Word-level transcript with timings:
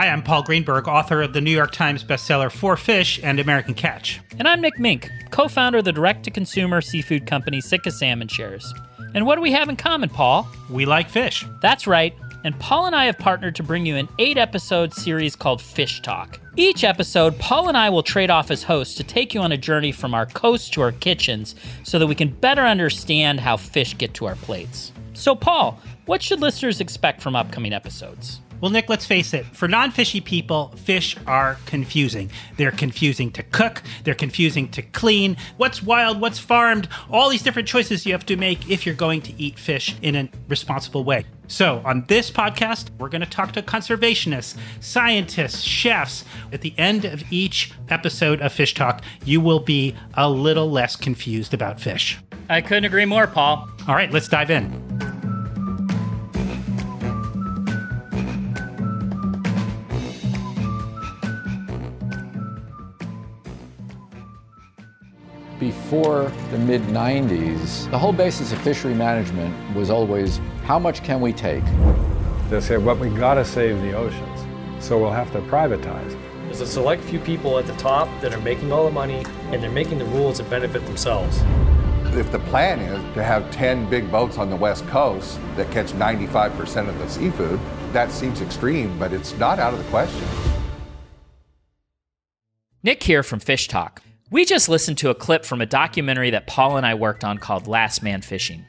Hi, 0.00 0.08
I'm 0.08 0.22
Paul 0.22 0.42
Greenberg, 0.42 0.88
author 0.88 1.20
of 1.20 1.34
the 1.34 1.42
New 1.42 1.50
York 1.50 1.72
Times 1.72 2.02
bestseller 2.02 2.50
Four 2.50 2.78
Fish 2.78 3.20
and 3.22 3.38
American 3.38 3.74
Catch. 3.74 4.18
And 4.38 4.48
I'm 4.48 4.62
Nick 4.62 4.78
Mink, 4.78 5.10
co 5.30 5.46
founder 5.46 5.80
of 5.80 5.84
the 5.84 5.92
direct 5.92 6.24
to 6.24 6.30
consumer 6.30 6.80
seafood 6.80 7.26
company 7.26 7.60
Sitka 7.60 7.90
Salmon 7.90 8.26
Shares. 8.26 8.72
And 9.14 9.26
what 9.26 9.34
do 9.34 9.42
we 9.42 9.52
have 9.52 9.68
in 9.68 9.76
common, 9.76 10.08
Paul? 10.08 10.48
We 10.70 10.86
like 10.86 11.10
fish. 11.10 11.44
That's 11.60 11.86
right. 11.86 12.14
And 12.44 12.58
Paul 12.58 12.86
and 12.86 12.96
I 12.96 13.04
have 13.04 13.18
partnered 13.18 13.54
to 13.56 13.62
bring 13.62 13.84
you 13.84 13.96
an 13.96 14.08
eight 14.18 14.38
episode 14.38 14.94
series 14.94 15.36
called 15.36 15.60
Fish 15.60 16.00
Talk. 16.00 16.40
Each 16.56 16.82
episode, 16.82 17.38
Paul 17.38 17.68
and 17.68 17.76
I 17.76 17.90
will 17.90 18.02
trade 18.02 18.30
off 18.30 18.50
as 18.50 18.62
hosts 18.62 18.94
to 18.94 19.04
take 19.04 19.34
you 19.34 19.42
on 19.42 19.52
a 19.52 19.58
journey 19.58 19.92
from 19.92 20.14
our 20.14 20.24
coast 20.24 20.72
to 20.72 20.80
our 20.80 20.92
kitchens 20.92 21.54
so 21.84 21.98
that 21.98 22.06
we 22.06 22.14
can 22.14 22.30
better 22.30 22.62
understand 22.62 23.38
how 23.38 23.58
fish 23.58 23.98
get 23.98 24.14
to 24.14 24.24
our 24.24 24.36
plates. 24.36 24.92
So, 25.12 25.34
Paul, 25.34 25.78
what 26.06 26.22
should 26.22 26.40
listeners 26.40 26.80
expect 26.80 27.20
from 27.20 27.36
upcoming 27.36 27.74
episodes? 27.74 28.40
Well, 28.60 28.70
Nick, 28.70 28.88
let's 28.88 29.06
face 29.06 29.32
it. 29.32 29.46
For 29.46 29.68
non 29.68 29.90
fishy 29.90 30.20
people, 30.20 30.68
fish 30.76 31.16
are 31.26 31.56
confusing. 31.66 32.30
They're 32.56 32.70
confusing 32.70 33.30
to 33.32 33.42
cook, 33.42 33.82
they're 34.04 34.14
confusing 34.14 34.68
to 34.70 34.82
clean. 34.82 35.36
What's 35.56 35.82
wild, 35.82 36.20
what's 36.20 36.38
farmed, 36.38 36.88
all 37.10 37.30
these 37.30 37.42
different 37.42 37.68
choices 37.68 38.04
you 38.04 38.12
have 38.12 38.26
to 38.26 38.36
make 38.36 38.70
if 38.70 38.84
you're 38.84 38.94
going 38.94 39.22
to 39.22 39.40
eat 39.40 39.58
fish 39.58 39.96
in 40.02 40.14
a 40.14 40.28
responsible 40.48 41.04
way. 41.04 41.24
So, 41.46 41.82
on 41.84 42.04
this 42.06 42.30
podcast, 42.30 42.90
we're 42.98 43.08
going 43.08 43.22
to 43.22 43.26
talk 43.26 43.52
to 43.52 43.62
conservationists, 43.62 44.56
scientists, 44.80 45.62
chefs. 45.62 46.24
At 46.52 46.60
the 46.60 46.72
end 46.78 47.04
of 47.04 47.24
each 47.32 47.72
episode 47.88 48.40
of 48.40 48.52
Fish 48.52 48.74
Talk, 48.74 49.02
you 49.24 49.40
will 49.40 49.58
be 49.58 49.96
a 50.14 50.30
little 50.30 50.70
less 50.70 50.94
confused 50.94 51.52
about 51.52 51.80
fish. 51.80 52.18
I 52.48 52.60
couldn't 52.60 52.84
agree 52.84 53.04
more, 53.04 53.26
Paul. 53.26 53.68
All 53.88 53.94
right, 53.96 54.12
let's 54.12 54.28
dive 54.28 54.50
in. 54.50 55.09
Before 65.90 66.30
the 66.52 66.58
mid 66.58 66.82
90s, 66.82 67.90
the 67.90 67.98
whole 67.98 68.12
basis 68.12 68.52
of 68.52 68.62
fishery 68.62 68.94
management 68.94 69.74
was 69.74 69.90
always 69.90 70.38
how 70.62 70.78
much 70.78 71.02
can 71.02 71.20
we 71.20 71.32
take? 71.32 71.64
They 72.48 72.60
say, 72.60 72.76
well, 72.76 72.94
we 72.94 73.08
gotta 73.08 73.44
save 73.44 73.82
the 73.82 73.92
oceans, 73.92 74.46
so 74.78 74.96
we'll 74.96 75.10
have 75.10 75.32
to 75.32 75.40
privatize. 75.40 76.16
There's 76.44 76.60
a 76.60 76.66
select 76.68 77.02
few 77.02 77.18
people 77.18 77.58
at 77.58 77.66
the 77.66 77.72
top 77.72 78.08
that 78.20 78.32
are 78.32 78.40
making 78.42 78.70
all 78.70 78.84
the 78.84 78.92
money 78.92 79.24
and 79.50 79.60
they're 79.60 79.68
making 79.68 79.98
the 79.98 80.04
rules 80.04 80.38
that 80.38 80.48
benefit 80.48 80.86
themselves. 80.86 81.42
If 82.16 82.30
the 82.30 82.38
plan 82.38 82.78
is 82.78 83.14
to 83.16 83.24
have 83.24 83.50
10 83.50 83.90
big 83.90 84.12
boats 84.12 84.38
on 84.38 84.48
the 84.48 84.54
west 84.54 84.86
coast 84.86 85.40
that 85.56 85.72
catch 85.72 85.88
95% 85.88 86.88
of 86.88 86.96
the 87.00 87.08
seafood, 87.08 87.58
that 87.92 88.12
seems 88.12 88.42
extreme, 88.42 88.96
but 88.96 89.12
it's 89.12 89.36
not 89.38 89.58
out 89.58 89.74
of 89.74 89.82
the 89.84 89.90
question. 89.90 90.28
Nick 92.84 93.02
here 93.02 93.24
from 93.24 93.40
Fish 93.40 93.66
Talk. 93.66 94.02
We 94.32 94.44
just 94.44 94.68
listened 94.68 94.96
to 94.98 95.10
a 95.10 95.14
clip 95.14 95.44
from 95.44 95.60
a 95.60 95.66
documentary 95.66 96.30
that 96.30 96.46
Paul 96.46 96.76
and 96.76 96.86
I 96.86 96.94
worked 96.94 97.24
on 97.24 97.38
called 97.38 97.66
Last 97.66 98.00
Man 98.00 98.22
Fishing. 98.22 98.64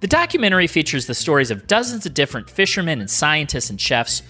The 0.00 0.06
documentary 0.06 0.66
features 0.66 1.06
the 1.06 1.14
stories 1.14 1.50
of 1.50 1.66
dozens 1.66 2.04
of 2.04 2.12
different 2.12 2.50
fishermen 2.50 3.00
and 3.00 3.08
scientists 3.08 3.70
and 3.70 3.80
chefs, 3.80 4.22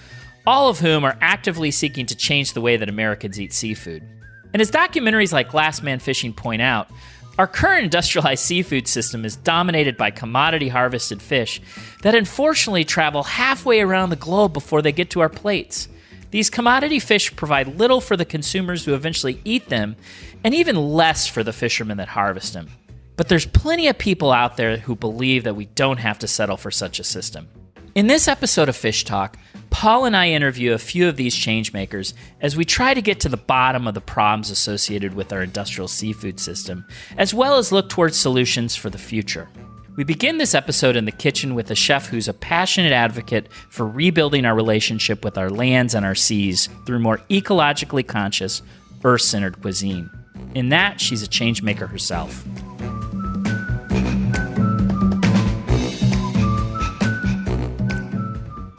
all 0.46 0.68
of 0.68 0.78
whom 0.78 1.04
are 1.04 1.18
actively 1.20 1.72
seeking 1.72 2.06
to 2.06 2.14
change 2.14 2.52
the 2.52 2.60
way 2.60 2.76
that 2.76 2.88
Americans 2.88 3.40
eat 3.40 3.52
seafood. 3.52 4.04
And 4.52 4.62
as 4.62 4.70
documentaries 4.70 5.32
like 5.32 5.54
Last 5.54 5.82
Man 5.82 5.98
Fishing 5.98 6.32
point 6.32 6.62
out, 6.62 6.88
our 7.36 7.48
current 7.48 7.82
industrialized 7.82 8.44
seafood 8.44 8.86
system 8.86 9.24
is 9.24 9.34
dominated 9.34 9.96
by 9.96 10.12
commodity 10.12 10.68
harvested 10.68 11.20
fish 11.20 11.60
that 12.02 12.14
unfortunately 12.14 12.84
travel 12.84 13.24
halfway 13.24 13.80
around 13.80 14.10
the 14.10 14.16
globe 14.16 14.52
before 14.52 14.82
they 14.82 14.92
get 14.92 15.10
to 15.10 15.20
our 15.20 15.28
plates. 15.28 15.88
These 16.30 16.50
commodity 16.50 17.00
fish 17.00 17.34
provide 17.34 17.78
little 17.78 18.00
for 18.00 18.16
the 18.16 18.24
consumers 18.24 18.84
who 18.84 18.94
eventually 18.94 19.40
eat 19.44 19.68
them, 19.68 19.96
and 20.44 20.54
even 20.54 20.76
less 20.76 21.26
for 21.26 21.42
the 21.42 21.52
fishermen 21.52 21.96
that 21.96 22.08
harvest 22.08 22.52
them. 22.52 22.68
But 23.16 23.28
there's 23.28 23.46
plenty 23.46 23.88
of 23.88 23.98
people 23.98 24.32
out 24.32 24.56
there 24.56 24.78
who 24.78 24.94
believe 24.94 25.44
that 25.44 25.56
we 25.56 25.66
don't 25.66 25.98
have 25.98 26.18
to 26.20 26.28
settle 26.28 26.56
for 26.56 26.70
such 26.70 27.00
a 27.00 27.04
system. 27.04 27.48
In 27.94 28.06
this 28.06 28.28
episode 28.28 28.68
of 28.68 28.76
Fish 28.76 29.04
Talk, 29.04 29.36
Paul 29.70 30.04
and 30.04 30.16
I 30.16 30.30
interview 30.30 30.72
a 30.72 30.78
few 30.78 31.08
of 31.08 31.16
these 31.16 31.34
changemakers 31.34 32.14
as 32.40 32.56
we 32.56 32.64
try 32.64 32.94
to 32.94 33.02
get 33.02 33.20
to 33.20 33.28
the 33.28 33.36
bottom 33.36 33.88
of 33.88 33.94
the 33.94 34.00
problems 34.00 34.50
associated 34.50 35.14
with 35.14 35.32
our 35.32 35.42
industrial 35.42 35.88
seafood 35.88 36.38
system, 36.38 36.86
as 37.18 37.34
well 37.34 37.56
as 37.56 37.72
look 37.72 37.88
towards 37.88 38.16
solutions 38.16 38.76
for 38.76 38.90
the 38.90 38.98
future. 38.98 39.48
We 39.96 40.04
begin 40.04 40.38
this 40.38 40.54
episode 40.54 40.94
in 40.94 41.04
the 41.04 41.12
kitchen 41.12 41.56
with 41.56 41.68
a 41.72 41.74
chef 41.74 42.06
who's 42.06 42.28
a 42.28 42.32
passionate 42.32 42.92
advocate 42.92 43.52
for 43.70 43.84
rebuilding 43.84 44.44
our 44.44 44.54
relationship 44.54 45.24
with 45.24 45.36
our 45.36 45.50
lands 45.50 45.96
and 45.96 46.06
our 46.06 46.14
seas 46.14 46.68
through 46.86 47.00
more 47.00 47.18
ecologically 47.28 48.06
conscious, 48.06 48.62
earth 49.02 49.22
centered 49.22 49.60
cuisine. 49.60 50.08
In 50.54 50.68
that, 50.68 51.00
she's 51.00 51.24
a 51.24 51.26
changemaker 51.26 51.88
herself. 51.88 52.46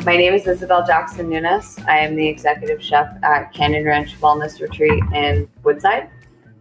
My 0.05 0.15
name 0.15 0.33
is 0.33 0.47
Isabel 0.47 0.85
Jackson 0.87 1.29
Nunes. 1.29 1.77
I 1.89 1.97
am 1.97 2.15
the 2.15 2.27
executive 2.27 2.81
chef 2.81 3.13
at 3.21 3.51
Canyon 3.53 3.83
Ranch 3.83 4.17
Wellness 4.21 4.61
Retreat 4.61 5.03
in 5.13 5.49
Woodside. 5.63 6.09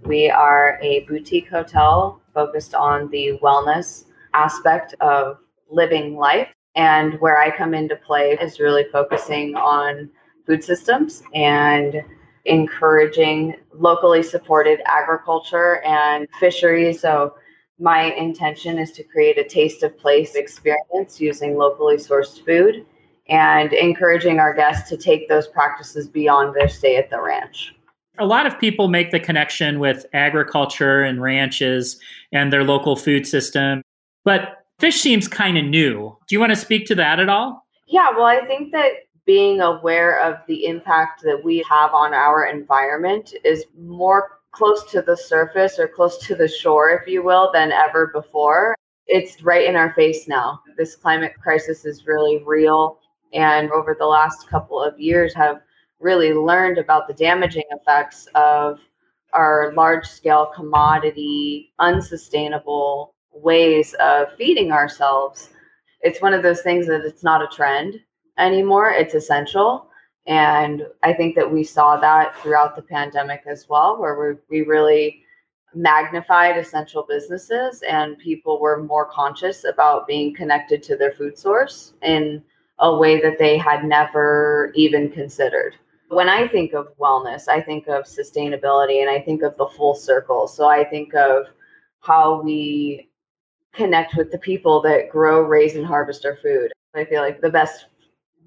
We 0.05 0.29
are 0.29 0.81
a 0.83 1.05
boutique 1.05 1.49
hotel 1.49 2.21
focused 2.35 2.75
on 2.75 3.09
the 3.11 3.39
wellness 3.43 4.07
aspect 4.35 4.95
of 5.01 5.39
living 5.71 6.17
life. 6.17 6.49
And 6.77 7.21
where 7.21 7.39
I 7.39 7.57
come 7.57 7.75
into 7.75 7.97
play 7.97 8.39
is 8.41 8.61
really 8.61 8.85
focusing 8.93 9.57
on 9.57 10.09
food 10.47 10.63
systems 10.63 11.23
and 11.35 12.03
encouraging 12.45 13.57
locally 13.75 14.23
supported 14.23 14.81
agriculture 14.87 15.83
and 15.83 16.27
fisheries. 16.39 17.01
So, 17.01 17.35
my 17.79 18.13
intention 18.13 18.79
is 18.79 18.93
to 18.93 19.03
create 19.03 19.39
a 19.39 19.45
taste 19.45 19.83
of 19.83 19.97
place 19.99 20.35
experience 20.35 21.19
using 21.19 21.57
locally 21.57 21.97
sourced 21.97 22.45
food 22.45 22.85
and 23.31 23.73
encouraging 23.73 24.39
our 24.39 24.53
guests 24.53 24.89
to 24.91 24.99
take 24.99 25.29
those 25.29 25.47
practices 25.49 26.07
beyond 26.07 26.55
their 26.55 26.69
stay 26.69 26.97
at 26.97 27.09
the 27.09 27.21
ranch. 27.21 27.75
A 28.19 28.27
lot 28.27 28.45
of 28.45 28.59
people 28.59 28.89
make 28.89 29.13
the 29.13 29.21
connection 29.21 29.79
with 29.79 30.05
agriculture 30.13 31.03
and 31.03 31.23
ranches 31.23 31.99
and 32.33 32.53
their 32.53 32.65
local 32.65 32.97
food 32.97 33.27
system, 33.27 33.83
but 34.25 34.65
fish 34.79 35.01
seems 35.01 35.29
kind 35.29 35.59
of 35.59 35.65
new. 35.65 36.17
Do 36.29 36.35
you 36.35 36.41
want 36.41 36.51
to 36.51 36.57
speak 36.57 36.87
to 36.87 36.95
that 36.97 37.21
at 37.21 37.29
all? 37.29 37.65
Yeah, 37.87 38.11
well, 38.11 38.27
I 38.27 38.45
think 38.47 38.73
that 38.73 38.91
being 39.27 39.61
aware 39.61 40.21
of 40.21 40.39
the 40.47 40.67
impact 40.67 41.23
that 41.23 41.41
we 41.45 41.65
have 41.69 41.93
on 41.93 42.15
our 42.15 42.47
environment 42.47 43.35
is 43.45 43.65
more 43.79 44.41
close 44.53 44.91
to 44.91 45.03
the 45.03 45.17
surface 45.17 45.79
or 45.79 45.89
close 45.89 46.19
to 46.27 46.35
the 46.35 46.49
shore, 46.49 46.91
if 46.91 47.07
you 47.07 47.23
will, 47.23 47.51
than 47.53 47.73
ever 47.73 48.09
before. 48.09 48.75
It's 49.07 49.43
right 49.43 49.69
in 49.69 49.77
our 49.77 49.93
face 49.95 50.27
now. 50.29 50.61
This 50.77 50.97
climate 50.97 51.33
crisis 51.41 51.85
is 51.85 52.07
really 52.07 52.43
real. 52.45 52.99
And 53.33 53.71
over 53.71 53.97
the 53.99 54.07
last 54.07 54.49
couple 54.49 54.83
of 54.83 54.99
years, 54.99 55.35
have 55.35 55.61
really 56.01 56.33
learned 56.33 56.79
about 56.79 57.07
the 57.07 57.15
damaging 57.15 57.65
effects 57.71 58.27
of 58.35 58.79
our 59.33 59.73
large 59.77 60.07
scale 60.07 60.51
commodity, 60.55 61.73
unsustainable 61.79 63.15
ways 63.33 63.95
of 64.01 64.33
feeding 64.37 64.73
ourselves. 64.73 65.51
It's 66.01 66.23
one 66.23 66.35
of 66.35 66.43
those 66.43 66.63
things 66.63 66.87
that 66.87 67.05
it's 67.05 67.23
not 67.23 67.43
a 67.43 67.55
trend 67.55 68.01
anymore, 68.39 68.91
it's 68.91 69.15
essential. 69.15 69.87
And 70.27 70.87
I 71.03 71.13
think 71.13 71.35
that 71.37 71.51
we 71.51 71.65
saw 71.65 71.97
that 71.97 72.37
throughout 72.37 72.77
the 72.77 72.83
pandemic 72.83 73.43
as 73.47 73.69
well, 73.69 73.99
where 73.99 74.39
we, 74.51 74.61
we 74.61 74.67
really 74.67 75.25
magnified 75.75 76.57
essential 76.57 77.05
businesses 77.09 77.83
and 77.89 78.19
people 78.19 78.61
were 78.61 78.83
more 78.83 79.07
conscious 79.07 79.65
about 79.65 80.07
being 80.07 80.35
connected 80.35 80.83
to 80.83 80.97
their 80.97 81.13
food 81.13 81.39
source 81.39 81.95
in 82.03 82.43
a 82.81 82.97
way 82.97 83.21
that 83.21 83.39
they 83.39 83.57
had 83.57 83.85
never 83.85 84.73
even 84.75 85.11
considered. 85.11 85.77
When 86.09 86.29
I 86.29 86.49
think 86.49 86.73
of 86.73 86.89
wellness, 86.99 87.47
I 87.47 87.61
think 87.61 87.87
of 87.87 88.05
sustainability 88.05 89.01
and 89.01 89.09
I 89.09 89.21
think 89.21 89.43
of 89.43 89.57
the 89.57 89.69
full 89.69 89.95
circle. 89.95 90.49
So 90.49 90.67
I 90.67 90.85
think 90.85 91.15
of 91.15 91.47
how 92.01 92.43
we 92.43 93.10
connect 93.75 94.17
with 94.17 94.31
the 94.31 94.39
people 94.39 94.81
that 94.83 95.11
grow, 95.11 95.43
raise, 95.43 95.77
and 95.77 95.87
harvest 95.87 96.25
our 96.25 96.37
food. 96.37 96.73
I 96.95 97.05
feel 97.05 97.23
like 97.23 97.41
the 97.41 97.51
best 97.51 97.87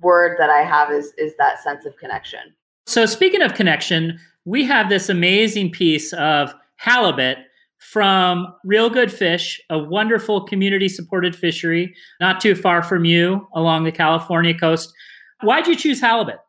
word 0.02 0.38
that 0.38 0.50
I 0.50 0.64
have 0.64 0.92
is 0.92 1.14
is 1.18 1.34
that 1.38 1.64
sense 1.64 1.86
of 1.86 1.96
connection. 1.98 2.54
So 2.86 3.06
speaking 3.06 3.42
of 3.42 3.54
connection, 3.54 4.20
we 4.46 4.66
have 4.66 4.90
this 4.90 5.10
amazing 5.10 5.72
piece 5.72 6.12
of 6.14 6.54
halibut 6.76 7.38
from 7.80 8.48
Real 8.64 8.90
Good 8.90 9.12
Fish, 9.12 9.62
a 9.70 9.78
wonderful 9.78 10.46
community 10.46 10.90
supported 10.90 11.36
fishery 11.36 11.96
not 12.20 12.42
too 12.42 12.56
far 12.56 12.82
from 12.82 13.06
you 13.06 13.48
along 13.54 13.84
the 13.84 13.92
California 13.92 14.58
coast. 14.58 14.94
Why'd 15.42 15.68
you 15.68 15.76
choose 15.76 16.02
halibut? 16.02 16.40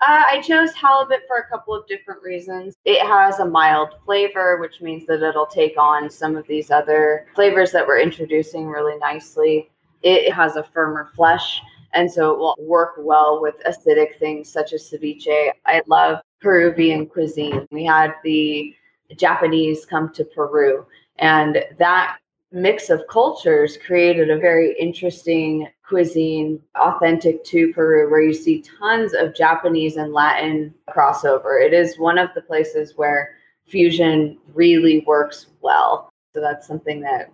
Uh, 0.00 0.22
I 0.30 0.42
chose 0.42 0.74
halibut 0.74 1.20
for 1.26 1.38
a 1.38 1.48
couple 1.48 1.74
of 1.74 1.86
different 1.86 2.22
reasons. 2.22 2.74
It 2.84 3.00
has 3.06 3.38
a 3.38 3.46
mild 3.46 3.94
flavor, 4.04 4.58
which 4.58 4.82
means 4.82 5.06
that 5.06 5.22
it'll 5.22 5.46
take 5.46 5.78
on 5.78 6.10
some 6.10 6.36
of 6.36 6.46
these 6.46 6.70
other 6.70 7.26
flavors 7.34 7.72
that 7.72 7.86
we're 7.86 8.00
introducing 8.00 8.66
really 8.66 8.98
nicely. 8.98 9.70
It 10.02 10.32
has 10.32 10.56
a 10.56 10.64
firmer 10.64 11.10
flesh 11.16 11.60
And 11.92 12.10
so 12.10 12.32
it 12.32 12.38
will 12.38 12.56
work 12.58 12.94
well 12.98 13.40
with 13.40 13.54
acidic 13.66 14.18
things 14.18 14.52
such 14.52 14.74
as 14.74 14.90
ceviche. 14.90 15.50
I 15.64 15.80
love 15.86 16.20
Peruvian 16.40 17.06
cuisine. 17.06 17.66
We 17.70 17.84
had 17.84 18.12
the 18.22 18.74
Japanese 19.16 19.86
come 19.86 20.12
to 20.12 20.24
Peru, 20.24 20.84
and 21.18 21.64
that 21.78 22.18
mix 22.52 22.90
of 22.90 23.02
cultures 23.08 23.78
created 23.78 24.30
a 24.30 24.38
very 24.38 24.76
interesting 24.78 25.68
cuisine 25.88 26.60
authentic 26.74 27.44
to 27.44 27.72
Peru 27.72 28.10
where 28.10 28.22
you 28.22 28.34
see 28.34 28.64
tons 28.78 29.14
of 29.14 29.34
Japanese 29.34 29.96
and 29.96 30.12
Latin 30.12 30.74
crossover. 30.90 31.62
It 31.64 31.72
is 31.72 31.98
one 31.98 32.18
of 32.18 32.30
the 32.34 32.42
places 32.42 32.94
where 32.96 33.30
fusion 33.68 34.38
really 34.54 35.04
works 35.06 35.46
well. 35.60 36.08
So 36.34 36.40
that's 36.40 36.66
something 36.66 37.00
that 37.02 37.30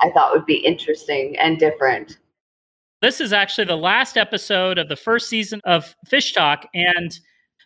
I 0.00 0.10
thought 0.10 0.32
would 0.32 0.46
be 0.46 0.56
interesting 0.56 1.36
and 1.38 1.58
different. 1.58 2.18
This 3.02 3.20
is 3.20 3.32
actually 3.32 3.64
the 3.64 3.76
last 3.76 4.16
episode 4.16 4.78
of 4.78 4.88
the 4.88 4.96
first 4.96 5.28
season 5.28 5.60
of 5.64 5.94
Fish 6.06 6.32
Talk. 6.32 6.66
And 6.72 7.10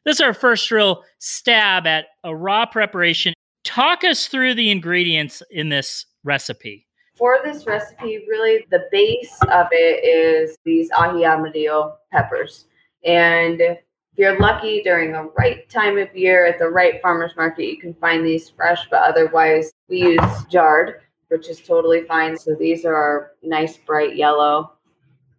this 0.04 0.16
is 0.16 0.20
our 0.20 0.34
first 0.34 0.70
real 0.70 1.02
stab 1.18 1.86
at 1.86 2.06
a 2.24 2.34
raw 2.34 2.66
preparation. 2.66 3.34
Talk 3.64 4.04
us 4.04 4.28
through 4.28 4.54
the 4.54 4.70
ingredients 4.70 5.42
in 5.50 5.68
this 5.68 6.06
recipe. 6.24 6.85
For 7.16 7.38
this 7.42 7.66
recipe, 7.66 8.26
really 8.28 8.66
the 8.70 8.88
base 8.92 9.38
of 9.50 9.68
it 9.72 10.04
is 10.04 10.58
these 10.64 10.90
ají 10.90 11.24
amarillo 11.24 11.96
peppers. 12.12 12.66
And 13.04 13.58
if 13.60 13.78
you're 14.16 14.38
lucky 14.38 14.82
during 14.82 15.12
the 15.12 15.30
right 15.38 15.68
time 15.70 15.96
of 15.96 16.14
year 16.14 16.46
at 16.46 16.58
the 16.58 16.68
right 16.68 17.00
farmer's 17.00 17.34
market, 17.34 17.70
you 17.70 17.78
can 17.78 17.94
find 17.94 18.24
these 18.24 18.50
fresh, 18.50 18.86
but 18.90 19.02
otherwise 19.02 19.72
we 19.88 20.02
use 20.02 20.44
jarred, 20.50 21.00
which 21.28 21.48
is 21.48 21.60
totally 21.60 22.02
fine. 22.02 22.36
So 22.36 22.54
these 22.54 22.84
are 22.84 23.32
nice 23.42 23.78
bright 23.78 24.14
yellow 24.14 24.72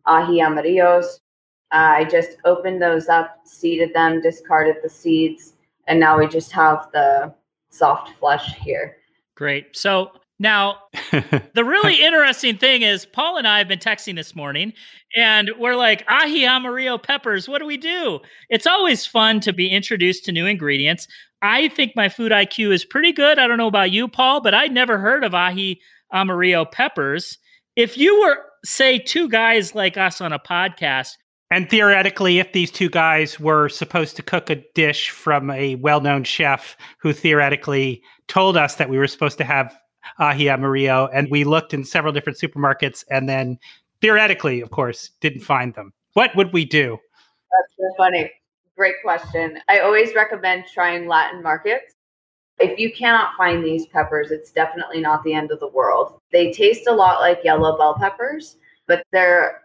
ají 0.07 0.41
amarillos. 0.41 1.19
Uh, 1.71 1.99
I 1.99 2.05
just 2.05 2.37
opened 2.45 2.81
those 2.81 3.07
up, 3.07 3.41
seeded 3.45 3.93
them, 3.93 4.21
discarded 4.21 4.77
the 4.81 4.89
seeds, 4.89 5.53
and 5.87 5.99
now 5.99 6.17
we 6.17 6.27
just 6.27 6.51
have 6.53 6.87
the 6.93 7.33
soft 7.69 8.17
flesh 8.17 8.55
here. 8.55 8.97
Great. 9.35 9.75
So 9.75 10.13
now, 10.39 10.77
the 11.11 11.65
really 11.65 12.01
interesting 12.01 12.57
thing 12.57 12.83
is, 12.83 13.05
Paul 13.05 13.37
and 13.37 13.47
I 13.47 13.57
have 13.57 13.67
been 13.67 13.79
texting 13.79 14.15
this 14.15 14.35
morning, 14.35 14.73
and 15.15 15.49
we're 15.57 15.75
like, 15.75 16.05
ají 16.07 16.45
amarillo 16.45 16.97
peppers. 16.97 17.49
What 17.49 17.59
do 17.59 17.65
we 17.65 17.77
do? 17.77 18.19
It's 18.49 18.67
always 18.67 19.05
fun 19.05 19.39
to 19.41 19.53
be 19.53 19.69
introduced 19.69 20.25
to 20.25 20.31
new 20.31 20.45
ingredients. 20.45 21.07
I 21.41 21.69
think 21.69 21.95
my 21.95 22.09
food 22.09 22.31
IQ 22.31 22.71
is 22.71 22.85
pretty 22.85 23.11
good. 23.11 23.39
I 23.39 23.47
don't 23.47 23.57
know 23.57 23.67
about 23.67 23.91
you, 23.91 24.07
Paul, 24.07 24.41
but 24.41 24.53
I'd 24.53 24.71
never 24.71 24.99
heard 24.99 25.23
of 25.23 25.31
ají 25.31 25.79
amarillo 26.13 26.65
peppers. 26.65 27.39
If 27.75 27.97
you 27.97 28.19
were, 28.21 28.43
say, 28.63 28.99
two 28.99 29.29
guys 29.29 29.73
like 29.73 29.97
us 29.97 30.21
on 30.21 30.33
a 30.33 30.39
podcast, 30.39 31.13
and 31.49 31.69
theoretically, 31.69 32.39
if 32.39 32.51
these 32.51 32.71
two 32.71 32.89
guys 32.89 33.39
were 33.39 33.69
supposed 33.69 34.17
to 34.17 34.21
cook 34.21 34.49
a 34.49 34.61
dish 34.75 35.09
from 35.09 35.49
a 35.49 35.75
well 35.75 36.01
known 36.01 36.25
chef 36.25 36.75
who 36.99 37.13
theoretically 37.13 38.03
told 38.27 38.57
us 38.57 38.75
that 38.75 38.89
we 38.89 38.97
were 38.97 39.07
supposed 39.07 39.37
to 39.37 39.45
have 39.45 39.73
ají 40.19 40.51
amarillo, 40.51 41.09
and 41.13 41.29
we 41.29 41.43
looked 41.43 41.73
in 41.73 41.83
several 41.83 42.13
different 42.13 42.39
supermarkets, 42.39 43.03
and 43.09 43.27
then 43.27 43.57
theoretically, 44.01 44.61
of 44.61 44.71
course, 44.71 45.11
didn't 45.21 45.41
find 45.41 45.73
them. 45.75 45.93
What 46.13 46.35
would 46.35 46.53
we 46.53 46.65
do? 46.65 46.97
That's 47.51 47.73
so 47.77 47.95
funny. 47.97 48.31
Great 48.75 48.95
question. 49.03 49.59
I 49.69 49.79
always 49.79 50.13
recommend 50.15 50.65
trying 50.71 51.07
Latin 51.07 51.41
markets. 51.41 51.95
If 52.59 52.79
you 52.79 52.91
cannot 52.91 53.35
find 53.37 53.63
these 53.63 53.85
peppers, 53.87 54.31
it's 54.31 54.51
definitely 54.51 54.99
not 55.01 55.23
the 55.23 55.33
end 55.33 55.51
of 55.51 55.59
the 55.59 55.67
world. 55.67 56.19
They 56.31 56.51
taste 56.51 56.87
a 56.87 56.93
lot 56.93 57.19
like 57.19 57.43
yellow 57.43 57.77
bell 57.77 57.95
peppers, 57.99 58.57
but 58.87 59.03
they're 59.11 59.63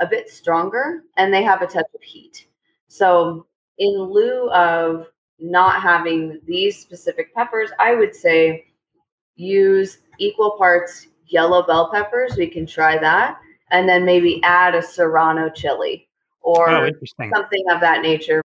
a 0.00 0.06
bit 0.06 0.28
stronger 0.28 1.02
and 1.16 1.32
they 1.32 1.42
have 1.42 1.62
a 1.62 1.66
touch 1.66 1.86
of 1.94 2.02
heat. 2.02 2.46
So, 2.88 3.46
in 3.78 3.92
lieu 3.94 4.50
of 4.50 5.06
not 5.38 5.82
having 5.82 6.40
these 6.46 6.78
specific 6.78 7.34
peppers, 7.34 7.70
I 7.78 7.94
would 7.94 8.14
say 8.14 8.66
use 9.36 9.98
equal 10.18 10.56
parts 10.58 11.08
yellow 11.28 11.66
bell 11.66 11.90
peppers. 11.92 12.36
We 12.36 12.48
can 12.48 12.66
try 12.66 12.98
that. 12.98 13.38
And 13.70 13.88
then 13.88 14.04
maybe 14.04 14.40
add 14.42 14.74
a 14.74 14.82
serrano 14.82 15.50
chili 15.50 16.08
or 16.40 16.70
oh, 16.70 16.90
something 17.32 17.64
of 17.70 17.80
that 17.80 18.02
nature. 18.02 18.42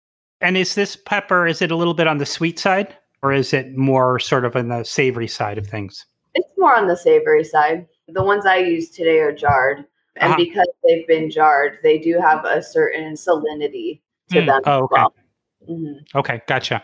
And 0.41 0.57
is 0.57 0.75
this 0.75 0.95
pepper, 0.95 1.47
is 1.47 1.61
it 1.61 1.71
a 1.71 1.75
little 1.75 1.93
bit 1.93 2.07
on 2.07 2.17
the 2.17 2.25
sweet 2.25 2.59
side 2.59 2.95
or 3.23 3.31
is 3.31 3.53
it 3.53 3.77
more 3.77 4.19
sort 4.19 4.45
of 4.45 4.55
on 4.55 4.67
the 4.67 4.83
savory 4.83 5.27
side 5.27 5.57
of 5.57 5.67
things? 5.67 6.05
It's 6.33 6.51
more 6.57 6.75
on 6.75 6.87
the 6.87 6.97
savory 6.97 7.45
side. 7.45 7.87
The 8.09 8.23
ones 8.23 8.45
I 8.45 8.57
use 8.57 8.89
today 8.89 9.19
are 9.19 9.33
jarred. 9.33 9.85
And 10.17 10.33
uh-huh. 10.33 10.37
because 10.37 10.67
they've 10.83 11.07
been 11.07 11.29
jarred, 11.29 11.79
they 11.83 11.97
do 11.97 12.19
have 12.19 12.45
a 12.45 12.61
certain 12.61 13.13
salinity 13.13 14.01
to 14.31 14.41
mm. 14.41 14.45
them. 14.45 14.61
Oh, 14.65 14.83
okay. 14.83 14.93
Well. 14.93 15.13
Mm-hmm. 15.69 16.17
Okay, 16.17 16.41
gotcha. 16.47 16.83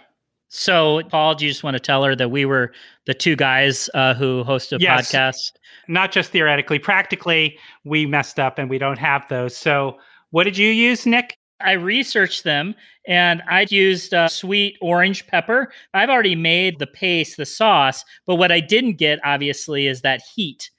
So, 0.53 1.01
Paul, 1.07 1.35
do 1.35 1.45
you 1.45 1.51
just 1.51 1.63
want 1.63 1.75
to 1.75 1.79
tell 1.79 2.03
her 2.03 2.13
that 2.13 2.29
we 2.29 2.43
were 2.43 2.73
the 3.05 3.13
two 3.13 3.37
guys 3.37 3.89
uh, 3.93 4.13
who 4.13 4.43
host 4.43 4.73
a 4.73 4.77
yes. 4.81 5.09
podcast? 5.09 5.51
Not 5.87 6.11
just 6.11 6.31
theoretically, 6.31 6.77
practically, 6.77 7.57
we 7.85 8.05
messed 8.05 8.37
up 8.37 8.59
and 8.59 8.69
we 8.69 8.77
don't 8.77 8.99
have 8.99 9.25
those. 9.29 9.55
So, 9.55 9.97
what 10.31 10.43
did 10.43 10.57
you 10.57 10.67
use, 10.67 11.05
Nick? 11.05 11.37
I 11.61 11.71
researched 11.71 12.43
them 12.43 12.75
and 13.07 13.41
I 13.49 13.65
used 13.69 14.13
uh, 14.13 14.27
sweet 14.27 14.77
orange 14.81 15.25
pepper. 15.27 15.71
I've 15.93 16.09
already 16.09 16.35
made 16.35 16.79
the 16.79 16.87
paste, 16.87 17.37
the 17.37 17.45
sauce, 17.45 18.03
but 18.25 18.35
what 18.35 18.51
I 18.51 18.59
didn't 18.59 18.97
get, 18.97 19.19
obviously, 19.23 19.87
is 19.87 20.01
that 20.01 20.21
heat. 20.35 20.69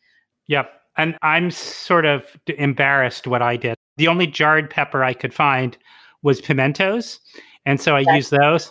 Yep. 0.49 0.71
And 0.99 1.17
I'm 1.23 1.51
sort 1.51 2.05
of 2.05 2.27
embarrassed 2.59 3.27
what 3.27 3.41
I 3.41 3.57
did. 3.57 3.77
The 3.97 4.09
only 4.09 4.27
jarred 4.27 4.69
pepper 4.69 5.03
I 5.03 5.15
could 5.15 5.33
find 5.33 5.79
was 6.23 6.43
pimentos. 6.43 7.21
And 7.65 7.81
so 7.81 7.97
I 7.97 8.01
used 8.15 8.33
those 8.33 8.71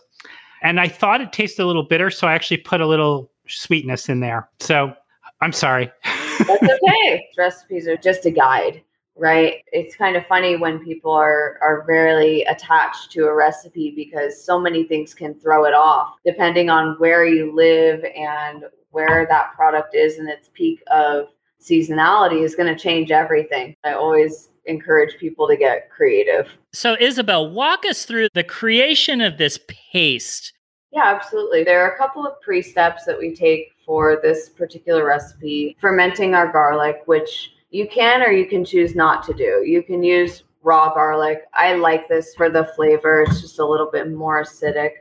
and 0.62 0.80
I 0.80 0.88
thought 0.88 1.22
it 1.22 1.34
tasted 1.34 1.64
a 1.64 1.66
little 1.66 1.84
bitter, 1.84 2.10
so 2.10 2.28
I 2.28 2.34
actually 2.34 2.58
put 2.58 2.82
a 2.82 2.88
little 2.88 3.32
sweetness 3.48 4.10
in 4.10 4.20
there. 4.20 4.50
So 4.60 4.94
I'm 5.42 5.52
sorry. 5.52 5.92
That's 6.40 6.64
okay. 6.64 7.28
Recipes 7.38 7.88
are 7.88 7.98
just 7.98 8.26
a 8.26 8.32
guide, 8.32 8.82
right? 9.16 9.64
It's 9.72 9.96
kind 9.96 10.16
of 10.16 10.26
funny 10.28 10.56
when 10.56 10.84
people 10.84 11.12
are 11.12 11.58
are 11.62 11.84
rarely 11.88 12.44
attached 12.44 13.12
to 13.12 13.26
a 13.26 13.34
recipe 13.34 13.94
because 13.96 14.44
so 14.44 14.60
many 14.60 14.84
things 14.84 15.14
can 15.14 15.34
throw 15.34 15.66
it 15.66 15.74
off 15.74 16.16
depending 16.26 16.70
on 16.70 16.96
where 17.00 17.26
you 17.26 17.54
live 17.54 18.04
and 18.16 18.66
where 18.92 19.26
that 19.30 19.54
product 19.56 19.96
is 19.96 20.20
in 20.20 20.28
its 20.28 20.50
peak 20.54 20.82
of 20.92 21.28
seasonality 21.62 22.44
is 22.44 22.56
going 22.56 22.74
to 22.74 22.80
change 22.80 23.12
everything. 23.12 23.76
I 23.84 23.94
always 23.94 24.50
encourage 24.66 25.18
people 25.18 25.48
to 25.48 25.58
get 25.58 25.90
creative. 25.90 26.50
So, 26.74 26.96
Isabel, 27.00 27.50
walk 27.50 27.86
us 27.86 28.06
through 28.06 28.30
the 28.34 28.44
creation 28.44 29.22
of 29.22 29.38
this 29.38 29.60
paste. 29.68 30.54
Yeah, 30.92 31.06
absolutely. 31.06 31.64
There 31.64 31.84
are 31.84 31.94
a 31.94 31.98
couple 31.98 32.26
of 32.26 32.40
pre 32.42 32.62
steps 32.62 33.06
that 33.06 33.18
we 33.18 33.34
take 33.34 33.72
for 33.86 34.20
this 34.22 34.50
particular 34.50 35.06
recipe. 35.06 35.78
Fermenting 35.80 36.36
our 36.36 36.52
garlic, 36.52 37.02
which 37.06 37.52
you 37.70 37.88
can 37.88 38.22
or 38.22 38.32
you 38.32 38.46
can 38.46 38.66
choose 38.66 38.96
not 38.96 39.24
to 39.26 39.34
do. 39.34 39.64
You 39.66 39.82
can 39.84 40.04
use 40.04 40.44
raw 40.64 40.94
garlic. 40.94 41.44
I 41.54 41.76
like 41.76 42.08
this 42.08 42.36
for 42.36 42.50
the 42.50 42.66
flavor, 42.76 43.22
it's 43.22 43.42
just 43.42 43.60
a 43.60 43.66
little 43.66 43.90
bit 43.92 44.12
more 44.12 44.44
acidic. 44.44 44.92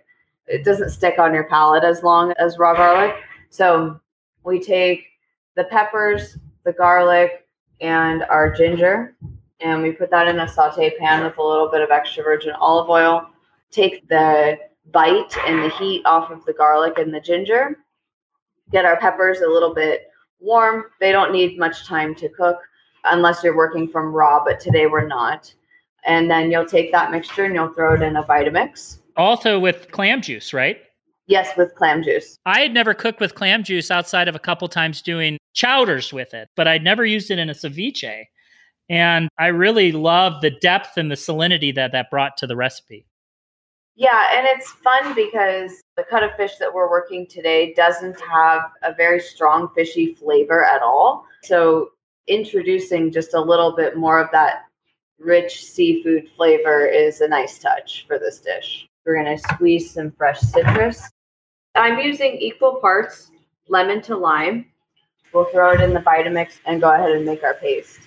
It 0.47 0.64
doesn't 0.64 0.90
stick 0.90 1.19
on 1.19 1.35
your 1.35 1.45
palate 1.45 1.85
as 1.85 2.02
long 2.02 2.33
as 2.38 2.59
raw 2.59 2.75
garlic. 2.75 3.17
So, 3.50 4.00
we 4.43 4.59
take 4.59 5.05
the 5.57 5.64
peppers, 5.64 6.38
the 6.64 6.73
garlic, 6.73 7.47
and 7.81 8.23
our 8.25 8.50
ginger 8.50 9.17
and 9.61 9.83
we 9.83 9.93
put 9.93 10.11
that 10.11 10.29
in 10.29 10.40
a 10.40 10.49
saute 10.49 10.97
pan 10.99 11.25
with 11.25 11.38
a 11.38 11.43
little 11.43 11.71
bit 11.71 11.83
of 11.83 11.90
extra 11.90 12.23
virgin 12.23 12.52
olive 12.52 12.88
oil. 12.88 13.26
Take 13.71 14.09
the 14.09 14.59
bite 14.93 15.37
and 15.47 15.64
the 15.64 15.75
heat 15.76 16.02
off 16.05 16.31
of 16.31 16.45
the 16.45 16.52
garlic 16.52 16.99
and 16.99 17.12
the 17.12 17.21
ginger. 17.21 17.79
Get 18.73 18.85
our 18.85 18.99
peppers 18.99 19.40
a 19.40 19.49
little 19.49 19.75
bit 19.75 20.09
warm. 20.40 20.85
They 21.00 21.12
don't 21.12 21.33
need 21.33 21.59
much 21.59 21.87
time 21.87 22.14
to 22.17 22.29
cook 22.29 22.59
unless 23.05 23.43
you're 23.43 23.57
working 23.57 23.88
from 23.88 24.12
raw, 24.12 24.43
but 24.45 24.61
today 24.61 24.87
we're 24.87 25.07
not. 25.07 25.52
And 26.05 26.31
then 26.31 26.50
you'll 26.50 26.67
take 26.67 26.93
that 26.93 27.11
mixture 27.11 27.45
and 27.45 27.55
you'll 27.55 27.75
throw 27.75 27.95
it 27.95 28.02
in 28.02 28.17
a 28.17 28.23
Vitamix. 28.23 28.99
Also 29.17 29.59
with 29.59 29.90
clam 29.90 30.23
juice, 30.23 30.55
right? 30.55 30.79
Yes, 31.26 31.57
with 31.57 31.75
clam 31.75 32.02
juice. 32.02 32.38
I 32.47 32.61
had 32.61 32.73
never 32.73 32.95
cooked 32.95 33.21
with 33.21 33.35
clam 33.35 33.62
juice 33.62 33.90
outside 33.90 34.26
of 34.29 34.35
a 34.35 34.40
couple 34.40 34.67
times 34.69 35.02
doing 35.02 35.38
chowders 35.52 36.12
with 36.12 36.35
it, 36.35 36.49
but 36.57 36.67
I'd 36.67 36.83
never 36.83 37.05
used 37.05 37.31
it 37.31 37.38
in 37.38 37.50
a 37.50 37.55
ceviche. 37.55 38.25
And 38.91 39.29
I 39.39 39.47
really 39.47 39.93
love 39.93 40.43
the 40.43 40.51
depth 40.51 40.97
and 40.97 41.11
the 41.11 41.15
salinity 41.15 41.73
that 41.77 41.93
that 41.93 42.11
brought 42.11 42.37
to 42.39 42.47
the 42.47 42.57
recipe. 42.57 43.07
Yeah, 43.95 44.37
and 44.37 44.47
it's 44.47 44.71
fun 44.71 45.15
because 45.15 45.81
the 45.97 46.03
cut 46.03 46.25
of 46.25 46.35
fish 46.37 46.57
that 46.59 46.73
we're 46.73 46.91
working 46.91 47.27
today 47.27 47.73
doesn't 47.75 48.21
have 48.21 48.63
a 48.83 48.93
very 48.93 49.21
strong 49.21 49.69
fishy 49.77 50.15
flavor 50.15 50.65
at 50.65 50.83
all. 50.83 51.25
So 51.45 51.91
introducing 52.27 53.13
just 53.13 53.35
a 53.35 53.41
little 53.41 53.77
bit 53.77 53.97
more 53.97 54.19
of 54.19 54.31
that 54.33 54.65
rich 55.21 55.65
seafood 55.65 56.29
flavor 56.37 56.87
is 56.87 57.21
a 57.21 57.29
nice 57.29 57.59
touch 57.59 58.07
for 58.09 58.19
this 58.19 58.41
dish. 58.41 58.89
We're 59.07 59.23
going 59.23 59.37
to 59.37 59.43
squeeze 59.43 59.93
some 59.93 60.11
fresh 60.11 60.41
citrus. 60.41 61.09
I'm 61.77 61.99
using 61.99 62.33
equal 62.33 62.77
parts 62.81 63.31
lemon 63.69 64.03
to 64.03 64.17
lime. 64.17 64.67
We'll 65.33 65.45
throw 65.47 65.73
it 65.73 65.81
in 65.81 65.95
the 65.95 66.01
Vitamix 66.01 66.55
and 66.67 66.81
go 66.81 66.93
ahead 66.93 67.13
and 67.13 67.25
make 67.25 67.45
our 67.45 67.55
paste. 67.55 68.01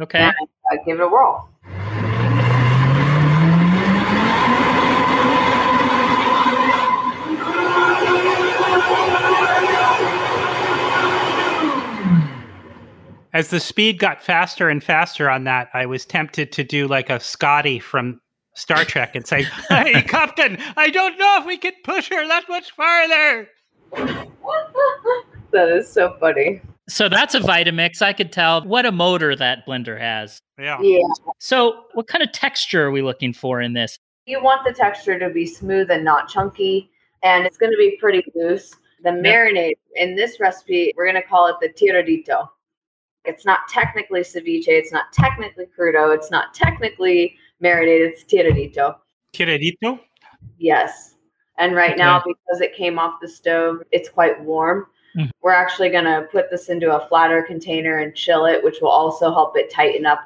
Okay. 0.00 0.18
And 0.18 0.34
I 0.70 0.76
give 0.84 1.00
it 1.00 1.02
a 1.02 1.08
whirl. 1.08 1.48
As 13.34 13.48
the 13.48 13.60
speed 13.60 13.98
got 13.98 14.22
faster 14.22 14.68
and 14.68 14.84
faster 14.84 15.30
on 15.30 15.44
that, 15.44 15.70
I 15.72 15.86
was 15.86 16.04
tempted 16.04 16.52
to 16.52 16.64
do 16.64 16.86
like 16.86 17.08
a 17.08 17.18
Scotty 17.18 17.78
from 17.78 18.20
Star 18.54 18.84
Trek 18.84 19.14
and 19.14 19.26
say, 19.26 19.44
Hey, 19.68 20.02
Captain, 20.02 20.58
I 20.76 20.90
don't 20.90 21.18
know 21.18 21.38
if 21.40 21.46
we 21.46 21.56
can 21.56 21.72
push 21.82 22.10
her 22.10 22.28
that 22.28 22.44
much 22.48 22.70
farther. 22.72 23.48
that 25.50 25.68
is 25.68 25.88
so 25.88 26.14
funny. 26.20 26.60
So 26.92 27.08
that's 27.08 27.34
a 27.34 27.40
Vitamix. 27.40 28.02
I 28.02 28.12
could 28.12 28.32
tell 28.32 28.62
what 28.64 28.84
a 28.84 28.92
motor 28.92 29.34
that 29.34 29.66
blender 29.66 29.98
has. 29.98 30.42
Yeah. 30.58 30.78
Yeah. 30.82 30.98
So, 31.38 31.84
what 31.94 32.06
kind 32.06 32.22
of 32.22 32.32
texture 32.32 32.84
are 32.84 32.90
we 32.90 33.00
looking 33.00 33.32
for 33.32 33.62
in 33.62 33.72
this? 33.72 33.98
You 34.26 34.42
want 34.42 34.64
the 34.66 34.74
texture 34.74 35.18
to 35.18 35.30
be 35.30 35.46
smooth 35.46 35.90
and 35.90 36.04
not 36.04 36.28
chunky, 36.28 36.90
and 37.22 37.46
it's 37.46 37.56
going 37.56 37.72
to 37.72 37.78
be 37.78 37.96
pretty 37.98 38.22
loose. 38.34 38.74
The 39.04 39.10
marinade 39.10 39.78
in 39.96 40.14
this 40.14 40.38
recipe, 40.38 40.92
we're 40.94 41.10
going 41.10 41.20
to 41.20 41.26
call 41.26 41.48
it 41.48 41.56
the 41.60 41.70
tiradito. 41.70 42.46
It's 43.24 43.46
not 43.46 43.60
technically 43.68 44.20
ceviche, 44.20 44.68
it's 44.68 44.92
not 44.92 45.12
technically 45.14 45.66
crudo, 45.76 46.14
it's 46.14 46.30
not 46.30 46.52
technically 46.52 47.36
marinated, 47.60 48.12
it's 48.12 48.24
tiradito. 48.24 48.96
Tiradito? 49.32 49.98
Yes. 50.58 51.14
And 51.56 51.74
right 51.74 51.96
now, 51.96 52.18
because 52.20 52.60
it 52.60 52.76
came 52.76 52.98
off 52.98 53.20
the 53.20 53.28
stove, 53.28 53.82
it's 53.92 54.08
quite 54.08 54.42
warm. 54.44 54.86
Mhm. 55.16 55.30
We're 55.42 55.52
actually 55.52 55.90
going 55.90 56.04
to 56.04 56.26
put 56.30 56.50
this 56.50 56.68
into 56.68 56.94
a 56.94 57.06
flatter 57.08 57.42
container 57.42 57.98
and 57.98 58.14
chill 58.14 58.46
it, 58.46 58.62
which 58.64 58.80
will 58.80 58.90
also 58.90 59.32
help 59.32 59.56
it 59.56 59.70
tighten 59.70 60.06
up 60.06 60.20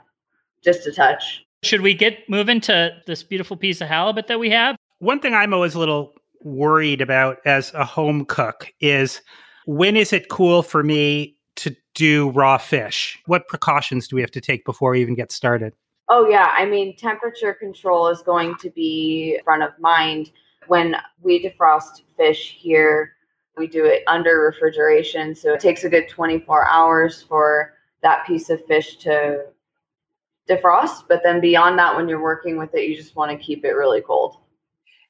just 0.62 0.86
a 0.86 0.92
touch. 0.92 1.44
Should 1.62 1.80
we 1.80 1.94
get 1.94 2.28
moving 2.28 2.60
to 2.62 2.96
this 3.06 3.22
beautiful 3.22 3.56
piece 3.56 3.80
of 3.80 3.88
halibut 3.88 4.28
that 4.28 4.38
we 4.38 4.50
have? 4.50 4.76
One 4.98 5.20
thing 5.20 5.34
I'm 5.34 5.52
always 5.52 5.74
a 5.74 5.78
little 5.78 6.14
worried 6.42 7.00
about 7.00 7.38
as 7.44 7.72
a 7.74 7.84
home 7.84 8.24
cook 8.24 8.72
is 8.80 9.20
when 9.66 9.96
is 9.96 10.12
it 10.12 10.28
cool 10.28 10.62
for 10.62 10.82
me 10.82 11.36
to 11.56 11.74
do 11.94 12.30
raw 12.30 12.58
fish? 12.58 13.18
What 13.26 13.48
precautions 13.48 14.06
do 14.06 14.16
we 14.16 14.22
have 14.22 14.30
to 14.32 14.40
take 14.40 14.64
before 14.64 14.92
we 14.92 15.00
even 15.00 15.14
get 15.14 15.32
started? 15.32 15.72
Oh, 16.08 16.28
yeah. 16.28 16.52
I 16.56 16.66
mean, 16.66 16.96
temperature 16.96 17.52
control 17.52 18.06
is 18.08 18.22
going 18.22 18.54
to 18.60 18.70
be 18.70 19.40
front 19.44 19.64
of 19.64 19.70
mind. 19.80 20.30
When 20.68 20.96
we 21.20 21.44
defrost 21.44 22.02
fish 22.16 22.56
here, 22.58 23.15
we 23.56 23.66
do 23.66 23.84
it 23.84 24.02
under 24.06 24.40
refrigeration. 24.40 25.34
So 25.34 25.54
it 25.54 25.60
takes 25.60 25.84
a 25.84 25.88
good 25.88 26.08
24 26.08 26.66
hours 26.66 27.22
for 27.22 27.74
that 28.02 28.26
piece 28.26 28.50
of 28.50 28.64
fish 28.66 28.96
to 28.98 29.46
defrost. 30.48 31.04
But 31.08 31.22
then 31.22 31.40
beyond 31.40 31.78
that, 31.78 31.96
when 31.96 32.08
you're 32.08 32.22
working 32.22 32.56
with 32.56 32.74
it, 32.74 32.88
you 32.88 32.96
just 32.96 33.16
want 33.16 33.30
to 33.30 33.38
keep 33.38 33.64
it 33.64 33.72
really 33.72 34.00
cold. 34.00 34.36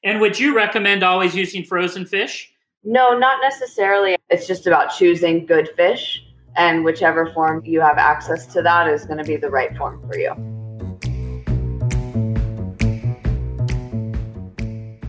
And 0.03 0.21
would 0.21 0.39
you 0.39 0.55
recommend 0.55 1.03
always 1.03 1.35
using 1.35 1.63
frozen 1.63 2.05
fish? 2.05 2.53
No, 2.83 3.17
not 3.17 3.39
necessarily. 3.41 4.15
It's 4.29 4.47
just 4.47 4.67
about 4.67 4.95
choosing 4.95 5.45
good 5.45 5.69
fish, 5.75 6.23
and 6.55 6.85
whichever 6.85 7.33
form 7.33 7.65
you 7.65 7.81
have 7.81 7.97
access 7.97 8.45
to 8.53 8.61
that 8.61 8.87
is 8.87 9.05
going 9.05 9.17
to 9.17 9.23
be 9.23 9.35
the 9.35 9.49
right 9.49 9.75
form 9.75 10.01
for 10.07 10.17
you. 10.17 10.56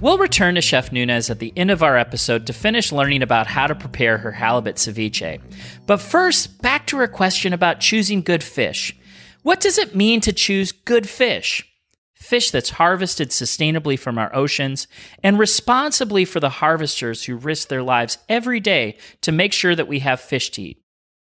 We'll 0.01 0.19
return 0.19 0.55
to 0.55 0.61
Chef 0.61 0.93
Nunez 0.93 1.29
at 1.29 1.41
the 1.41 1.53
end 1.57 1.73
of 1.73 1.83
our 1.83 1.97
episode 1.97 2.47
to 2.47 2.53
finish 2.53 2.93
learning 2.93 3.21
about 3.21 3.49
how 3.49 3.67
to 3.67 3.75
prepare 3.75 4.19
her 4.19 4.31
halibut 4.31 4.77
ceviche. 4.77 5.41
But 5.87 6.01
first, 6.01 6.63
back 6.63 6.87
to 6.87 6.99
her 6.99 7.09
question 7.09 7.53
about 7.53 7.81
choosing 7.81 8.23
good 8.23 8.45
fish. 8.45 8.97
What 9.43 9.59
does 9.59 9.77
it 9.77 9.97
mean 9.97 10.21
to 10.21 10.33
choose 10.33 10.71
good 10.71 11.09
fish? 11.09 11.67
Fish 12.15 12.53
that's 12.53 12.71
harvested 12.71 13.31
sustainably 13.31 13.99
from 13.99 14.19
our 14.19 14.33
oceans 14.37 14.87
and 15.25 15.37
responsibly 15.37 16.25
for 16.25 16.39
the 16.39 16.49
harvesters 16.49 17.25
who 17.25 17.35
risk 17.35 17.67
their 17.67 17.83
lives 17.83 18.19
every 18.29 18.61
day 18.61 18.99
to 19.23 19.33
make 19.33 19.53
sure 19.53 19.75
that 19.75 19.89
we 19.89 19.99
have 19.99 20.21
fish 20.21 20.51
to 20.51 20.63
eat. 20.63 20.81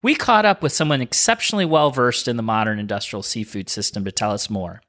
We 0.03 0.17
caught 0.17 0.45
up 0.45 0.61
with 0.61 0.73
someone 0.73 1.01
exceptionally 1.01 1.65
well 1.65 1.93
versed 1.93 2.27
in 2.27 2.37
the 2.37 2.43
modern 2.43 2.81
industrial 2.81 3.23
seafood 3.23 3.69
system 3.69 4.05
to 4.05 4.11
tell 4.11 4.33
us 4.33 4.51
more. 4.51 4.83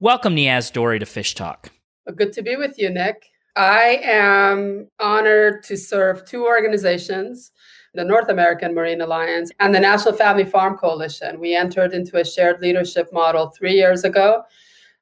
Welcome, 0.00 0.34
Niaz 0.34 0.72
Dorry, 0.72 0.98
to 0.98 1.06
Fish 1.06 1.36
Talk. 1.36 1.70
Uh, 2.06 2.12
good 2.12 2.32
to 2.32 2.42
be 2.42 2.56
with 2.56 2.78
you, 2.78 2.90
Nick. 2.90 3.30
I 3.56 4.00
am 4.02 4.88
honored 4.98 5.62
to 5.64 5.76
serve 5.76 6.24
two 6.24 6.44
organizations 6.44 7.52
the 7.94 8.04
North 8.04 8.28
American 8.28 8.74
Marine 8.74 9.00
Alliance 9.00 9.52
and 9.60 9.72
the 9.72 9.78
National 9.78 10.14
Family 10.14 10.44
Farm 10.44 10.76
Coalition. 10.76 11.38
We 11.38 11.54
entered 11.54 11.92
into 11.92 12.18
a 12.18 12.24
shared 12.24 12.60
leadership 12.60 13.08
model 13.12 13.52
three 13.56 13.74
years 13.74 14.02
ago. 14.02 14.42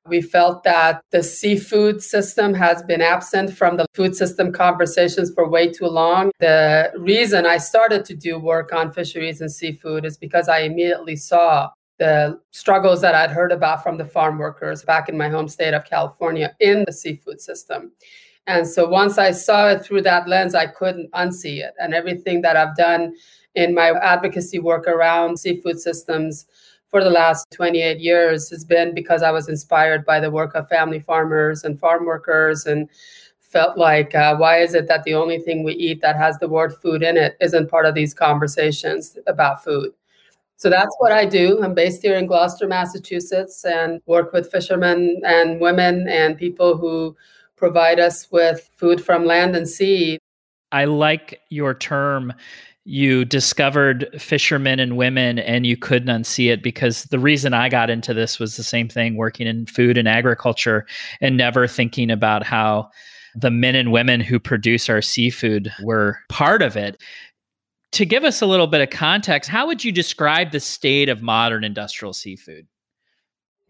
We 0.07 0.21
felt 0.21 0.63
that 0.65 1.01
the 1.11 1.23
seafood 1.23 2.03
system 2.03 2.53
has 2.55 2.83
been 2.83 3.01
absent 3.01 3.57
from 3.57 3.79
the 3.79 3.87
food 3.95 4.15
system 4.15 4.53
conversations 4.53 5.33
for 5.33 5.49
way 5.49 5.73
too 5.73 5.87
long. 5.87 6.33
The 6.39 6.93
reason 6.99 7.47
I 7.47 7.57
started 7.57 8.05
to 8.07 8.15
do 8.15 8.39
work 8.39 8.75
on 8.75 8.93
fisheries 8.93 9.41
and 9.41 9.51
seafood 9.51 10.05
is 10.05 10.19
because 10.19 10.49
I 10.49 10.61
immediately 10.61 11.17
saw 11.17 11.71
the 12.03 12.41
struggles 12.51 13.01
that 13.01 13.15
I'd 13.15 13.31
heard 13.31 13.53
about 13.53 13.81
from 13.81 13.97
the 13.97 14.05
farm 14.05 14.37
workers 14.37 14.83
back 14.83 15.09
in 15.09 15.17
my 15.17 15.29
home 15.29 15.47
state 15.47 15.73
of 15.73 15.85
California 15.85 16.53
in 16.59 16.83
the 16.85 16.93
seafood 16.93 17.41
system. 17.41 17.93
And 18.49 18.67
so 18.67 18.89
once 18.89 19.19
I 19.19 19.31
saw 19.31 19.69
it 19.69 19.85
through 19.85 20.03
that 20.03 20.27
lens, 20.27 20.57
I 20.57 20.67
couldn't 20.67 21.13
unsee 21.13 21.59
it. 21.59 21.75
And 21.79 21.95
everything 21.95 22.43
that 22.43 22.57
I've 22.57 22.75
done 22.75 23.15
in 23.55 23.73
my 23.73 23.91
advocacy 23.91 24.59
work 24.59 24.89
around 24.89 25.39
seafood 25.39 25.79
systems 25.79 26.47
for 26.89 27.05
the 27.05 27.11
last 27.11 27.53
28 27.53 28.01
years 28.01 28.51
has 28.51 28.65
been 28.65 28.97
because 28.97 29.23
I 29.23 29.31
was 29.31 29.49
inspired 29.49 30.05
by 30.05 30.19
the 30.19 30.33
work 30.33 30.57
of 30.57 30.69
family 30.69 30.99
farmers 30.99 31.63
and 31.63 31.79
farm 31.79 32.05
workers 32.05 32.67
and 32.67 32.89
felt 33.39 33.79
like 33.79 34.13
uh, 34.17 34.35
why 34.35 34.59
is 34.59 34.75
it 34.75 34.89
that 34.89 35.05
the 35.05 35.15
only 35.15 35.39
thing 35.39 35.63
we 35.63 35.75
eat 35.75 36.01
that 36.01 36.17
has 36.17 36.37
the 36.41 36.49
word 36.49 36.75
food 36.75 37.05
in 37.05 37.17
it 37.17 37.37
isn't 37.41 37.71
part 37.71 37.87
of 37.87 37.95
these 37.95 38.13
conversations 38.13 39.17
about 39.29 39.63
food 39.63 39.93
so 40.63 40.71
that's 40.71 40.95
what 41.01 41.11
I 41.11 41.25
do. 41.25 41.61
I'm 41.61 41.75
based 41.75 42.03
here 42.03 42.15
in 42.15 42.27
Gloucester, 42.27 42.69
Massachusetts, 42.69 43.65
and 43.65 44.01
work 44.07 44.33
with 44.33 44.49
fishermen 44.49 45.21
and 45.27 45.61
women 45.61 46.07
and 46.09 46.39
people 46.39 46.77
who 46.77 47.17
provide 47.57 47.99
us 47.99 48.31
with 48.31 48.71
food 48.77 49.05
from 49.05 49.25
land 49.25 49.57
and 49.57 49.69
sea. 49.69 50.21
I 50.71 50.85
like 50.85 51.41
your 51.51 51.75
term. 51.75 52.33
You 52.85 53.25
discovered 53.25 54.09
fishermen 54.23 54.79
and 54.79 54.97
women 54.97 55.41
and 55.41 55.67
you 55.67 55.77
couldn't 55.77 56.17
unsee 56.17 56.53
it 56.53 56.63
because 56.63 57.07
the 57.07 57.19
reason 57.19 57.55
I 57.55 57.69
got 57.69 57.91
into 57.91 58.15
this 58.15 58.39
was 58.39 58.57
the 58.57 58.63
same 58.63 58.89
thing 58.89 59.17
working 59.17 59.49
in 59.49 59.67
food 59.67 59.99
and 59.99 60.07
agriculture 60.07 60.87
and 61.21 61.37
never 61.37 61.67
thinking 61.67 62.09
about 62.09 62.45
how 62.45 62.89
the 63.35 63.51
men 63.51 63.75
and 63.75 63.91
women 63.91 64.21
who 64.21 64.39
produce 64.39 64.89
our 64.89 65.03
seafood 65.03 65.73
were 65.83 66.19
part 66.29 66.63
of 66.63 66.77
it. 66.77 67.03
To 67.93 68.07
give 68.07 68.25
us 68.25 68.41
a 68.41 68.47
little 68.47 68.67
bit 68.67 68.81
of 68.81 68.91
context, 68.91 69.51
how 69.51 69.67
would 69.67 69.85
you 69.85 69.93
describe 69.93 70.51
the 70.51 70.61
state 70.61 71.09
of 71.09 71.23
modern 71.23 71.63
industrial 71.63 72.15
seafood? 72.15 72.67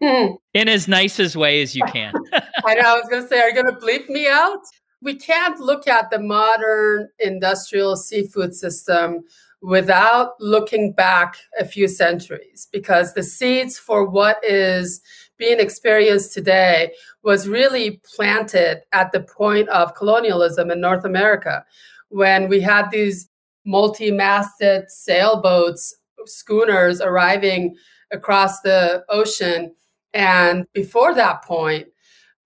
Hmm. 0.01 0.33
In 0.53 0.69
as 0.69 0.87
nice 0.87 1.19
as 1.19 1.35
way 1.35 1.61
as 1.61 1.75
you 1.75 1.83
can. 1.85 2.13
I 2.65 2.75
know 2.75 2.95
I 2.95 2.97
was 2.97 3.07
going 3.09 3.23
to 3.23 3.27
say, 3.27 3.39
are 3.39 3.49
you 3.49 3.53
going 3.53 3.73
to 3.73 3.79
bleep 3.79 4.09
me 4.09 4.27
out? 4.27 4.59
We 5.01 5.15
can't 5.15 5.59
look 5.59 5.87
at 5.87 6.09
the 6.09 6.19
modern 6.19 7.09
industrial 7.19 7.97
seafood 7.97 8.55
system 8.55 9.23
without 9.61 10.31
looking 10.39 10.93
back 10.93 11.37
a 11.59 11.65
few 11.65 11.87
centuries 11.87 12.67
because 12.71 13.13
the 13.13 13.23
seeds 13.23 13.77
for 13.77 14.05
what 14.05 14.43
is 14.43 15.01
being 15.37 15.59
experienced 15.59 16.33
today 16.33 16.93
was 17.23 17.47
really 17.47 18.01
planted 18.15 18.81
at 18.91 19.11
the 19.11 19.21
point 19.21 19.69
of 19.69 19.95
colonialism 19.95 20.69
in 20.69 20.79
North 20.79 21.05
America 21.05 21.65
when 22.09 22.47
we 22.47 22.61
had 22.61 22.89
these 22.91 23.29
multi 23.65 24.11
masted 24.11 24.89
sailboats, 24.89 25.95
schooners 26.25 27.01
arriving 27.01 27.75
across 28.11 28.61
the 28.61 29.03
ocean. 29.09 29.73
And 30.13 30.65
before 30.73 31.15
that 31.15 31.43
point, 31.43 31.87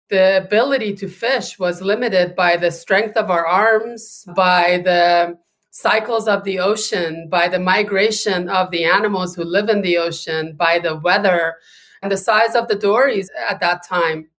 the 0.10 0.38
ability 0.38 0.96
to 0.96 1.08
fish 1.08 1.60
was 1.60 1.82
limited 1.82 2.36
by 2.36 2.56
the 2.56 2.72
strength 2.72 3.18
of 3.18 3.30
our 3.30 3.46
arms, 3.46 4.26
by 4.36 4.82
the 4.84 5.38
cycles 5.72 6.28
of 6.28 6.44
the 6.44 6.60
ocean, 6.60 7.28
by 7.30 7.48
the 7.48 7.60
migration 7.60 8.50
of 8.50 8.72
the 8.72 8.86
animals 8.86 9.36
who 9.36 9.44
live 9.44 9.70
in 9.70 9.82
the 9.82 9.98
ocean, 9.98 10.56
by 10.56 10.80
the 10.80 10.96
weather, 10.96 11.56
and 12.02 12.12
the 12.12 12.18
size 12.18 12.56
of 12.56 12.68
the 12.68 12.76
dories 12.76 13.30
at 13.50 13.60
that 13.60 13.86
time. 13.86 14.30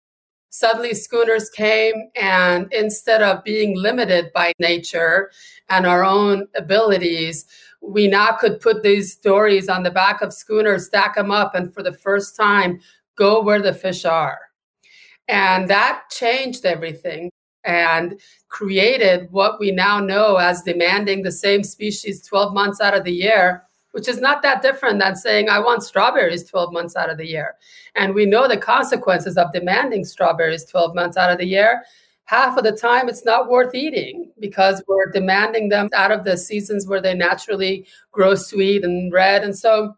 Suddenly, 0.50 0.94
schooners 0.94 1.50
came, 1.50 2.10
and 2.16 2.72
instead 2.72 3.22
of 3.22 3.44
being 3.44 3.76
limited 3.76 4.32
by 4.32 4.52
nature 4.58 5.30
and 5.68 5.86
our 5.86 6.04
own 6.04 6.46
abilities, 6.56 7.46
we 7.80 8.08
now 8.08 8.32
could 8.32 8.60
put 8.60 8.82
these 8.82 9.16
dories 9.16 9.68
on 9.68 9.82
the 9.82 9.90
back 9.90 10.22
of 10.22 10.32
schooners, 10.32 10.86
stack 10.86 11.14
them 11.14 11.30
up, 11.30 11.54
and 11.54 11.72
for 11.72 11.82
the 11.82 11.92
first 11.92 12.36
time, 12.36 12.80
go 13.16 13.42
where 13.42 13.62
the 13.62 13.74
fish 13.74 14.04
are. 14.04 14.38
And 15.28 15.68
that 15.68 16.04
changed 16.10 16.64
everything 16.64 17.30
and 17.64 18.18
created 18.48 19.28
what 19.30 19.60
we 19.60 19.70
now 19.70 20.00
know 20.00 20.36
as 20.36 20.62
demanding 20.62 21.22
the 21.22 21.32
same 21.32 21.62
species 21.62 22.26
12 22.26 22.54
months 22.54 22.80
out 22.80 22.96
of 22.96 23.04
the 23.04 23.12
year, 23.12 23.64
which 23.92 24.08
is 24.08 24.20
not 24.20 24.42
that 24.42 24.62
different 24.62 24.98
than 24.98 25.16
saying, 25.16 25.48
I 25.48 25.58
want 25.58 25.82
strawberries 25.82 26.44
12 26.44 26.72
months 26.72 26.96
out 26.96 27.10
of 27.10 27.18
the 27.18 27.26
year. 27.26 27.56
And 27.94 28.14
we 28.14 28.24
know 28.24 28.48
the 28.48 28.56
consequences 28.56 29.36
of 29.36 29.52
demanding 29.52 30.04
strawberries 30.04 30.64
12 30.64 30.94
months 30.94 31.16
out 31.16 31.30
of 31.30 31.38
the 31.38 31.46
year. 31.46 31.82
Half 32.28 32.58
of 32.58 32.64
the 32.64 32.72
time, 32.72 33.08
it's 33.08 33.24
not 33.24 33.48
worth 33.48 33.74
eating 33.74 34.30
because 34.38 34.82
we're 34.86 35.10
demanding 35.10 35.70
them 35.70 35.88
out 35.94 36.12
of 36.12 36.24
the 36.24 36.36
seasons 36.36 36.86
where 36.86 37.00
they 37.00 37.14
naturally 37.14 37.86
grow 38.12 38.34
sweet 38.34 38.84
and 38.84 39.10
red. 39.10 39.42
And 39.44 39.56
so 39.56 39.94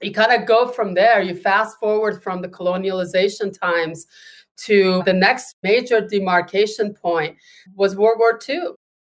You 0.00 0.12
kind 0.12 0.32
of 0.32 0.46
go 0.46 0.68
from 0.68 0.94
there, 0.94 1.20
you 1.22 1.34
fast 1.34 1.78
forward 1.78 2.22
from 2.22 2.40
the 2.42 2.48
colonialization 2.48 3.58
times 3.58 4.06
to 4.58 5.02
the 5.04 5.12
next 5.12 5.56
major 5.62 6.00
demarcation 6.00 6.94
point 6.94 7.36
was 7.74 7.96
World 7.96 8.18
War 8.18 8.38
II. 8.48 8.74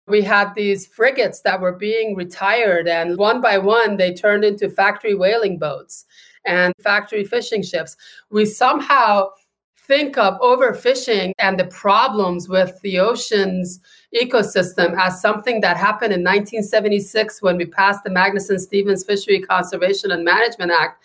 We 0.08 0.22
had 0.22 0.54
these 0.54 0.86
frigates 0.86 1.42
that 1.42 1.60
were 1.60 1.72
being 1.72 2.16
retired, 2.16 2.88
and 2.88 3.16
one 3.18 3.40
by 3.40 3.58
one, 3.58 3.96
they 3.96 4.12
turned 4.14 4.44
into 4.44 4.68
factory 4.70 5.14
whaling 5.14 5.58
boats 5.58 6.06
and 6.46 6.74
factory 6.82 7.24
fishing 7.24 7.62
ships. 7.62 7.96
We 8.30 8.46
somehow 8.46 9.30
think 9.90 10.16
of 10.16 10.38
overfishing 10.38 11.32
and 11.40 11.58
the 11.58 11.64
problems 11.64 12.48
with 12.48 12.80
the 12.82 13.00
ocean's 13.00 13.80
ecosystem 14.14 14.96
as 14.96 15.20
something 15.20 15.60
that 15.62 15.76
happened 15.76 16.12
in 16.12 16.20
1976 16.20 17.42
when 17.42 17.56
we 17.56 17.66
passed 17.66 18.04
the 18.04 18.10
Magnuson 18.10 18.60
Stevens 18.60 19.04
Fishery 19.04 19.40
Conservation 19.40 20.12
and 20.12 20.24
Management 20.24 20.70
Act. 20.70 21.02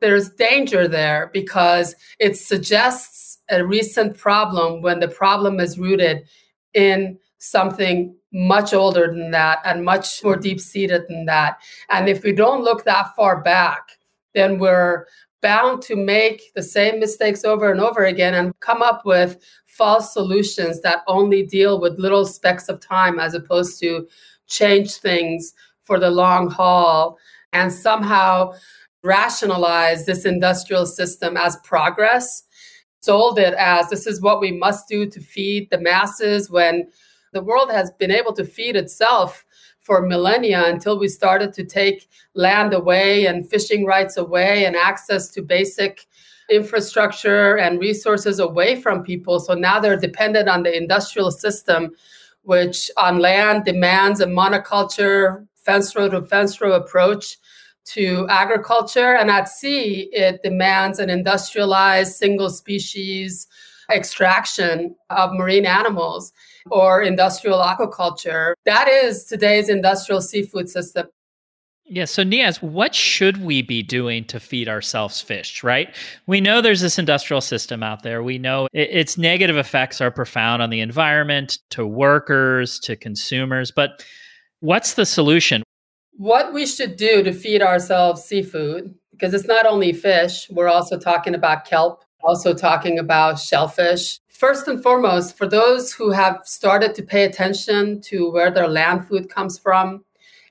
There's 0.00 0.30
danger 0.30 0.88
there 0.88 1.30
because 1.32 1.94
it 2.18 2.36
suggests 2.36 3.38
a 3.52 3.64
recent 3.64 4.18
problem 4.18 4.82
when 4.82 4.98
the 4.98 5.06
problem 5.06 5.60
is 5.60 5.78
rooted 5.78 6.26
in 6.74 7.16
something 7.38 8.16
much 8.32 8.74
older 8.74 9.06
than 9.06 9.30
that 9.30 9.60
and 9.64 9.84
much 9.84 10.24
more 10.24 10.34
deep 10.34 10.58
seated 10.58 11.02
than 11.08 11.26
that. 11.26 11.58
And 11.88 12.08
if 12.08 12.24
we 12.24 12.32
don't 12.32 12.64
look 12.64 12.82
that 12.82 13.14
far 13.14 13.42
back, 13.42 13.90
then 14.34 14.58
we're 14.58 15.06
bound 15.42 15.82
to 15.82 15.96
make 15.96 16.52
the 16.54 16.62
same 16.62 16.98
mistakes 16.98 17.44
over 17.44 17.70
and 17.70 17.80
over 17.80 18.04
again 18.04 18.34
and 18.34 18.58
come 18.60 18.82
up 18.82 19.04
with 19.04 19.38
false 19.66 20.12
solutions 20.12 20.80
that 20.80 21.02
only 21.06 21.42
deal 21.42 21.80
with 21.80 21.98
little 21.98 22.24
specks 22.24 22.68
of 22.68 22.80
time 22.80 23.18
as 23.18 23.34
opposed 23.34 23.78
to 23.80 24.06
change 24.46 24.94
things 24.94 25.52
for 25.82 25.98
the 25.98 26.10
long 26.10 26.50
haul 26.50 27.18
and 27.52 27.72
somehow 27.72 28.52
rationalize 29.02 30.04
this 30.04 30.24
industrial 30.24 30.86
system 30.86 31.36
as 31.36 31.56
progress 31.64 32.42
sold 33.00 33.38
it 33.38 33.54
as 33.54 33.88
this 33.88 34.04
is 34.04 34.20
what 34.20 34.40
we 34.40 34.50
must 34.50 34.88
do 34.88 35.06
to 35.06 35.20
feed 35.20 35.70
the 35.70 35.78
masses 35.78 36.50
when 36.50 36.88
the 37.32 37.42
world 37.42 37.70
has 37.70 37.92
been 37.92 38.10
able 38.10 38.32
to 38.32 38.44
feed 38.44 38.74
itself 38.74 39.44
for 39.86 40.02
millennia 40.02 40.66
until 40.66 40.98
we 40.98 41.06
started 41.06 41.52
to 41.52 41.64
take 41.64 42.08
land 42.34 42.74
away 42.74 43.26
and 43.26 43.48
fishing 43.48 43.86
rights 43.86 44.16
away 44.16 44.64
and 44.64 44.74
access 44.74 45.28
to 45.28 45.40
basic 45.40 46.06
infrastructure 46.50 47.56
and 47.56 47.78
resources 47.78 48.40
away 48.40 48.80
from 48.80 49.04
people. 49.04 49.38
So 49.38 49.54
now 49.54 49.78
they're 49.78 49.96
dependent 49.96 50.48
on 50.48 50.64
the 50.64 50.76
industrial 50.76 51.30
system, 51.30 51.92
which 52.42 52.90
on 52.96 53.20
land 53.20 53.64
demands 53.64 54.20
a 54.20 54.26
monoculture, 54.26 55.46
fence 55.54 55.94
row 55.94 56.08
to 56.08 56.22
fence 56.22 56.60
row 56.60 56.72
approach 56.72 57.38
to 57.84 58.26
agriculture. 58.28 59.14
And 59.14 59.30
at 59.30 59.48
sea, 59.48 60.08
it 60.12 60.42
demands 60.42 60.98
an 60.98 61.10
industrialized 61.10 62.16
single 62.16 62.50
species 62.50 63.46
extraction 63.88 64.96
of 65.10 65.32
marine 65.32 65.64
animals 65.64 66.32
or 66.70 67.02
industrial 67.02 67.58
aquaculture. 67.58 68.54
That 68.64 68.88
is 68.88 69.24
today's 69.24 69.68
industrial 69.68 70.20
seafood 70.20 70.68
system. 70.68 71.06
Yeah, 71.88 72.06
so 72.06 72.24
Niaz, 72.24 72.60
what 72.60 72.96
should 72.96 73.44
we 73.44 73.62
be 73.62 73.80
doing 73.80 74.24
to 74.24 74.40
feed 74.40 74.68
ourselves 74.68 75.20
fish, 75.20 75.62
right? 75.62 75.94
We 76.26 76.40
know 76.40 76.60
there's 76.60 76.80
this 76.80 76.98
industrial 76.98 77.40
system 77.40 77.84
out 77.84 78.02
there. 78.02 78.24
We 78.24 78.38
know 78.38 78.66
its 78.72 79.16
negative 79.16 79.56
effects 79.56 80.00
are 80.00 80.10
profound 80.10 80.62
on 80.62 80.70
the 80.70 80.80
environment, 80.80 81.60
to 81.70 81.86
workers, 81.86 82.80
to 82.80 82.96
consumers, 82.96 83.70
but 83.70 84.04
what's 84.58 84.94
the 84.94 85.06
solution? 85.06 85.62
What 86.16 86.52
we 86.52 86.66
should 86.66 86.96
do 86.96 87.22
to 87.22 87.32
feed 87.32 87.62
ourselves 87.62 88.24
seafood, 88.24 88.92
because 89.12 89.32
it's 89.32 89.46
not 89.46 89.64
only 89.64 89.92
fish, 89.92 90.50
we're 90.50 90.68
also 90.68 90.98
talking 90.98 91.36
about 91.36 91.66
kelp, 91.66 92.02
also 92.20 92.52
talking 92.52 92.98
about 92.98 93.38
shellfish, 93.38 94.18
First 94.38 94.68
and 94.68 94.82
foremost, 94.82 95.38
for 95.38 95.48
those 95.48 95.94
who 95.94 96.10
have 96.10 96.42
started 96.44 96.94
to 96.96 97.02
pay 97.02 97.24
attention 97.24 98.02
to 98.02 98.30
where 98.30 98.50
their 98.50 98.68
land 98.68 99.08
food 99.08 99.30
comes 99.30 99.58
from 99.58 100.04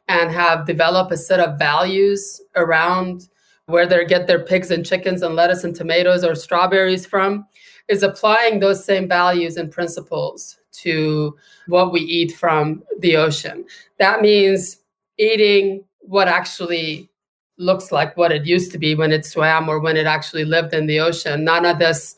and 0.07 0.31
have 0.31 0.65
developed 0.65 1.11
a 1.11 1.17
set 1.17 1.39
of 1.39 1.59
values 1.59 2.41
around 2.55 3.29
where 3.67 3.85
they 3.85 4.03
get 4.03 4.25
their 4.25 4.43
pigs 4.43 4.71
and 4.71 4.83
chickens 4.83 5.21
and 5.21 5.35
lettuce 5.35 5.63
and 5.63 5.75
tomatoes 5.75 6.23
or 6.23 6.33
strawberries 6.33 7.05
from, 7.05 7.45
is 7.87 8.01
applying 8.01 8.59
those 8.59 8.83
same 8.83 9.07
values 9.07 9.55
and 9.55 9.71
principles 9.71 10.57
to 10.71 11.37
what 11.67 11.91
we 11.91 11.99
eat 11.99 12.31
from 12.31 12.81
the 13.01 13.15
ocean. 13.15 13.65
That 13.99 14.21
means 14.21 14.77
eating 15.19 15.83
what 15.99 16.27
actually 16.27 17.11
looks 17.59 17.91
like 17.91 18.17
what 18.17 18.31
it 18.31 18.47
used 18.47 18.71
to 18.71 18.79
be 18.79 18.95
when 18.95 19.11
it 19.11 19.27
swam 19.27 19.69
or 19.69 19.79
when 19.79 19.95
it 19.95 20.07
actually 20.07 20.43
lived 20.43 20.73
in 20.73 20.87
the 20.87 20.99
ocean. 20.99 21.43
None 21.43 21.65
of 21.67 21.77
this 21.77 22.15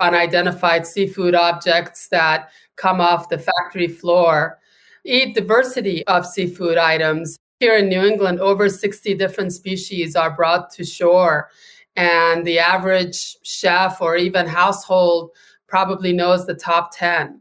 unidentified 0.00 0.86
seafood 0.86 1.34
objects 1.34 2.08
that 2.08 2.50
come 2.76 3.00
off 3.00 3.28
the 3.28 3.38
factory 3.38 3.88
floor. 3.88 4.58
Eat 5.04 5.34
diversity 5.34 6.06
of 6.06 6.26
seafood 6.26 6.78
items. 6.78 7.38
Here 7.60 7.76
in 7.76 7.88
New 7.88 8.02
England, 8.02 8.40
over 8.40 8.68
60 8.68 9.14
different 9.14 9.52
species 9.52 10.16
are 10.16 10.34
brought 10.34 10.70
to 10.72 10.84
shore. 10.84 11.48
And 11.96 12.46
the 12.46 12.58
average 12.58 13.36
chef 13.42 14.02
or 14.02 14.16
even 14.16 14.46
household 14.46 15.30
probably 15.66 16.12
knows 16.12 16.46
the 16.46 16.54
top 16.54 16.90
10. 16.94 17.40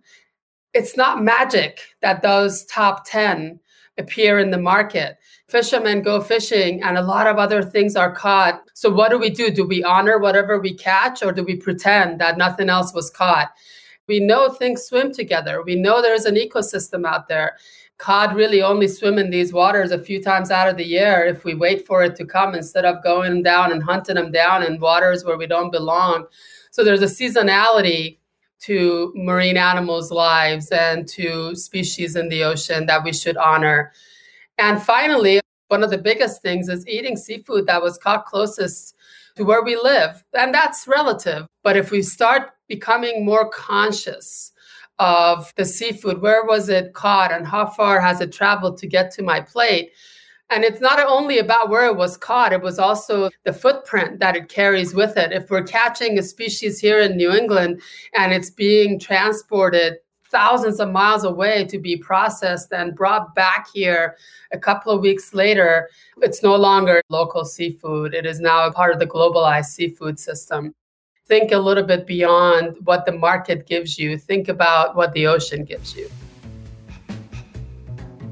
It's 0.74 0.96
not 0.96 1.24
magic 1.24 1.80
that 2.02 2.22
those 2.22 2.66
top 2.66 3.06
10 3.06 3.60
appear 3.98 4.40
in 4.40 4.52
the 4.52 4.58
market 4.58 5.18
fishermen 5.48 6.02
go 6.02 6.22
fishing 6.22 6.82
and 6.84 6.98
a 6.98 7.02
lot 7.02 7.28
of 7.28 7.38
other 7.38 7.62
things 7.62 7.96
are 7.96 8.14
caught. 8.14 8.62
So, 8.74 8.90
what 8.90 9.12
do 9.12 9.20
we 9.20 9.30
do? 9.30 9.52
Do 9.52 9.66
we 9.66 9.84
honor 9.84 10.18
whatever 10.18 10.60
we 10.60 10.74
catch 10.74 11.24
or 11.24 11.32
do 11.32 11.44
we 11.44 11.56
pretend 11.56 12.20
that 12.22 12.38
nothing 12.38 12.70
else 12.70 12.94
was 12.94 13.10
caught? 13.10 13.52
We 14.08 14.20
know 14.20 14.50
things 14.50 14.84
swim 14.84 15.12
together. 15.14 15.64
We 15.64 15.76
know 15.76 16.02
there's 16.02 16.26
an 16.26 16.36
ecosystem 16.36 17.06
out 17.06 17.28
there. 17.28 17.58
Cod 17.98 18.36
really 18.36 18.62
only 18.62 18.88
swim 18.88 19.18
in 19.18 19.30
these 19.30 19.54
waters 19.54 19.92
a 19.92 20.04
few 20.04 20.22
times 20.22 20.52
out 20.52 20.68
of 20.68 20.76
the 20.76 20.86
year 20.86 21.26
if 21.26 21.46
we 21.46 21.56
wait 21.56 21.88
for 21.88 22.04
it 22.04 22.16
to 22.18 22.26
come 22.26 22.54
instead 22.54 22.84
of 22.84 23.04
going 23.04 23.42
down 23.42 23.72
and 23.72 23.82
hunting 23.82 24.16
them 24.16 24.32
down 24.32 24.64
in 24.64 24.80
waters 24.80 25.24
where 25.24 25.38
we 25.38 25.48
don't 25.48 25.72
belong. 25.72 26.26
So 26.72 26.84
there's 26.84 27.02
a 27.02 27.06
seasonality 27.06 28.18
to 28.60 29.14
marine 29.16 29.58
animals' 29.58 30.12
lives 30.12 30.72
and 30.72 31.08
to 31.08 31.56
species 31.56 32.16
in 32.16 32.28
the 32.30 32.44
ocean 32.44 32.86
that 32.88 33.04
we 33.04 33.14
should 33.14 33.38
honor. 33.38 33.94
And 34.58 34.82
finally, 34.82 35.42
one 35.68 35.84
of 35.84 35.90
the 35.90 35.98
biggest 35.98 36.42
things 36.42 36.70
is 36.70 36.88
eating 36.88 37.18
seafood 37.18 37.68
that 37.68 37.82
was 37.82 37.98
caught 37.98 38.26
closest 38.26 38.96
to 39.36 39.44
where 39.44 39.64
we 39.64 39.76
live. 39.76 40.24
And 40.34 40.54
that's 40.54 40.88
relative. 40.88 41.48
But 41.64 41.76
if 41.76 41.92
we 41.92 42.02
start 42.02 42.52
becoming 42.68 43.26
more 43.26 43.50
conscious 43.50 44.54
of 45.00 45.52
the 45.58 45.66
seafood, 45.66 46.22
where 46.22 46.46
was 46.46 46.70
it 46.70 46.94
caught 46.94 47.32
and 47.32 47.46
how 47.46 47.66
far 47.66 48.00
has 48.00 48.22
it 48.22 48.32
traveled 48.32 48.78
to 48.78 48.88
get 48.88 49.12
to 49.12 49.24
my 49.24 49.42
plate? 49.42 49.92
And 50.52 50.64
it's 50.64 50.80
not 50.80 51.00
only 51.00 51.40
about 51.40 51.70
where 51.70 51.88
it 51.88 51.96
was 51.96 52.18
caught, 52.18 52.54
it 52.54 52.62
was 52.62 52.78
also 52.78 53.32
the 53.44 53.54
footprint 53.54 54.20
that 54.20 54.36
it 54.36 54.48
carries 54.48 54.94
with 54.94 55.18
it. 55.18 55.32
If 55.32 55.50
we're 55.50 55.64
catching 55.64 56.20
a 56.20 56.24
species 56.24 56.80
here 56.80 57.00
in 57.00 57.18
New 57.18 57.32
England 57.32 57.82
and 58.14 58.32
it's 58.32 58.52
being 58.52 59.00
transported 59.00 59.96
thousands 60.36 60.82
of 60.82 60.92
miles 60.92 61.24
away 61.24 61.64
to 61.64 61.80
be 61.80 61.96
processed 61.96 62.74
and 62.74 62.94
brought 62.94 63.34
back 63.36 63.68
here 63.74 64.18
a 64.52 64.60
couple 64.60 64.92
of 64.92 65.00
weeks 65.00 65.34
later, 65.34 65.90
it's 66.22 66.44
no 66.44 66.58
longer 66.58 67.02
local 67.08 67.46
seafood. 67.46 68.14
It 68.14 68.26
is 68.26 68.42
now 68.42 68.68
a 68.68 68.72
part 68.74 68.92
of 68.92 69.00
the 69.00 69.08
globalized 69.08 69.68
seafood 69.68 70.20
system. 70.20 70.76
Think 71.26 71.54
a 71.54 71.58
little 71.58 71.86
bit 71.86 72.06
beyond 72.06 72.76
what 72.84 73.06
the 73.06 73.14
market 73.14 73.66
gives 73.66 73.98
you, 73.98 74.18
think 74.18 74.50
about 74.50 74.98
what 74.98 75.14
the 75.14 75.26
ocean 75.26 75.64
gives 75.64 75.96
you. 75.96 76.10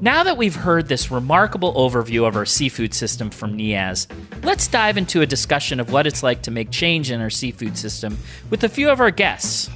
Now 0.01 0.25
that 0.25 0.35
we've 0.35 0.55
heard 0.55 0.89
this 0.89 1.09
remarkable 1.09 1.73
overview 1.75 2.27
of 2.27 2.35
our 2.35 2.45
seafood 2.45 2.93
system 2.93 3.29
from 3.29 3.57
Niaz, 3.57 4.07
let's 4.43 4.67
dive 4.67 4.97
into 4.97 5.21
a 5.21 5.25
discussion 5.25 5.79
of 5.79 5.93
what 5.93 6.05
it's 6.05 6.21
like 6.21 6.41
to 6.41 6.51
make 6.51 6.69
change 6.69 7.11
in 7.11 7.21
our 7.21 7.29
seafood 7.29 7.77
system 7.77 8.17
with 8.49 8.65
a 8.65 8.69
few 8.69 8.89
of 8.89 8.99
our 8.99 9.11
guests. 9.11 9.69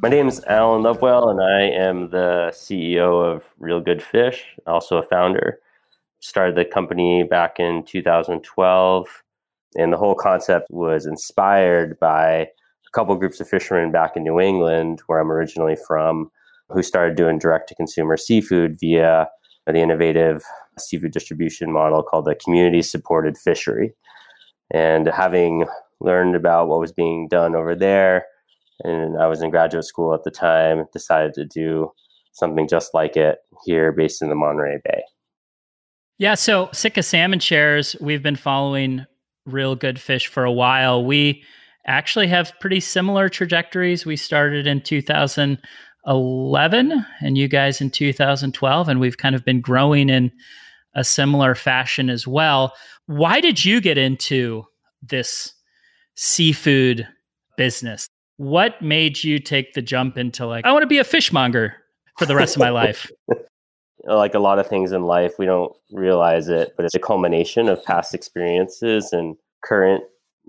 My 0.00 0.08
name 0.08 0.28
is 0.28 0.40
Alan 0.44 0.82
Lovewell, 0.82 1.28
and 1.28 1.40
I 1.42 1.62
am 1.62 2.10
the 2.10 2.52
CEO 2.52 3.20
of 3.20 3.42
Real 3.58 3.80
Good 3.80 4.00
Fish, 4.00 4.44
also 4.64 4.96
a 4.98 5.02
founder. 5.02 5.58
Started 6.20 6.54
the 6.54 6.64
company 6.64 7.24
back 7.24 7.58
in 7.58 7.84
2012, 7.84 9.08
and 9.74 9.92
the 9.92 9.96
whole 9.96 10.14
concept 10.14 10.68
was 10.70 11.04
inspired 11.04 11.98
by 11.98 12.30
a 12.32 12.90
couple 12.92 13.16
groups 13.16 13.40
of 13.40 13.48
fishermen 13.48 13.90
back 13.90 14.16
in 14.16 14.22
New 14.22 14.38
England, 14.38 15.02
where 15.08 15.18
I'm 15.18 15.32
originally 15.32 15.76
from, 15.88 16.30
who 16.68 16.84
started 16.84 17.16
doing 17.16 17.40
direct 17.40 17.68
to 17.70 17.74
consumer 17.74 18.16
seafood 18.16 18.78
via 18.78 19.26
the 19.66 19.80
innovative 19.80 20.44
seafood 20.78 21.10
distribution 21.10 21.72
model 21.72 22.04
called 22.04 22.26
the 22.26 22.36
community 22.36 22.82
supported 22.82 23.36
fishery. 23.36 23.94
And 24.70 25.08
having 25.08 25.66
learned 26.00 26.36
about 26.36 26.68
what 26.68 26.78
was 26.78 26.92
being 26.92 27.26
done 27.26 27.56
over 27.56 27.74
there, 27.74 28.26
and 28.84 29.20
I 29.20 29.26
was 29.26 29.42
in 29.42 29.50
graduate 29.50 29.84
school 29.84 30.14
at 30.14 30.24
the 30.24 30.30
time, 30.30 30.86
decided 30.92 31.34
to 31.34 31.44
do 31.44 31.90
something 32.32 32.68
just 32.68 32.94
like 32.94 33.16
it 33.16 33.38
here 33.64 33.92
based 33.92 34.22
in 34.22 34.28
the 34.28 34.34
Monterey 34.34 34.80
Bay. 34.84 35.02
Yeah, 36.18 36.34
so 36.34 36.68
Sitka 36.72 37.02
Salmon 37.02 37.38
Shares, 37.38 37.96
we've 38.00 38.22
been 38.22 38.36
following 38.36 39.06
Real 39.46 39.76
Good 39.76 40.00
Fish 40.00 40.26
for 40.26 40.44
a 40.44 40.52
while. 40.52 41.04
We 41.04 41.42
actually 41.86 42.26
have 42.28 42.52
pretty 42.60 42.80
similar 42.80 43.28
trajectories. 43.28 44.04
We 44.04 44.16
started 44.16 44.66
in 44.66 44.82
2011 44.82 47.06
and 47.20 47.38
you 47.38 47.48
guys 47.48 47.80
in 47.80 47.90
2012, 47.90 48.88
and 48.88 49.00
we've 49.00 49.16
kind 49.16 49.34
of 49.34 49.44
been 49.44 49.60
growing 49.60 50.08
in 50.08 50.32
a 50.94 51.04
similar 51.04 51.54
fashion 51.54 52.10
as 52.10 52.26
well. 52.26 52.74
Why 53.06 53.40
did 53.40 53.64
you 53.64 53.80
get 53.80 53.96
into 53.96 54.64
this 55.02 55.54
seafood 56.14 57.06
business? 57.56 58.08
What 58.38 58.80
made 58.80 59.22
you 59.22 59.38
take 59.38 59.74
the 59.74 59.82
jump 59.82 60.16
into 60.16 60.46
like, 60.46 60.64
I 60.64 60.72
want 60.72 60.82
to 60.82 60.88
be 60.88 60.98
a 60.98 61.04
fishmonger 61.04 61.76
for 62.18 62.26
the 62.26 62.34
rest 62.34 62.56
of 62.56 62.60
my 62.60 62.70
life? 62.70 63.10
like 64.04 64.34
a 64.34 64.38
lot 64.38 64.58
of 64.58 64.66
things 64.66 64.92
in 64.92 65.02
life, 65.02 65.34
we 65.38 65.46
don't 65.46 65.72
realize 65.92 66.48
it, 66.48 66.72
but 66.76 66.86
it's 66.86 66.94
a 66.94 67.00
culmination 67.00 67.68
of 67.68 67.84
past 67.84 68.14
experiences 68.14 69.12
and 69.12 69.36
current 69.62 70.02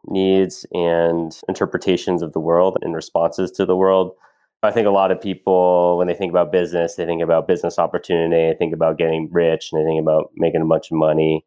needs 0.06 0.66
and 0.72 1.40
interpretations 1.48 2.22
of 2.22 2.34
the 2.34 2.40
world 2.40 2.78
and 2.82 2.96
responses 2.96 3.52
to 3.52 3.66
the 3.66 3.76
world. 3.76 4.14
I 4.62 4.72
think 4.72 4.88
a 4.88 4.92
lot 4.92 5.12
of 5.12 5.22
people, 5.22 5.98
when 5.98 6.08
they 6.08 6.14
think 6.14 6.32
about 6.32 6.52
business, 6.52 6.96
they 6.96 7.06
think 7.06 7.22
about 7.22 7.48
business 7.48 7.80
opportunity, 7.80 8.52
they 8.52 8.58
think 8.58 8.74
about 8.74 8.98
getting 8.98 9.30
rich, 9.32 9.70
and 9.72 9.82
they 9.82 9.86
think 9.86 10.02
about 10.02 10.32
making 10.36 10.62
a 10.62 10.66
bunch 10.66 10.92
of 10.92 10.98
money. 10.98 11.46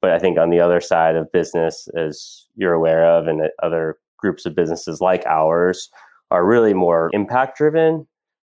But 0.00 0.12
I 0.12 0.18
think 0.18 0.38
on 0.38 0.50
the 0.50 0.60
other 0.60 0.80
side 0.80 1.16
of 1.16 1.32
business, 1.32 1.88
as 1.96 2.46
you're 2.54 2.72
aware 2.72 3.04
of, 3.04 3.26
and 3.26 3.42
other 3.62 3.98
groups 4.22 4.46
of 4.46 4.54
businesses 4.54 5.00
like 5.00 5.26
ours 5.26 5.90
are 6.30 6.46
really 6.46 6.72
more 6.72 7.10
impact 7.12 7.58
driven 7.58 8.06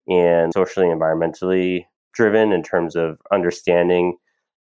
and 0.07 0.51
socially 0.53 0.87
environmentally 0.87 1.83
driven 2.13 2.51
in 2.51 2.63
terms 2.63 2.95
of 2.95 3.21
understanding 3.31 4.17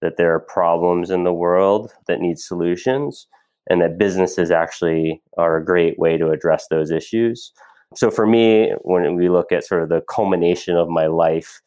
that 0.03 0.17
there 0.17 0.35
are 0.35 0.41
problems 0.41 1.11
in 1.11 1.25
the 1.25 1.33
world 1.33 1.93
that 2.07 2.21
need 2.21 2.39
solutions 2.39 3.27
and 3.71 3.81
that 3.81 3.99
businesses 3.99 4.51
actually 4.51 5.23
are 5.37 5.57
a 5.57 5.65
great 5.65 5.99
way 5.99 6.17
to 6.17 6.31
address 6.31 6.67
those 6.69 6.91
issues. 6.91 7.53
So 7.95 8.11
for 8.11 8.27
me, 8.27 8.73
when 8.83 9.17
we 9.17 9.29
look 9.29 9.53
at 9.53 9.65
sort 9.65 9.83
of 9.83 9.89
the 9.89 10.03
culmination 10.11 10.77
of 10.77 10.89
my 10.89 11.07
life 11.07 11.61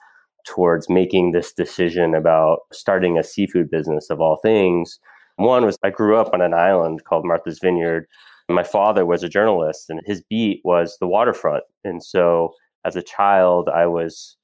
towards 0.46 0.90
making 0.90 1.32
this 1.32 1.52
decision 1.54 2.14
about 2.16 2.60
starting 2.72 3.18
a 3.18 3.24
seafood 3.24 3.70
business 3.70 4.10
of 4.10 4.22
all 4.22 4.38
things, 4.38 5.00
one 5.38 5.66
was 5.66 5.78
I 5.84 5.90
grew 5.90 6.18
up 6.18 6.34
on 6.34 6.42
an 6.42 6.54
island 6.54 7.04
called 7.06 7.26
Martha's 7.26 7.60
Vineyard. 7.60 8.08
My 8.50 8.64
father 8.64 9.06
was 9.06 9.24
a 9.24 9.30
journalist 9.30 9.90
and 9.90 10.02
his 10.06 10.22
beat 10.30 10.62
was 10.64 10.98
the 11.00 11.08
waterfront. 11.08 11.64
And 11.84 12.04
so 12.04 12.54
as 12.86 12.96
a 12.96 13.04
child, 13.04 13.70
I 13.70 13.86
was 13.86 14.38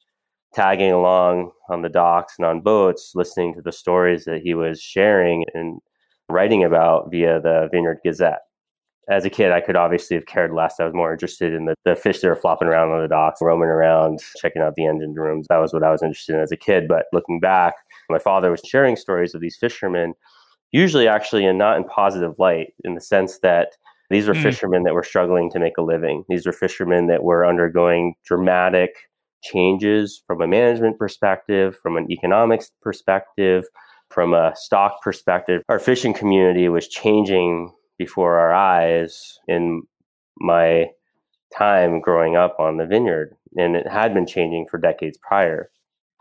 tagging 0.54 0.92
along 0.92 1.52
on 1.70 1.82
the 1.82 1.90
docks 1.90 2.36
and 2.38 2.46
on 2.46 2.62
boats, 2.62 3.12
listening 3.16 3.54
to 3.54 3.62
the 3.62 3.72
stories 3.72 4.26
that 4.26 4.42
he 4.42 4.54
was 4.54 4.82
sharing 4.82 5.46
and 5.54 5.80
writing 6.30 6.64
about 6.64 7.12
via 7.12 7.40
the 7.40 7.70
Vineyard 7.72 8.00
Gazette. 8.04 8.42
As 9.10 9.24
a 9.24 9.30
kid, 9.30 9.52
I 9.54 9.62
could 9.62 9.78
obviously 9.78 10.16
have 10.16 10.26
cared 10.26 10.54
less. 10.54 10.80
I 10.80 10.84
was 10.84 10.94
more 10.94 11.14
interested 11.14 11.54
in 11.54 11.66
the, 11.66 11.76
the 11.86 11.96
fish 11.96 12.20
that 12.20 12.28
were 12.28 12.36
flopping 12.36 12.68
around 12.68 12.92
on 12.92 13.02
the 13.02 13.08
docks, 13.08 13.40
roaming 13.42 13.70
around, 13.70 14.20
checking 14.42 14.62
out 14.62 14.76
the 14.76 14.86
engine 14.86 15.14
rooms. 15.14 15.48
That 15.48 15.62
was 15.62 15.72
what 15.72 15.84
I 15.84 15.92
was 15.92 16.04
interested 16.04 16.36
in 16.36 16.42
as 16.42 16.52
a 16.52 16.58
kid. 16.58 16.90
But 16.90 17.06
looking 17.14 17.40
back, 17.40 17.76
my 18.10 18.20
father 18.20 18.52
was 18.52 18.62
sharing 18.66 18.98
stories 18.98 19.34
of 19.34 19.40
these 19.40 19.56
fishermen, 19.56 20.14
usually 20.72 21.08
actually 21.08 21.46
in 21.46 21.58
not 21.58 21.78
in 21.78 21.86
positive 21.86 22.34
light, 22.38 22.74
in 22.84 22.96
the 22.96 23.02
sense 23.02 23.40
that 23.40 23.78
these 24.10 24.28
were 24.28 24.34
mm. 24.34 24.44
fishermen 24.44 24.84
that 24.84 24.94
were 24.94 25.04
struggling 25.04 25.52
to 25.52 25.60
make 25.60 25.78
a 25.78 25.82
living. 25.82 26.24
These 26.30 26.46
were 26.46 26.54
fishermen 26.54 27.08
that 27.08 27.24
were 27.24 27.46
undergoing 27.46 28.16
dramatic 28.26 28.92
changes 29.44 30.22
from 30.26 30.42
a 30.42 30.48
management 30.48 30.98
perspective, 30.98 31.78
from 31.82 31.98
an 31.98 32.12
economics 32.12 32.72
perspective, 32.82 33.66
from 34.10 34.34
a 34.34 34.54
stock 34.56 35.02
perspective. 35.02 35.62
Our 35.70 35.80
fishing 35.80 36.14
community 36.14 36.70
was 36.70 36.88
changing 36.88 37.74
before 37.98 38.38
our 38.38 38.54
eyes 38.54 39.40
in 39.48 39.84
my 40.38 40.88
time 41.56 42.02
growing 42.02 42.36
up 42.36 42.56
on 42.60 42.78
the 42.78 42.86
vineyard, 42.86 43.36
and 43.58 43.76
it 43.76 43.88
had 43.88 44.14
been 44.14 44.28
changing 44.28 44.68
for 44.70 44.78
decades 44.78 45.18
prior. 45.18 45.70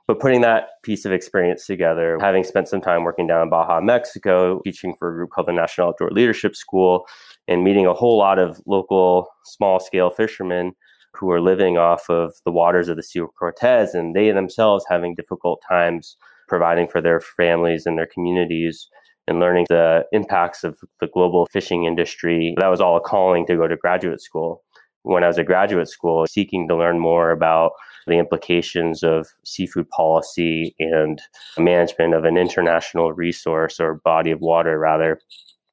But 0.07 0.21
putting 0.21 0.41
that 0.43 0.69
piece 0.85 1.05
of 1.05 1.13
experience 1.13 1.67
together, 1.67 2.17
having 2.21 2.45
spent 2.45 2.69
some 2.69 2.81
time 2.81 3.03
working 3.03 3.27
down 3.27 3.43
in 3.43 3.51
Baja, 3.51 3.81
Mexico, 3.81 4.61
teaching 4.63 4.95
for 4.99 5.11
a 5.11 5.15
group 5.15 5.31
called 5.31 5.49
the 5.49 5.53
National 5.53 5.89
Outdoor 5.89 6.11
Leadership 6.11 6.55
School, 6.55 7.07
and 7.49 7.65
meeting 7.65 7.87
a 7.87 7.95
whole 7.95 8.19
lot 8.19 8.39
of 8.39 8.61
local 8.67 9.29
small 9.45 9.81
scale 9.81 10.11
fishermen 10.11 10.73
who 11.15 11.31
are 11.31 11.41
living 11.41 11.79
off 11.79 12.09
of 12.11 12.35
the 12.45 12.53
waters 12.53 12.89
of 12.89 12.97
the 12.97 13.03
Sea 13.03 13.21
of 13.21 13.35
Cortez, 13.39 13.95
and 13.95 14.15
they 14.15 14.31
themselves 14.31 14.85
having 14.89 15.15
difficult 15.15 15.63
times 15.69 16.17
providing 16.49 16.87
for 16.87 17.01
their 17.01 17.21
families 17.21 17.87
and 17.87 17.99
their 17.99 18.07
communities 18.13 18.89
and 19.27 19.41
learning 19.41 19.67
the 19.69 20.05
impacts 20.13 20.63
of 20.63 20.79
the 21.01 21.09
global 21.09 21.47
fishing 21.53 21.85
industry. 21.85 22.55
That 22.59 22.69
was 22.69 22.81
all 22.81 22.97
a 22.97 23.01
calling 23.01 23.47
to 23.47 23.57
go 23.57 23.67
to 23.67 23.77
graduate 23.77 24.21
school. 24.21 24.63
When 25.03 25.25
I 25.25 25.29
was 25.29 25.39
at 25.39 25.47
graduate 25.47 25.89
school, 25.89 26.27
seeking 26.27 26.69
to 26.69 26.77
learn 26.77 26.99
more 26.99 27.31
about 27.31 27.73
the 28.07 28.19
implications 28.19 29.03
of 29.03 29.27
seafood 29.45 29.89
policy 29.91 30.75
and 30.79 31.21
management 31.59 32.15
of 32.15 32.25
an 32.25 32.37
international 32.37 33.13
resource 33.13 33.81
or 33.81 34.01
body 34.05 34.31
of 34.31 34.41
water, 34.41 34.79
rather, 34.79 35.19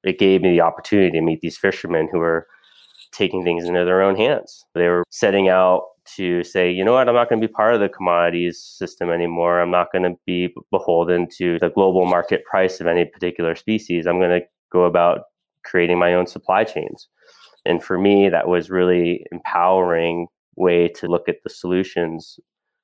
it 0.03 0.19
gave 0.19 0.41
me 0.41 0.51
the 0.51 0.61
opportunity 0.61 1.11
to 1.11 1.21
meet 1.21 1.41
these 1.41 1.57
fishermen 1.57 2.09
who 2.11 2.19
were 2.19 2.47
taking 3.11 3.43
things 3.43 3.65
into 3.65 3.85
their 3.85 4.01
own 4.01 4.15
hands. 4.15 4.65
They 4.73 4.87
were 4.87 5.03
setting 5.09 5.49
out 5.49 5.83
to 6.15 6.43
say, 6.43 6.71
you 6.71 6.83
know 6.83 6.93
what, 6.93 7.07
I'm 7.07 7.15
not 7.15 7.29
going 7.29 7.41
to 7.41 7.47
be 7.47 7.51
part 7.51 7.73
of 7.73 7.79
the 7.79 7.89
commodities 7.89 8.59
system 8.59 9.09
anymore. 9.09 9.61
I'm 9.61 9.71
not 9.71 9.91
going 9.91 10.03
to 10.03 10.17
be 10.25 10.53
beholden 10.71 11.27
to 11.37 11.59
the 11.59 11.69
global 11.69 12.05
market 12.05 12.43
price 12.43 12.81
of 12.81 12.87
any 12.87 13.05
particular 13.05 13.55
species. 13.55 14.05
I'm 14.05 14.19
going 14.19 14.41
to 14.41 14.45
go 14.71 14.83
about 14.83 15.21
creating 15.63 15.99
my 15.99 16.13
own 16.13 16.27
supply 16.27 16.65
chains. 16.65 17.07
And 17.65 17.81
for 17.81 17.97
me, 17.97 18.27
that 18.27 18.47
was 18.49 18.69
really 18.69 19.25
empowering 19.31 20.27
way 20.57 20.89
to 20.89 21.07
look 21.07 21.29
at 21.29 21.37
the 21.43 21.49
solutions 21.49 22.39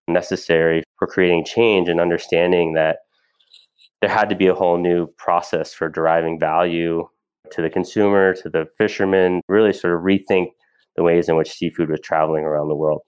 necessary 0.08 0.84
for 0.98 1.08
creating 1.08 1.46
change 1.46 1.90
and 1.90 2.00
understanding 2.00 2.74
that 2.74 3.00
there 4.02 4.10
had 4.10 4.30
to 4.30 4.36
be 4.36 4.48
a 4.48 4.56
whole 4.56 4.78
new 4.78 5.08
process 5.18 5.74
for 5.74 5.90
deriving 5.90 6.40
value 6.40 7.08
to 7.52 7.62
the 7.62 7.70
consumer, 7.70 8.34
to 8.36 8.50
the 8.50 8.68
fishermen, 8.78 9.42
really 9.48 9.74
sort 9.74 9.96
of 9.96 10.02
rethink 10.02 10.50
the 10.96 11.04
ways 11.04 11.30
in 11.30 11.36
which 11.36 11.52
seafood 11.52 11.90
was 11.90 12.00
traveling 12.02 12.44
around 12.44 12.68
the 12.68 12.76
world. 12.76 13.02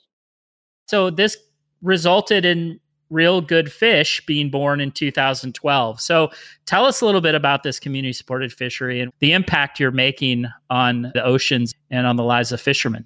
So 0.88 1.10
this 1.10 1.38
resulted 1.82 2.45
in 2.45 2.80
Real 3.10 3.41
Good 3.41 3.71
Fish 3.71 4.25
being 4.25 4.49
born 4.49 4.80
in 4.80 4.91
2012. 4.91 5.99
So 5.99 6.32
tell 6.65 6.86
us 6.86 7.01
a 7.01 7.06
little 7.06 7.21
bit 7.21 7.36
about 7.36 7.63
this 7.63 7.80
community 7.80 8.13
supported 8.13 8.54
fishery 8.54 9.01
and 9.01 9.12
the 9.19 9.34
impact 9.34 9.80
you're 9.80 9.91
making 9.91 10.45
on 10.69 11.12
the 11.13 11.23
oceans 11.23 11.75
and 11.89 12.08
on 12.08 12.15
the 12.15 12.23
lives 12.23 12.51
of 12.51 12.62
fishermen. 12.62 13.06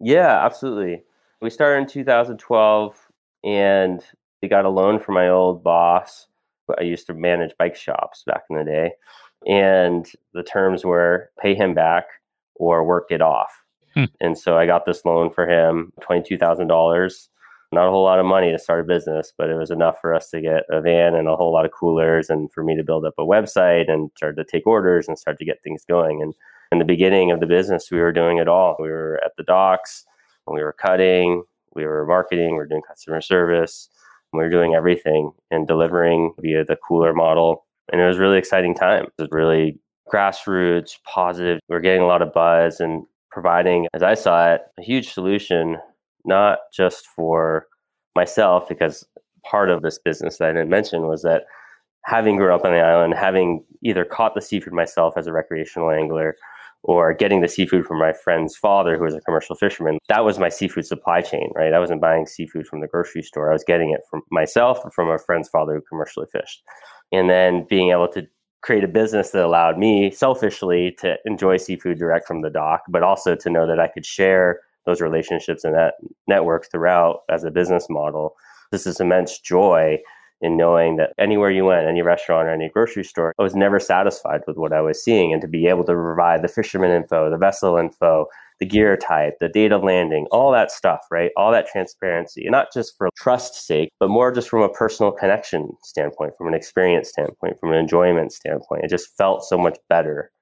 Yeah, 0.00 0.44
absolutely. 0.44 1.04
We 1.40 1.50
started 1.50 1.82
in 1.82 1.88
2012 1.88 2.96
and 3.44 4.04
we 4.42 4.48
got 4.48 4.64
a 4.64 4.68
loan 4.68 4.98
from 4.98 5.14
my 5.14 5.28
old 5.28 5.62
boss. 5.62 6.26
I 6.78 6.82
used 6.82 7.06
to 7.06 7.14
manage 7.14 7.52
bike 7.58 7.76
shops 7.76 8.22
back 8.26 8.42
in 8.50 8.56
the 8.56 8.64
day. 8.64 8.92
And 9.46 10.06
the 10.34 10.42
terms 10.42 10.84
were 10.84 11.30
pay 11.40 11.54
him 11.54 11.74
back 11.74 12.04
or 12.56 12.84
work 12.84 13.06
it 13.10 13.20
off. 13.20 13.50
Hmm. 13.94 14.04
And 14.20 14.38
so 14.38 14.56
I 14.56 14.66
got 14.66 14.86
this 14.86 15.04
loan 15.04 15.30
for 15.30 15.48
him, 15.48 15.92
$22,000. 16.00 17.28
Not 17.72 17.88
a 17.88 17.90
whole 17.90 18.04
lot 18.04 18.18
of 18.18 18.26
money 18.26 18.52
to 18.52 18.58
start 18.58 18.80
a 18.80 18.84
business, 18.84 19.32
but 19.36 19.48
it 19.48 19.56
was 19.56 19.70
enough 19.70 19.96
for 20.00 20.14
us 20.14 20.28
to 20.30 20.42
get 20.42 20.64
a 20.70 20.80
van 20.82 21.14
and 21.14 21.26
a 21.26 21.36
whole 21.36 21.52
lot 21.52 21.64
of 21.64 21.72
coolers 21.72 22.28
and 22.28 22.52
for 22.52 22.62
me 22.62 22.76
to 22.76 22.84
build 22.84 23.06
up 23.06 23.14
a 23.18 23.24
website 23.24 23.90
and 23.90 24.10
start 24.16 24.36
to 24.36 24.44
take 24.44 24.66
orders 24.66 25.08
and 25.08 25.18
start 25.18 25.38
to 25.38 25.44
get 25.44 25.62
things 25.64 25.82
going. 25.88 26.22
And 26.22 26.34
in 26.70 26.78
the 26.78 26.84
beginning 26.84 27.30
of 27.30 27.40
the 27.40 27.46
business, 27.46 27.90
we 27.90 27.98
were 27.98 28.12
doing 28.12 28.38
it 28.38 28.48
all. 28.48 28.76
We 28.78 28.88
were 28.88 29.20
at 29.24 29.32
the 29.38 29.42
docks, 29.42 30.04
we 30.46 30.62
were 30.62 30.74
cutting, 30.74 31.44
we 31.74 31.86
were 31.86 32.06
marketing, 32.06 32.50
we 32.50 32.56
were 32.56 32.66
doing 32.66 32.82
customer 32.86 33.22
service, 33.22 33.88
we 34.32 34.44
were 34.44 34.50
doing 34.50 34.74
everything 34.74 35.32
and 35.50 35.66
delivering 35.66 36.34
via 36.40 36.64
the 36.64 36.76
cooler 36.76 37.12
model 37.12 37.64
and 37.90 38.00
it 38.00 38.06
was 38.06 38.18
really 38.18 38.38
exciting 38.38 38.74
time. 38.74 39.04
It 39.04 39.22
was 39.22 39.28
really 39.30 39.78
grassroots, 40.12 40.98
positive. 41.04 41.60
We 41.68 41.76
are 41.76 41.80
getting 41.80 42.02
a 42.02 42.06
lot 42.06 42.22
of 42.22 42.32
buzz 42.32 42.80
and 42.80 43.04
providing, 43.30 43.86
as 43.94 44.02
I 44.02 44.14
saw 44.14 44.54
it, 44.54 44.62
a 44.78 44.82
huge 44.82 45.12
solution, 45.12 45.78
not 46.24 46.58
just 46.74 47.06
for 47.06 47.66
myself, 48.14 48.68
because 48.68 49.06
part 49.44 49.70
of 49.70 49.82
this 49.82 49.98
business 49.98 50.38
that 50.38 50.50
I 50.50 50.52
didn't 50.52 50.70
mention 50.70 51.06
was 51.06 51.22
that 51.22 51.44
having 52.04 52.36
grown 52.36 52.52
up 52.52 52.64
on 52.64 52.72
the 52.72 52.80
island, 52.80 53.14
having 53.14 53.64
either 53.82 54.04
caught 54.04 54.34
the 54.34 54.40
seafood 54.40 54.72
myself 54.72 55.14
as 55.16 55.26
a 55.26 55.32
recreational 55.32 55.90
angler 55.90 56.36
or 56.84 57.12
getting 57.14 57.40
the 57.40 57.48
seafood 57.48 57.86
from 57.86 57.98
my 57.98 58.12
friend's 58.12 58.56
father, 58.56 58.96
who 58.96 59.04
was 59.04 59.14
a 59.14 59.20
commercial 59.20 59.54
fisherman, 59.54 59.98
that 60.08 60.24
was 60.24 60.38
my 60.38 60.48
seafood 60.48 60.86
supply 60.86 61.20
chain, 61.20 61.50
right? 61.54 61.72
I 61.72 61.78
wasn't 61.78 62.00
buying 62.00 62.26
seafood 62.26 62.66
from 62.66 62.80
the 62.80 62.88
grocery 62.88 63.22
store. 63.22 63.50
I 63.50 63.52
was 63.52 63.64
getting 63.64 63.90
it 63.90 64.00
from 64.10 64.22
myself 64.30 64.80
or 64.84 64.90
from 64.90 65.08
a 65.08 65.18
friend's 65.18 65.48
father 65.48 65.74
who 65.74 65.82
commercially 65.88 66.26
fished 66.32 66.62
and 67.12 67.28
then 67.28 67.66
being 67.68 67.90
able 67.90 68.08
to 68.08 68.26
create 68.62 68.84
a 68.84 68.88
business 68.88 69.30
that 69.30 69.44
allowed 69.44 69.78
me 69.78 70.10
selfishly 70.10 70.96
to 70.98 71.16
enjoy 71.24 71.56
seafood 71.56 71.98
direct 71.98 72.26
from 72.26 72.40
the 72.40 72.50
dock, 72.50 72.82
but 72.88 73.02
also 73.02 73.34
to 73.34 73.50
know 73.50 73.66
that 73.66 73.80
I 73.80 73.88
could 73.88 74.06
share 74.06 74.60
those 74.86 75.00
relationships 75.00 75.64
and 75.64 75.74
that 75.74 75.94
network 76.26 76.70
throughout 76.70 77.20
as 77.28 77.44
a 77.44 77.50
business 77.50 77.86
model. 77.90 78.34
This 78.70 78.86
is 78.86 79.00
immense 79.00 79.38
joy 79.38 79.98
in 80.42 80.56
knowing 80.56 80.96
that 80.96 81.12
anywhere 81.18 81.50
you 81.50 81.64
went, 81.64 81.86
any 81.86 82.02
restaurant 82.02 82.48
or 82.48 82.50
any 82.50 82.68
grocery 82.68 83.04
store, 83.04 83.32
I 83.38 83.42
was 83.42 83.54
never 83.54 83.78
satisfied 83.78 84.42
with 84.46 84.56
what 84.56 84.72
I 84.72 84.80
was 84.80 85.02
seeing. 85.02 85.32
And 85.32 85.40
to 85.40 85.48
be 85.48 85.68
able 85.68 85.84
to 85.84 85.94
provide 85.94 86.42
the 86.42 86.48
fisherman 86.48 86.90
info, 86.90 87.30
the 87.30 87.38
vessel 87.38 87.76
info, 87.76 88.26
the 88.58 88.66
gear 88.66 88.96
type, 88.96 89.34
the 89.40 89.48
date 89.48 89.72
of 89.72 89.84
landing, 89.84 90.26
all 90.32 90.50
that 90.52 90.72
stuff, 90.72 91.00
right? 91.10 91.30
All 91.36 91.52
that 91.52 91.68
transparency, 91.68 92.44
not 92.50 92.72
just 92.72 92.96
for 92.98 93.08
trust's 93.16 93.64
sake, 93.64 93.90
but 94.00 94.10
more 94.10 94.32
just 94.32 94.48
from 94.48 94.62
a 94.62 94.68
personal 94.68 95.12
connection 95.12 95.70
standpoint, 95.84 96.34
from 96.36 96.48
an 96.48 96.54
experience 96.54 97.08
standpoint, 97.08 97.58
from 97.60 97.70
an 97.70 97.78
enjoyment 97.78 98.32
standpoint. 98.32 98.84
It 98.84 98.90
just 98.90 99.16
felt 99.16 99.44
so 99.44 99.56
much 99.56 99.78
better 99.88 100.32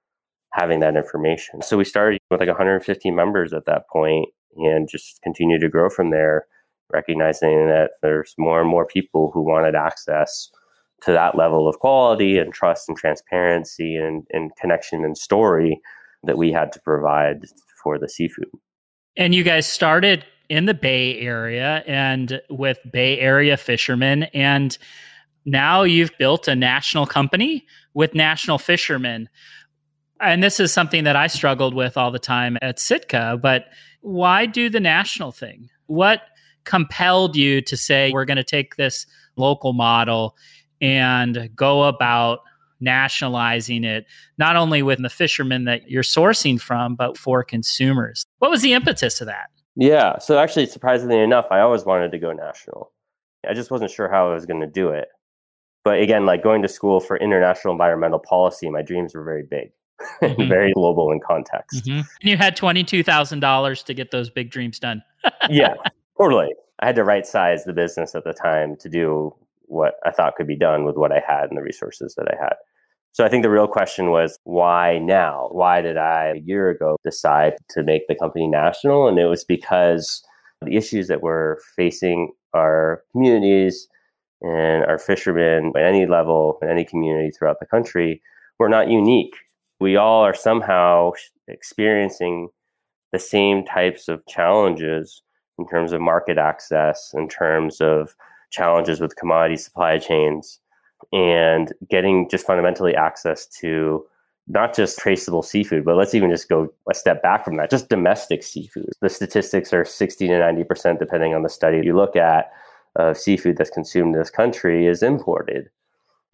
having 0.54 0.80
that 0.80 0.96
information. 0.96 1.62
So 1.62 1.76
we 1.76 1.84
started 1.84 2.20
with 2.30 2.40
like 2.40 2.48
150 2.48 3.10
members 3.10 3.52
at 3.52 3.66
that 3.66 3.88
point 3.92 4.28
and 4.56 4.88
just 4.88 5.20
continued 5.22 5.60
to 5.60 5.68
grow 5.68 5.88
from 5.88 6.10
there 6.10 6.46
recognizing 6.92 7.68
that 7.68 7.92
there's 8.02 8.34
more 8.38 8.60
and 8.60 8.68
more 8.68 8.86
people 8.86 9.30
who 9.32 9.42
wanted 9.42 9.74
access 9.74 10.50
to 11.02 11.12
that 11.12 11.36
level 11.36 11.68
of 11.68 11.78
quality 11.78 12.38
and 12.38 12.52
trust 12.52 12.88
and 12.88 12.96
transparency 12.96 13.96
and, 13.96 14.26
and 14.30 14.50
connection 14.60 15.04
and 15.04 15.16
story 15.16 15.80
that 16.24 16.36
we 16.36 16.52
had 16.52 16.72
to 16.72 16.80
provide 16.80 17.44
for 17.82 17.98
the 17.98 18.08
seafood. 18.08 18.50
And 19.16 19.34
you 19.34 19.42
guys 19.42 19.66
started 19.66 20.24
in 20.48 20.66
the 20.66 20.74
Bay 20.74 21.18
Area 21.18 21.82
and 21.86 22.40
with 22.50 22.78
Bay 22.92 23.18
Area 23.18 23.56
fishermen. 23.56 24.24
And 24.34 24.76
now 25.44 25.82
you've 25.82 26.16
built 26.18 26.48
a 26.48 26.54
national 26.54 27.06
company 27.06 27.66
with 27.94 28.14
national 28.14 28.58
fishermen. 28.58 29.28
And 30.20 30.42
this 30.42 30.60
is 30.60 30.72
something 30.72 31.04
that 31.04 31.16
I 31.16 31.28
struggled 31.28 31.74
with 31.74 31.96
all 31.96 32.10
the 32.10 32.18
time 32.18 32.58
at 32.60 32.78
Sitka. 32.78 33.38
But 33.40 33.66
why 34.02 34.46
do 34.46 34.68
the 34.68 34.80
national 34.80 35.32
thing? 35.32 35.70
What 35.86 36.22
compelled 36.64 37.36
you 37.36 37.60
to 37.62 37.76
say 37.76 38.10
we're 38.12 38.24
going 38.24 38.36
to 38.36 38.44
take 38.44 38.76
this 38.76 39.06
local 39.36 39.72
model 39.72 40.36
and 40.80 41.50
go 41.54 41.84
about 41.84 42.40
nationalizing 42.80 43.84
it 43.84 44.06
not 44.38 44.56
only 44.56 44.82
with 44.82 45.02
the 45.02 45.10
fishermen 45.10 45.64
that 45.64 45.88
you're 45.90 46.02
sourcing 46.02 46.60
from 46.60 46.96
but 46.96 47.16
for 47.18 47.44
consumers. 47.44 48.24
What 48.38 48.50
was 48.50 48.62
the 48.62 48.72
impetus 48.72 49.20
of 49.20 49.26
that? 49.26 49.50
Yeah 49.76 50.18
so 50.18 50.38
actually 50.38 50.66
surprisingly 50.66 51.18
enough 51.18 51.46
i 51.50 51.60
always 51.60 51.84
wanted 51.84 52.12
to 52.12 52.18
go 52.18 52.32
national. 52.32 52.92
I 53.48 53.54
just 53.54 53.70
wasn't 53.70 53.90
sure 53.90 54.10
how 54.10 54.30
i 54.30 54.34
was 54.34 54.46
going 54.46 54.60
to 54.60 54.66
do 54.66 54.90
it. 54.90 55.08
But 55.84 56.00
again 56.00 56.24
like 56.24 56.42
going 56.42 56.62
to 56.62 56.68
school 56.68 57.00
for 57.00 57.18
international 57.18 57.72
environmental 57.72 58.18
policy 58.18 58.70
my 58.70 58.82
dreams 58.82 59.14
were 59.14 59.24
very 59.24 59.44
big 59.44 59.72
mm-hmm. 60.22 60.48
very 60.48 60.72
global 60.72 61.12
in 61.12 61.20
context. 61.20 61.84
Mm-hmm. 61.84 61.98
and 61.98 62.30
you 62.30 62.38
had 62.38 62.56
$22000 62.56 63.84
to 63.84 63.94
get 63.94 64.10
those 64.10 64.30
big 64.30 64.50
dreams 64.50 64.78
done. 64.78 65.02
Yeah 65.50 65.74
Totally. 66.20 66.54
I 66.80 66.86
had 66.86 66.96
to 66.96 67.04
right 67.04 67.24
size 67.24 67.64
the 67.64 67.72
business 67.72 68.14
at 68.14 68.24
the 68.24 68.34
time 68.34 68.76
to 68.80 68.90
do 68.90 69.34
what 69.62 69.94
I 70.04 70.10
thought 70.10 70.34
could 70.36 70.46
be 70.46 70.56
done 70.56 70.84
with 70.84 70.96
what 70.96 71.12
I 71.12 71.22
had 71.26 71.48
and 71.48 71.56
the 71.56 71.62
resources 71.62 72.14
that 72.16 72.28
I 72.28 72.36
had. 72.36 72.54
So 73.12 73.24
I 73.24 73.28
think 73.28 73.42
the 73.42 73.50
real 73.50 73.66
question 73.66 74.10
was 74.10 74.38
why 74.44 74.98
now? 74.98 75.48
Why 75.50 75.80
did 75.80 75.96
I 75.96 76.34
a 76.34 76.40
year 76.40 76.68
ago 76.68 76.96
decide 77.04 77.54
to 77.70 77.82
make 77.82 78.06
the 78.06 78.14
company 78.14 78.46
national? 78.46 79.08
And 79.08 79.18
it 79.18 79.26
was 79.26 79.44
because 79.44 80.22
the 80.60 80.76
issues 80.76 81.08
that 81.08 81.22
we're 81.22 81.56
facing 81.74 82.32
our 82.54 83.02
communities 83.12 83.88
and 84.42 84.84
our 84.84 84.98
fishermen 84.98 85.72
at 85.74 85.82
any 85.82 86.06
level, 86.06 86.58
in 86.60 86.68
any 86.68 86.84
community 86.84 87.30
throughout 87.30 87.60
the 87.60 87.66
country, 87.66 88.20
were 88.58 88.68
not 88.68 88.90
unique. 88.90 89.34
We 89.80 89.96
all 89.96 90.22
are 90.22 90.34
somehow 90.34 91.12
experiencing 91.48 92.50
the 93.12 93.18
same 93.18 93.64
types 93.64 94.06
of 94.08 94.24
challenges 94.26 95.22
in 95.60 95.68
terms 95.68 95.92
of 95.92 96.00
market 96.00 96.38
access, 96.38 97.12
in 97.14 97.28
terms 97.28 97.80
of 97.80 98.16
challenges 98.50 99.00
with 99.00 99.16
commodity 99.16 99.56
supply 99.56 99.98
chains, 99.98 100.58
and 101.12 101.72
getting 101.88 102.28
just 102.28 102.46
fundamentally 102.46 102.94
access 102.94 103.46
to 103.46 104.04
not 104.48 104.74
just 104.74 104.98
traceable 104.98 105.42
seafood, 105.42 105.84
but 105.84 105.96
let's 105.96 106.14
even 106.14 106.30
just 106.30 106.48
go 106.48 106.72
a 106.90 106.94
step 106.94 107.22
back 107.22 107.44
from 107.44 107.56
that, 107.56 107.70
just 107.70 107.88
domestic 107.88 108.42
seafood. 108.42 108.90
The 109.00 109.08
statistics 109.08 109.72
are 109.72 109.84
60 109.84 110.26
to 110.26 110.34
90%, 110.34 110.98
depending 110.98 111.34
on 111.34 111.42
the 111.42 111.48
study 111.48 111.80
you 111.84 111.94
look 111.94 112.16
at, 112.16 112.50
of 112.96 113.16
seafood 113.16 113.56
that's 113.56 113.70
consumed 113.70 114.14
in 114.14 114.20
this 114.20 114.30
country 114.30 114.86
is 114.86 115.02
imported. 115.02 115.70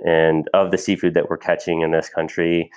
And 0.05 0.49
of 0.55 0.71
the 0.71 0.79
seafood 0.79 1.15
that 1.15 1.29
we're 1.29 1.37
catching 1.37 1.83
in 1.83 1.91
this 1.91 2.09
country, 2.09 2.71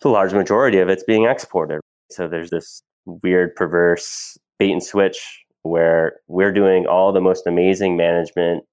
the 0.00 0.08
large 0.08 0.32
majority 0.32 0.78
of 0.78 0.88
it's 0.88 1.04
being 1.04 1.26
exported. 1.26 1.80
So 2.10 2.26
there's 2.26 2.50
this 2.50 2.82
weird, 3.04 3.54
perverse 3.54 4.38
bait 4.58 4.72
and 4.72 4.82
switch 4.82 5.41
where 5.62 6.20
we're 6.28 6.52
doing 6.52 6.86
all 6.86 7.12
the 7.12 7.20
most 7.20 7.46
amazing 7.46 7.96
management 7.96 8.64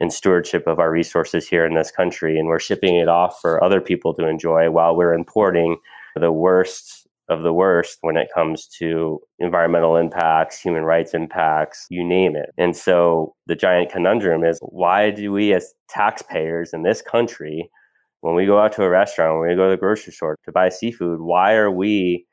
and 0.00 0.12
stewardship 0.12 0.66
of 0.66 0.78
our 0.78 0.90
resources 0.90 1.48
here 1.48 1.66
in 1.66 1.74
this 1.74 1.90
country 1.90 2.38
and 2.38 2.48
we're 2.48 2.60
shipping 2.60 2.96
it 2.96 3.08
off 3.08 3.40
for 3.40 3.62
other 3.62 3.80
people 3.80 4.14
to 4.14 4.26
enjoy 4.26 4.70
while 4.70 4.96
we're 4.96 5.12
importing 5.12 5.76
the 6.14 6.32
worst 6.32 7.06
of 7.28 7.42
the 7.42 7.52
worst 7.52 7.98
when 8.00 8.16
it 8.16 8.28
comes 8.34 8.66
to 8.66 9.20
environmental 9.38 9.96
impacts, 9.96 10.58
human 10.58 10.82
rights 10.82 11.12
impacts, 11.12 11.86
you 11.90 12.02
name 12.02 12.34
it. 12.34 12.50
And 12.56 12.74
so 12.74 13.34
the 13.46 13.54
giant 13.54 13.92
conundrum 13.92 14.44
is 14.44 14.58
why 14.62 15.10
do 15.10 15.30
we 15.30 15.52
as 15.52 15.74
taxpayers 15.90 16.72
in 16.72 16.84
this 16.84 17.02
country 17.02 17.70
when 18.20 18.34
we 18.34 18.46
go 18.46 18.58
out 18.58 18.72
to 18.72 18.82
a 18.82 18.88
restaurant, 18.88 19.38
when 19.38 19.48
we 19.50 19.54
go 19.54 19.66
to 19.66 19.70
the 19.72 19.76
grocery 19.76 20.12
store 20.12 20.36
to 20.44 20.52
buy 20.52 20.70
seafood, 20.70 21.20
why 21.20 21.54
are 21.54 21.70
we 21.70 22.26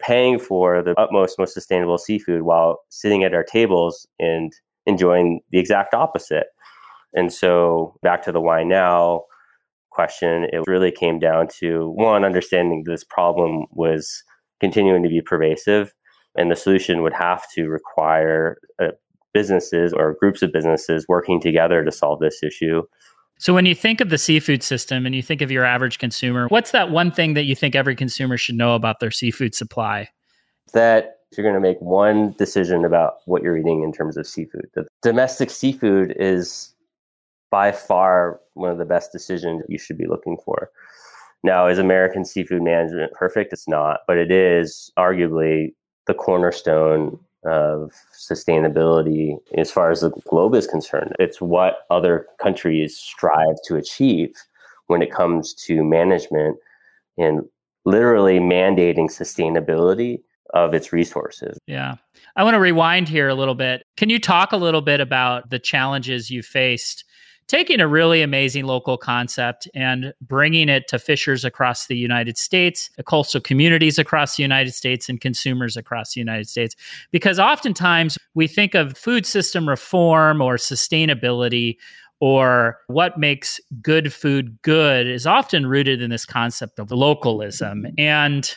paying 0.00 0.38
for 0.38 0.82
the 0.82 0.94
utmost, 0.98 1.38
most 1.38 1.54
sustainable 1.54 1.98
seafood 1.98 2.42
while 2.42 2.80
sitting 2.88 3.24
at 3.24 3.34
our 3.34 3.44
tables 3.44 4.06
and 4.18 4.52
enjoying 4.86 5.40
the 5.50 5.58
exact 5.58 5.94
opposite. 5.94 6.46
And 7.14 7.32
so, 7.32 7.96
back 8.02 8.22
to 8.24 8.32
the 8.32 8.40
why 8.40 8.64
now 8.64 9.24
question, 9.90 10.44
it 10.52 10.62
really 10.66 10.92
came 10.92 11.18
down 11.18 11.48
to 11.58 11.90
one, 11.90 12.24
understanding 12.24 12.84
this 12.84 13.04
problem 13.04 13.66
was 13.72 14.22
continuing 14.60 15.02
to 15.02 15.08
be 15.08 15.20
pervasive, 15.20 15.94
and 16.36 16.50
the 16.50 16.56
solution 16.56 17.02
would 17.02 17.14
have 17.14 17.44
to 17.54 17.68
require 17.68 18.58
uh, 18.80 18.88
businesses 19.34 19.92
or 19.92 20.16
groups 20.20 20.42
of 20.42 20.52
businesses 20.52 21.06
working 21.08 21.40
together 21.40 21.84
to 21.84 21.92
solve 21.92 22.20
this 22.20 22.42
issue. 22.42 22.82
So, 23.38 23.54
when 23.54 23.66
you 23.66 23.74
think 23.74 24.00
of 24.00 24.10
the 24.10 24.18
seafood 24.18 24.62
system 24.62 25.06
and 25.06 25.14
you 25.14 25.22
think 25.22 25.42
of 25.42 25.50
your 25.50 25.64
average 25.64 25.98
consumer, 25.98 26.48
what's 26.48 26.72
that 26.72 26.90
one 26.90 27.10
thing 27.10 27.34
that 27.34 27.44
you 27.44 27.54
think 27.54 27.76
every 27.76 27.94
consumer 27.94 28.36
should 28.36 28.56
know 28.56 28.74
about 28.74 29.00
their 29.00 29.12
seafood 29.12 29.54
supply? 29.54 30.08
That 30.72 31.18
you're 31.36 31.44
going 31.44 31.54
to 31.54 31.60
make 31.60 31.80
one 31.80 32.32
decision 32.38 32.84
about 32.84 33.18
what 33.26 33.42
you're 33.42 33.56
eating 33.56 33.82
in 33.82 33.92
terms 33.92 34.16
of 34.16 34.26
seafood, 34.26 34.68
the 34.74 34.86
domestic 35.02 35.50
seafood 35.50 36.14
is 36.18 36.74
by 37.50 37.72
far 37.72 38.40
one 38.54 38.70
of 38.70 38.78
the 38.78 38.84
best 38.84 39.12
decisions 39.12 39.62
you 39.68 39.78
should 39.78 39.98
be 39.98 40.06
looking 40.06 40.36
for. 40.44 40.70
Now, 41.44 41.68
is 41.68 41.78
American 41.78 42.24
seafood 42.24 42.62
management 42.62 43.12
perfect? 43.12 43.52
It's 43.52 43.68
not, 43.68 44.00
but 44.06 44.18
it 44.18 44.30
is 44.30 44.90
arguably 44.98 45.74
the 46.06 46.14
cornerstone 46.14 47.18
of 47.44 47.92
sustainability 48.12 49.36
as 49.56 49.70
far 49.70 49.90
as 49.90 50.00
the 50.00 50.10
globe 50.28 50.54
is 50.54 50.66
concerned. 50.66 51.12
It's 51.18 51.40
what 51.40 51.80
other 51.90 52.26
countries 52.40 52.96
strive 52.96 53.56
to 53.66 53.76
achieve 53.76 54.34
when 54.86 55.02
it 55.02 55.12
comes 55.12 55.54
to 55.54 55.84
management 55.84 56.56
and 57.16 57.42
literally 57.84 58.38
mandating 58.38 59.10
sustainability 59.10 60.20
of 60.54 60.74
its 60.74 60.92
resources. 60.92 61.58
Yeah. 61.66 61.96
I 62.36 62.44
want 62.44 62.54
to 62.54 62.60
rewind 62.60 63.08
here 63.08 63.28
a 63.28 63.34
little 63.34 63.54
bit. 63.54 63.82
Can 63.96 64.08
you 64.10 64.18
talk 64.18 64.52
a 64.52 64.56
little 64.56 64.80
bit 64.80 65.00
about 65.00 65.50
the 65.50 65.58
challenges 65.58 66.30
you 66.30 66.42
faced 66.42 67.04
taking 67.48 67.80
a 67.80 67.88
really 67.88 68.22
amazing 68.22 68.64
local 68.64 68.96
concept 68.96 69.66
and 69.74 70.12
bringing 70.20 70.68
it 70.68 70.86
to 70.88 70.98
fishers 70.98 71.44
across 71.44 71.86
the 71.86 71.96
United 71.96 72.36
States, 72.38 72.90
coastal 73.06 73.40
communities 73.40 73.98
across 73.98 74.36
the 74.36 74.42
United 74.42 74.74
States, 74.74 75.08
and 75.08 75.20
consumers 75.20 75.76
across 75.76 76.12
the 76.12 76.20
United 76.20 76.48
States. 76.48 76.76
Because 77.10 77.38
oftentimes 77.38 78.18
we 78.34 78.46
think 78.46 78.74
of 78.74 78.96
food 78.96 79.26
system 79.26 79.68
reform 79.68 80.40
or 80.40 80.56
sustainability 80.56 81.76
or 82.20 82.78
what 82.88 83.18
makes 83.18 83.60
good 83.80 84.12
food 84.12 84.60
good 84.62 85.06
is 85.06 85.26
often 85.26 85.66
rooted 85.66 86.02
in 86.02 86.10
this 86.10 86.24
concept 86.24 86.78
of 86.78 86.90
localism. 86.90 87.86
And 87.96 88.52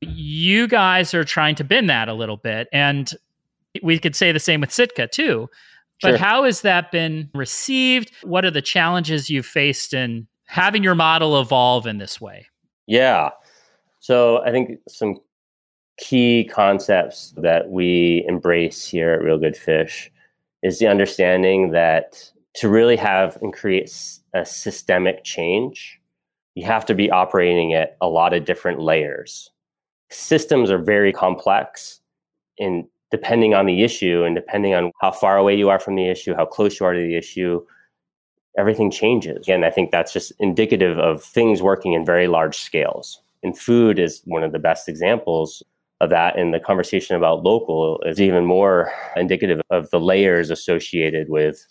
you 0.00 0.68
guys 0.68 1.14
are 1.14 1.24
trying 1.24 1.54
to 1.56 1.64
bend 1.64 1.88
that 1.88 2.08
a 2.08 2.14
little 2.14 2.36
bit. 2.36 2.68
And 2.72 3.10
we 3.82 3.98
could 3.98 4.16
say 4.16 4.32
the 4.32 4.40
same 4.40 4.60
with 4.60 4.72
Sitka 4.72 5.08
too. 5.08 5.48
But 6.02 6.10
sure. 6.10 6.18
how 6.18 6.44
has 6.44 6.60
that 6.62 6.92
been 6.92 7.30
received? 7.34 8.12
What 8.22 8.44
are 8.44 8.50
the 8.50 8.62
challenges 8.62 9.30
you've 9.30 9.46
faced 9.46 9.94
in 9.94 10.26
having 10.46 10.82
your 10.82 10.94
model 10.94 11.40
evolve 11.40 11.86
in 11.86 11.98
this 11.98 12.20
way? 12.20 12.46
Yeah. 12.86 13.30
So 14.00 14.42
I 14.44 14.50
think 14.50 14.78
some 14.88 15.16
key 15.98 16.48
concepts 16.52 17.32
that 17.38 17.70
we 17.70 18.24
embrace 18.28 18.86
here 18.86 19.12
at 19.12 19.22
Real 19.22 19.38
Good 19.38 19.56
Fish 19.56 20.10
is 20.62 20.78
the 20.78 20.86
understanding 20.86 21.70
that 21.70 22.30
to 22.56 22.68
really 22.68 22.96
have 22.96 23.36
and 23.42 23.52
create 23.52 23.90
a 24.34 24.44
systemic 24.44 25.24
change, 25.24 26.00
you 26.54 26.64
have 26.64 26.86
to 26.86 26.94
be 26.94 27.10
operating 27.10 27.74
at 27.74 27.96
a 28.00 28.08
lot 28.08 28.32
of 28.32 28.44
different 28.44 28.80
layers. 28.80 29.50
Systems 30.10 30.70
are 30.70 30.78
very 30.78 31.12
complex 31.12 32.00
and 32.58 32.84
depending 33.10 33.54
on 33.54 33.66
the 33.66 33.82
issue 33.82 34.24
and 34.24 34.34
depending 34.34 34.74
on 34.74 34.90
how 35.00 35.10
far 35.10 35.36
away 35.36 35.56
you 35.56 35.68
are 35.68 35.78
from 35.78 35.94
the 35.94 36.08
issue, 36.08 36.34
how 36.34 36.46
close 36.46 36.80
you 36.80 36.86
are 36.86 36.92
to 36.92 37.00
the 37.00 37.16
issue, 37.16 37.64
everything 38.58 38.90
changes. 38.90 39.48
And 39.48 39.64
I 39.64 39.70
think 39.70 39.90
that's 39.90 40.12
just 40.12 40.32
indicative 40.38 40.98
of 40.98 41.22
things 41.22 41.62
working 41.62 41.92
in 41.92 42.04
very 42.04 42.26
large 42.26 42.56
scales. 42.56 43.20
And 43.42 43.56
food 43.56 43.98
is 43.98 44.22
one 44.24 44.42
of 44.42 44.52
the 44.52 44.58
best 44.58 44.88
examples 44.88 45.62
of 46.00 46.10
that. 46.10 46.38
And 46.38 46.52
the 46.52 46.60
conversation 46.60 47.16
about 47.16 47.42
local 47.42 48.00
is 48.04 48.20
even 48.20 48.44
more 48.44 48.92
indicative 49.14 49.60
of 49.70 49.90
the 49.90 50.00
layers 50.00 50.50
associated 50.50 51.28
with 51.28 51.64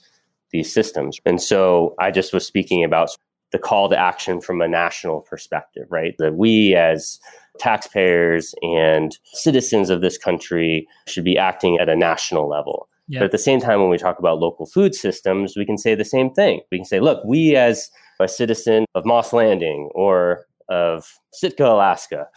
these 0.51 0.71
systems. 0.71 1.19
And 1.25 1.41
so 1.41 1.95
I 1.99 2.11
just 2.11 2.33
was 2.33 2.45
speaking 2.45 2.83
about 2.83 3.09
the 3.51 3.59
call 3.59 3.89
to 3.89 3.97
action 3.97 4.41
from 4.41 4.61
a 4.61 4.67
national 4.67 5.21
perspective, 5.21 5.87
right? 5.89 6.15
That 6.19 6.35
we 6.35 6.75
as 6.75 7.19
taxpayers 7.59 8.53
and 8.61 9.17
citizens 9.33 9.89
of 9.89 10.01
this 10.01 10.17
country 10.17 10.87
should 11.07 11.23
be 11.23 11.37
acting 11.37 11.77
at 11.77 11.89
a 11.89 11.95
national 11.95 12.49
level. 12.49 12.89
But 13.07 13.21
at 13.21 13.31
the 13.31 13.37
same 13.37 13.61
time, 13.61 13.79
when 13.81 13.89
we 13.89 13.99
talk 13.99 14.17
about 14.17 14.39
local 14.39 14.65
food 14.65 14.95
systems, 14.95 15.55
we 15.55 15.65
can 15.65 15.77
say 15.77 15.93
the 15.93 16.03
same 16.03 16.33
thing. 16.33 16.61
We 16.71 16.79
can 16.79 16.85
say, 16.85 16.99
look, 16.99 17.23
we 17.23 17.55
as 17.55 17.91
a 18.19 18.27
citizen 18.27 18.85
of 18.95 19.05
Moss 19.05 19.31
Landing 19.31 19.89
or 19.93 20.47
of 20.69 21.13
Sitka, 21.31 21.65
Alaska, 21.65 22.27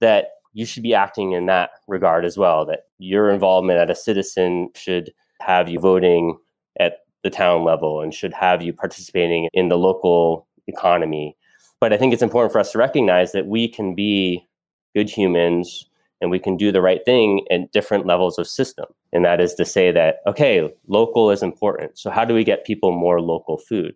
that 0.00 0.26
you 0.52 0.66
should 0.66 0.82
be 0.82 0.94
acting 0.94 1.32
in 1.32 1.46
that 1.46 1.70
regard 1.88 2.24
as 2.24 2.36
well, 2.36 2.66
that 2.66 2.80
your 2.98 3.30
involvement 3.30 3.78
as 3.78 3.96
a 3.96 4.00
citizen 4.00 4.68
should 4.74 5.10
have 5.40 5.70
you 5.70 5.78
voting 5.78 6.36
at 6.78 6.98
the 7.22 7.30
town 7.30 7.64
level 7.64 8.00
and 8.00 8.12
should 8.12 8.32
have 8.34 8.60
you 8.62 8.72
participating 8.72 9.48
in 9.52 9.68
the 9.68 9.78
local 9.78 10.46
economy. 10.70 11.36
But 11.80 11.92
I 11.92 11.96
think 11.96 12.12
it's 12.12 12.22
important 12.22 12.52
for 12.52 12.58
us 12.58 12.72
to 12.72 12.78
recognize 12.78 13.32
that 13.32 13.46
we 13.46 13.68
can 13.68 13.94
be 13.94 14.46
good 14.94 15.10
humans 15.10 15.86
and 16.20 16.30
we 16.30 16.38
can 16.38 16.56
do 16.56 16.70
the 16.70 16.82
right 16.82 17.04
thing 17.04 17.46
at 17.50 17.72
different 17.72 18.06
levels 18.06 18.38
of 18.38 18.46
system. 18.46 18.86
And 19.12 19.24
that 19.24 19.40
is 19.40 19.54
to 19.54 19.64
say 19.64 19.90
that, 19.92 20.16
okay, 20.26 20.70
local 20.86 21.30
is 21.30 21.42
important. 21.42 21.98
So, 21.98 22.10
how 22.10 22.24
do 22.24 22.34
we 22.34 22.44
get 22.44 22.66
people 22.66 22.92
more 22.92 23.20
local 23.20 23.56
food? 23.56 23.94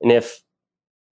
And 0.00 0.10
if 0.10 0.42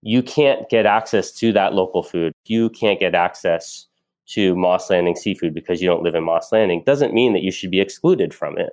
you 0.02 0.22
can't 0.22 0.68
get 0.68 0.86
access 0.86 1.32
to 1.32 1.52
that 1.52 1.74
local 1.74 2.02
food, 2.02 2.32
you 2.46 2.70
can't 2.70 2.98
get 2.98 3.14
access 3.14 3.86
to 4.28 4.56
Moss 4.56 4.90
Landing 4.90 5.16
seafood 5.16 5.54
because 5.54 5.82
you 5.82 5.88
don't 5.88 6.02
live 6.02 6.14
in 6.14 6.24
Moss 6.24 6.52
Landing, 6.52 6.82
doesn't 6.84 7.14
mean 7.14 7.32
that 7.32 7.42
you 7.42 7.50
should 7.50 7.70
be 7.70 7.80
excluded 7.80 8.32
from 8.32 8.58
it. 8.58 8.70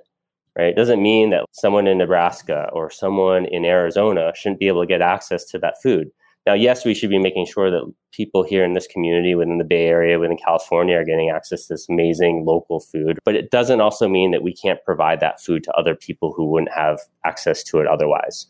Right? 0.58 0.68
It 0.68 0.76
doesn't 0.76 1.00
mean 1.00 1.30
that 1.30 1.44
someone 1.52 1.86
in 1.86 1.98
Nebraska 1.98 2.68
or 2.72 2.90
someone 2.90 3.46
in 3.46 3.64
Arizona 3.64 4.32
shouldn't 4.34 4.58
be 4.58 4.66
able 4.66 4.82
to 4.82 4.88
get 4.88 5.00
access 5.00 5.44
to 5.46 5.58
that 5.60 5.80
food. 5.80 6.10
Now, 6.46 6.54
yes, 6.54 6.84
we 6.84 6.94
should 6.94 7.10
be 7.10 7.18
making 7.18 7.46
sure 7.46 7.70
that 7.70 7.92
people 8.10 8.42
here 8.42 8.64
in 8.64 8.72
this 8.72 8.86
community, 8.86 9.34
within 9.34 9.58
the 9.58 9.64
Bay 9.64 9.86
Area, 9.86 10.18
within 10.18 10.38
California, 10.38 10.96
are 10.96 11.04
getting 11.04 11.30
access 11.30 11.66
to 11.66 11.74
this 11.74 11.88
amazing 11.88 12.44
local 12.46 12.80
food. 12.80 13.18
But 13.24 13.34
it 13.34 13.50
doesn't 13.50 13.80
also 13.80 14.08
mean 14.08 14.30
that 14.30 14.42
we 14.42 14.54
can't 14.54 14.82
provide 14.84 15.20
that 15.20 15.40
food 15.40 15.62
to 15.64 15.72
other 15.74 15.94
people 15.94 16.32
who 16.34 16.46
wouldn't 16.46 16.72
have 16.72 17.00
access 17.24 17.62
to 17.64 17.80
it 17.80 17.86
otherwise. 17.86 18.46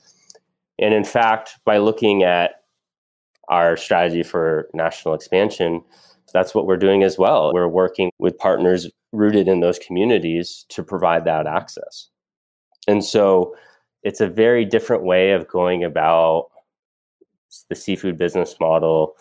And 0.79 0.95
in 0.95 1.05
fact, 1.05 1.59
by 1.65 1.79
looking 1.79 2.23
at 2.23 2.63
our 3.49 3.77
strategy 3.77 4.23
for 4.23 4.69
national 4.75 5.15
expansion, 5.15 5.83
that's 6.33 6.55
what 6.55 6.67
we're 6.67 6.77
doing 6.77 7.03
as 7.03 7.19
well. 7.19 7.53
We're 7.53 7.69
working 7.69 8.11
with 8.19 8.39
partners 8.39 8.89
rooted 9.13 9.49
in 9.49 9.61
those 9.61 9.79
communities 9.79 10.67
to 10.71 10.83
provide 10.83 11.25
that 11.25 11.47
access. 11.47 12.09
And 12.87 13.05
so 13.05 13.55
it's 14.03 14.21
a 14.21 14.29
very 14.29 14.65
different 14.65 15.05
way 15.05 15.33
of 15.33 15.49
going 15.49 15.85
about 15.85 16.49
the 17.69 17.75
seafood 17.75 18.19
business 18.19 18.57
model 18.61 19.15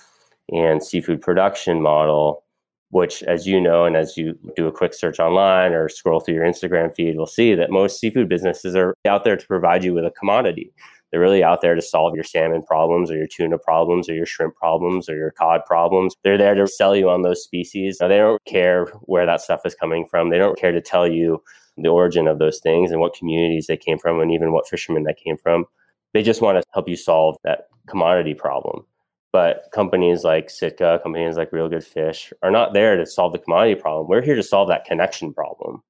and 0.49 0.83
seafood 0.83 1.21
production 1.21 1.81
model, 1.81 2.43
which, 2.91 3.23
as 3.23 3.47
you 3.47 3.59
know, 3.59 3.85
and 3.85 3.95
as 3.95 4.17
you 4.17 4.37
do 4.55 4.67
a 4.67 4.71
quick 4.71 4.93
search 4.93 5.19
online 5.19 5.73
or 5.73 5.89
scroll 5.89 6.19
through 6.19 6.35
your 6.35 6.45
Instagram 6.45 6.93
feed, 6.93 7.17
will 7.17 7.25
see 7.25 7.55
that 7.55 7.69
most 7.69 7.99
seafood 7.99 8.29
businesses 8.29 8.75
are 8.75 8.93
out 9.05 9.23
there 9.23 9.35
to 9.35 9.47
provide 9.47 9.83
you 9.83 9.93
with 9.93 10.05
a 10.05 10.11
commodity. 10.11 10.71
They're 11.11 11.21
really 11.21 11.43
out 11.43 11.61
there 11.61 11.75
to 11.75 11.81
solve 11.81 12.15
your 12.15 12.23
salmon 12.23 12.63
problems 12.63 13.09
or 13.09 13.17
your 13.17 13.27
tuna 13.27 13.57
problems 13.57 14.09
or 14.09 14.13
your 14.13 14.25
shrimp 14.25 14.55
problems 14.55 15.07
or 15.07 15.15
your 15.15 15.31
cod 15.31 15.61
problems. 15.65 16.15
They're 16.23 16.37
there 16.37 16.55
to 16.55 16.67
sell 16.67 16.95
you 16.95 17.09
on 17.09 17.21
those 17.21 17.43
species. 17.43 17.97
Now, 17.99 18.07
they 18.09 18.17
don't 18.17 18.43
care 18.45 18.85
where 19.03 19.25
that 19.25 19.41
stuff 19.41 19.61
is 19.65 19.75
coming 19.75 20.05
from. 20.05 20.29
They 20.29 20.37
don't 20.37 20.59
care 20.59 20.71
to 20.71 20.81
tell 20.81 21.07
you 21.07 21.41
the 21.77 21.89
origin 21.89 22.27
of 22.27 22.39
those 22.39 22.59
things 22.59 22.91
and 22.91 22.99
what 22.99 23.13
communities 23.13 23.67
they 23.67 23.77
came 23.77 23.97
from 23.97 24.19
and 24.19 24.31
even 24.31 24.51
what 24.51 24.67
fishermen 24.67 25.03
that 25.03 25.17
came 25.17 25.37
from. 25.37 25.65
They 26.13 26.23
just 26.23 26.41
want 26.41 26.57
to 26.57 26.63
help 26.73 26.89
you 26.89 26.95
solve 26.95 27.37
that 27.43 27.67
commodity 27.87 28.33
problem. 28.33 28.85
But 29.31 29.65
companies 29.73 30.23
like 30.23 30.49
Sitka, 30.49 30.99
companies 31.03 31.37
like 31.37 31.51
Real 31.51 31.69
Good 31.69 31.83
Fish 31.83 32.33
are 32.41 32.51
not 32.51 32.73
there 32.73 32.95
to 32.97 33.05
solve 33.05 33.33
the 33.33 33.39
commodity 33.39 33.79
problem. 33.79 34.07
We're 34.07 34.23
here 34.23 34.35
to 34.35 34.43
solve 34.43 34.67
that 34.69 34.85
connection 34.85 35.33
problem. 35.33 35.83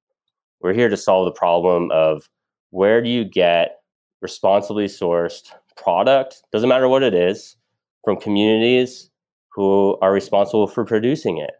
We're 0.60 0.73
here 0.73 0.89
to 0.89 0.97
solve 0.97 1.25
the 1.25 1.38
problem 1.38 1.91
of 1.91 2.27
where 2.71 3.01
do 3.01 3.10
you 3.10 3.23
get 3.23 3.77
responsibly 4.21 4.86
sourced 4.86 5.51
product, 5.75 6.43
doesn't 6.51 6.69
matter 6.69 6.88
what 6.88 7.03
it 7.03 7.13
is, 7.13 7.56
from 8.03 8.17
communities 8.17 9.10
who 9.53 9.97
are 10.01 10.12
responsible 10.12 10.67
for 10.67 10.86
producing 10.86 11.38
it 11.38 11.51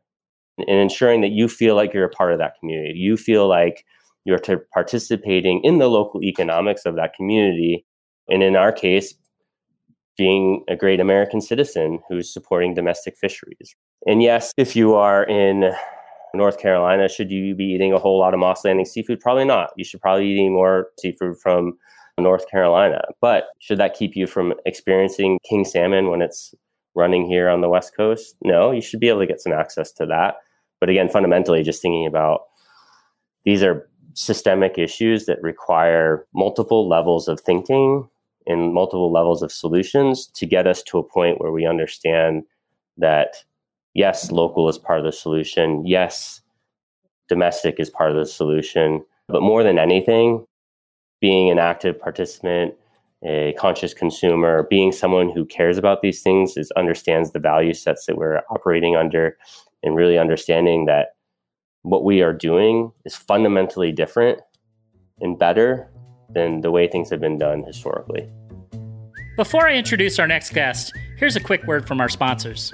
and 0.58 0.80
ensuring 0.80 1.22
that 1.22 1.32
you 1.32 1.48
feel 1.48 1.76
like 1.76 1.94
you're 1.94 2.06
a 2.06 2.10
part 2.10 2.32
of 2.32 2.40
that 2.40 2.54
community. 2.60 2.98
You 2.98 3.18
feel 3.18 3.48
like 3.48 3.86
you're 4.26 4.40
participating 4.74 5.62
in 5.64 5.78
the 5.78 5.88
local 5.88 6.24
economics 6.24 6.86
of 6.86 6.96
that 6.96 7.14
community. 7.14 7.86
And 8.28 8.44
in 8.44 8.56
our 8.56 8.72
case, 8.72 9.14
being 10.18 10.64
a 10.68 10.76
great 10.76 11.00
American 11.00 11.42
citizen 11.42 12.00
who's 12.10 12.34
supporting 12.34 12.74
domestic 12.74 13.16
fisheries. 13.18 13.76
And 14.06 14.22
yes, 14.22 14.52
if 14.58 14.76
you 14.76 14.96
are 14.96 15.24
in 15.24 15.72
North 16.34 16.60
Carolina, 16.60 17.08
should 17.08 17.32
you 17.32 17.56
be 17.56 17.66
eating 17.66 17.94
a 17.94 18.00
whole 18.00 18.20
lot 18.20 18.34
of 18.34 18.40
Moss 18.40 18.66
Landing 18.66 18.86
seafood? 18.86 19.20
Probably 19.20 19.46
not. 19.46 19.72
You 19.78 19.86
should 19.86 20.02
probably 20.02 20.24
be 20.24 20.32
eating 20.32 20.54
more 20.54 20.88
seafood 21.00 21.38
from 21.42 21.78
North 22.18 22.50
Carolina. 22.50 23.02
But 23.22 23.50
should 23.60 23.80
that 23.80 23.94
keep 23.94 24.16
you 24.16 24.28
from 24.28 24.54
experiencing 24.66 25.40
king 25.48 25.66
salmon 25.66 26.10
when 26.10 26.22
it's 26.22 26.54
running 26.96 27.26
here 27.26 27.48
on 27.50 27.62
the 27.62 27.70
West 27.70 27.96
Coast? 27.96 28.36
No, 28.44 28.72
you 28.72 28.82
should 28.82 29.00
be 29.00 29.10
able 29.10 29.20
to 29.20 29.28
get 29.28 29.42
some 29.42 29.54
access 29.54 29.92
to 29.94 30.06
that. 30.08 30.38
But 30.80 30.90
again, 30.90 31.10
fundamentally, 31.10 31.64
just 31.64 31.82
thinking 31.82 32.06
about 32.06 32.42
these 33.46 33.64
are 33.64 33.88
systemic 34.14 34.80
issues 34.80 35.26
that 35.28 35.42
require 35.44 36.26
multiple 36.34 36.90
levels 36.90 37.28
of 37.28 37.40
thinking 37.40 38.10
in 38.48 38.74
multiple 38.74 39.12
levels 39.12 39.44
of 39.44 39.52
solutions 39.52 40.26
to 40.28 40.46
get 40.46 40.66
us 40.66 40.82
to 40.82 40.98
a 40.98 41.04
point 41.04 41.40
where 41.40 41.52
we 41.52 41.68
understand 41.68 42.44
that 42.98 43.44
yes, 43.94 44.32
local 44.32 44.68
is 44.70 44.78
part 44.78 45.00
of 45.00 45.06
the 45.06 45.12
solution. 45.12 45.86
Yes, 45.86 46.42
domestic 47.30 47.76
is 47.80 47.90
part 47.92 48.10
of 48.10 48.18
the 48.18 48.26
solution. 48.26 49.06
But 49.28 49.44
more 49.44 49.62
than 49.62 49.78
anything, 49.78 50.47
being 51.20 51.50
an 51.50 51.60
active 51.60 52.00
participant, 52.00 52.76
a 53.26 53.54
conscious 53.58 53.94
consumer, 53.94 54.68
being 54.70 54.92
someone 54.92 55.30
who 55.30 55.46
cares 55.46 55.78
about 55.78 56.02
these 56.02 56.22
things 56.22 56.56
is 56.58 56.72
understands 56.72 57.32
the 57.32 57.40
value 57.40 57.74
sets 57.74 58.06
that 58.06 58.18
we're 58.18 58.42
operating 58.50 58.96
under 58.96 59.38
and 59.84 59.96
really 59.96 60.18
understanding 60.18 60.86
that 60.86 61.16
what 61.82 62.04
we 62.04 62.22
are 62.22 62.34
doing 62.34 62.92
is 63.06 63.16
fundamentally 63.16 63.92
different 63.92 64.40
and 65.20 65.40
better 65.40 65.90
than 66.30 66.62
the 66.62 66.72
way 66.72 66.88
things 66.88 67.10
have 67.10 67.22
been 67.22 67.38
done 67.38 67.64
historically. 67.64 68.30
Before 69.38 69.68
I 69.68 69.76
introduce 69.76 70.20
our 70.20 70.28
next 70.28 70.54
guest, 70.54 70.94
here's 71.18 71.36
a 71.36 71.40
quick 71.40 71.64
word 71.66 71.88
from 71.88 72.02
our 72.02 72.10
sponsors. 72.10 72.74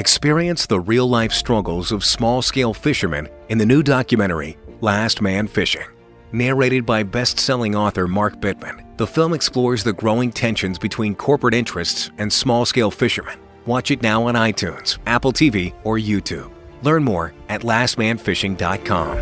Experience 0.00 0.64
the 0.64 0.80
real 0.80 1.06
life 1.06 1.30
struggles 1.30 1.92
of 1.92 2.06
small 2.06 2.40
scale 2.40 2.72
fishermen 2.72 3.28
in 3.50 3.58
the 3.58 3.66
new 3.66 3.82
documentary, 3.82 4.56
Last 4.80 5.20
Man 5.20 5.46
Fishing. 5.46 5.86
Narrated 6.32 6.86
by 6.86 7.02
best 7.02 7.38
selling 7.38 7.74
author 7.76 8.08
Mark 8.08 8.40
Bittman, 8.40 8.96
the 8.96 9.06
film 9.06 9.34
explores 9.34 9.84
the 9.84 9.92
growing 9.92 10.32
tensions 10.32 10.78
between 10.78 11.14
corporate 11.14 11.52
interests 11.52 12.10
and 12.16 12.32
small 12.32 12.64
scale 12.64 12.90
fishermen. 12.90 13.38
Watch 13.66 13.90
it 13.90 14.00
now 14.00 14.22
on 14.26 14.36
iTunes, 14.36 14.96
Apple 15.04 15.34
TV, 15.34 15.74
or 15.84 15.98
YouTube. 15.98 16.50
Learn 16.80 17.04
more 17.04 17.34
at 17.50 17.60
lastmanfishing.com. 17.60 19.18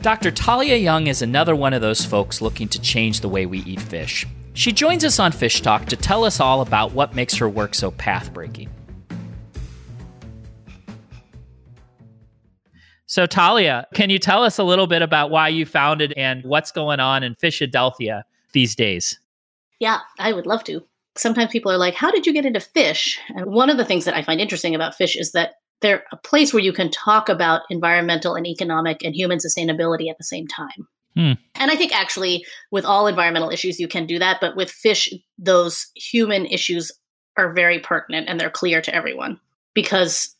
Dr. 0.00 0.30
Talia 0.30 0.76
Young 0.76 1.08
is 1.08 1.22
another 1.22 1.56
one 1.56 1.72
of 1.72 1.80
those 1.80 2.04
folks 2.04 2.40
looking 2.40 2.68
to 2.68 2.80
change 2.80 3.18
the 3.18 3.28
way 3.28 3.46
we 3.46 3.64
eat 3.64 3.80
fish. 3.80 4.28
She 4.54 4.72
joins 4.72 5.04
us 5.04 5.18
on 5.18 5.32
Fish 5.32 5.62
Talk 5.62 5.86
to 5.86 5.96
tell 5.96 6.24
us 6.24 6.38
all 6.38 6.60
about 6.60 6.92
what 6.92 7.14
makes 7.14 7.34
her 7.36 7.48
work 7.48 7.74
so 7.74 7.90
path 7.90 8.32
breaking. 8.34 8.68
So, 13.06 13.26
Talia, 13.26 13.86
can 13.94 14.08
you 14.08 14.18
tell 14.18 14.42
us 14.42 14.58
a 14.58 14.64
little 14.64 14.86
bit 14.86 15.02
about 15.02 15.30
why 15.30 15.48
you 15.48 15.66
founded 15.66 16.14
and 16.16 16.42
what's 16.44 16.72
going 16.72 16.98
on 16.98 17.22
in 17.22 17.34
Fishadelphia 17.34 18.22
these 18.52 18.74
days? 18.74 19.18
Yeah, 19.80 19.98
I 20.18 20.32
would 20.32 20.46
love 20.46 20.64
to. 20.64 20.82
Sometimes 21.14 21.50
people 21.50 21.70
are 21.70 21.76
like, 21.76 21.94
How 21.94 22.10
did 22.10 22.26
you 22.26 22.32
get 22.32 22.46
into 22.46 22.60
fish? 22.60 23.18
And 23.36 23.46
one 23.46 23.68
of 23.68 23.76
the 23.76 23.84
things 23.84 24.06
that 24.06 24.16
I 24.16 24.22
find 24.22 24.40
interesting 24.40 24.74
about 24.74 24.94
fish 24.94 25.16
is 25.16 25.32
that 25.32 25.54
they're 25.82 26.04
a 26.12 26.16
place 26.16 26.54
where 26.54 26.62
you 26.62 26.72
can 26.72 26.90
talk 26.90 27.28
about 27.28 27.62
environmental 27.68 28.34
and 28.34 28.46
economic 28.46 29.04
and 29.04 29.14
human 29.14 29.38
sustainability 29.38 30.08
at 30.08 30.16
the 30.16 30.24
same 30.24 30.46
time. 30.46 30.88
Hmm. 31.14 31.32
And 31.54 31.70
I 31.70 31.76
think 31.76 31.94
actually, 31.94 32.44
with 32.70 32.84
all 32.84 33.06
environmental 33.06 33.50
issues, 33.50 33.78
you 33.78 33.88
can 33.88 34.06
do 34.06 34.18
that. 34.18 34.38
But 34.40 34.56
with 34.56 34.70
fish, 34.70 35.12
those 35.38 35.86
human 35.94 36.46
issues 36.46 36.90
are 37.36 37.52
very 37.52 37.78
pertinent 37.78 38.28
and 38.28 38.40
they're 38.40 38.50
clear 38.50 38.80
to 38.82 38.94
everyone 38.94 39.38
because 39.74 40.34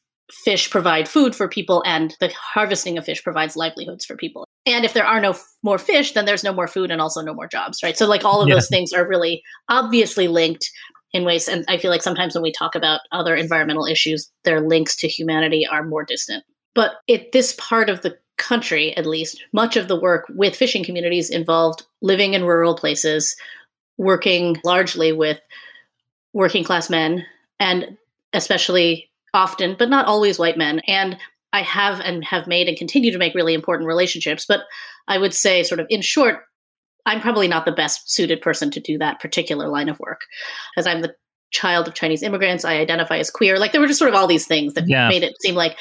fish 0.45 0.71
provide 0.71 1.09
food 1.09 1.35
for 1.35 1.47
people 1.49 1.83
and 1.85 2.17
the 2.21 2.33
harvesting 2.35 2.97
of 2.97 3.05
fish 3.05 3.23
provides 3.23 3.57
livelihoods 3.57 4.05
for 4.05 4.17
people. 4.17 4.47
And 4.65 4.85
if 4.85 4.95
there 4.95 5.05
are 5.07 5.21
no 5.21 5.31
f- 5.31 5.45
more 5.63 5.79
fish, 5.79 6.13
then 6.13 6.25
there's 6.25 6.45
no 6.45 6.53
more 6.55 6.69
food 6.69 6.91
and 6.91 7.01
also 7.03 7.21
no 7.21 7.35
more 7.35 7.47
jobs, 7.47 7.83
right? 7.83 7.97
So 7.99 8.07
like 8.07 8.25
all 8.25 8.41
of 8.41 8.49
Yeah. 8.49 8.55
those 8.55 8.69
things 8.69 8.93
are 8.93 9.07
really 9.07 9.43
obviously 9.69 10.29
linked 10.29 10.71
in 11.13 11.25
ways 11.25 11.49
and 11.49 11.65
I 11.69 11.77
feel 11.77 11.91
like 11.91 12.03
sometimes 12.03 12.35
when 12.35 12.43
we 12.43 12.53
talk 12.53 12.75
about 12.75 13.01
other 13.11 13.35
environmental 13.35 13.85
issues, 13.87 14.31
their 14.45 14.61
links 14.67 14.97
to 14.97 15.09
humanity 15.09 15.67
are 15.71 15.85
more 15.85 16.05
distant. 16.05 16.45
But 16.75 16.93
at 17.11 17.33
this 17.33 17.55
part 17.59 17.91
of 17.91 18.01
the 18.01 18.17
country, 18.43 18.95
at 18.97 19.07
least, 19.07 19.43
much 19.53 19.77
of 19.77 19.89
the 19.89 19.99
work 19.99 20.27
with 20.35 20.57
fishing 20.57 20.85
communities 20.85 21.31
involved 21.31 21.85
living 22.01 22.35
in 22.35 22.45
rural 22.45 22.75
places, 22.77 23.37
working 23.97 24.57
largely 24.65 25.13
with 25.13 25.41
working 26.33 26.65
class 26.65 26.91
men 26.91 27.25
and 27.61 27.97
especially 28.33 29.11
often, 29.33 29.77
but 29.79 29.89
not 29.89 30.07
always 30.07 30.39
white 30.39 30.59
men. 30.59 30.81
And 30.89 31.17
I 31.53 31.63
have 31.63 32.01
and 32.01 32.25
have 32.25 32.47
made 32.47 32.69
and 32.69 32.77
continue 32.77 33.13
to 33.13 33.19
make 33.19 33.35
really 33.35 33.55
important 33.55 33.87
relationships. 33.87 34.45
But 34.47 34.63
I 35.07 35.19
would 35.19 35.35
say, 35.35 35.63
sort 35.63 35.81
of 35.81 35.87
in 35.89 36.01
short, 36.03 36.45
I'm 37.07 37.21
probably 37.21 37.49
not 37.49 37.65
the 37.65 37.73
best 37.73 38.11
suited 38.11 38.41
person 38.41 38.71
to 38.73 38.81
do 38.81 38.99
that 38.99 39.21
particular 39.21 39.69
line 39.69 39.89
of 39.89 39.99
work. 40.01 40.21
As 40.77 40.87
I'm 40.87 41.03
the 41.03 41.15
child 41.51 41.87
of 41.87 41.95
Chinese 41.95 42.23
immigrants, 42.23 42.65
I 42.65 42.79
identify 42.79 43.19
as 43.19 43.31
queer. 43.31 43.59
Like 43.59 43.73
there 43.73 43.81
were 43.81 43.87
just 43.87 43.99
sort 43.99 44.09
of 44.09 44.15
all 44.15 44.27
these 44.27 44.47
things 44.47 44.75
that 44.75 44.89
Yeah. 44.89 45.09
made 45.09 45.23
it 45.23 45.35
seem 45.43 45.55
like 45.55 45.77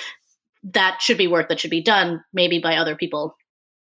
that 0.63 1.01
should 1.01 1.17
be 1.17 1.27
work 1.27 1.49
that 1.49 1.59
should 1.59 1.71
be 1.71 1.81
done, 1.81 2.23
maybe 2.33 2.59
by 2.59 2.75
other 2.75 2.95
people. 2.95 3.35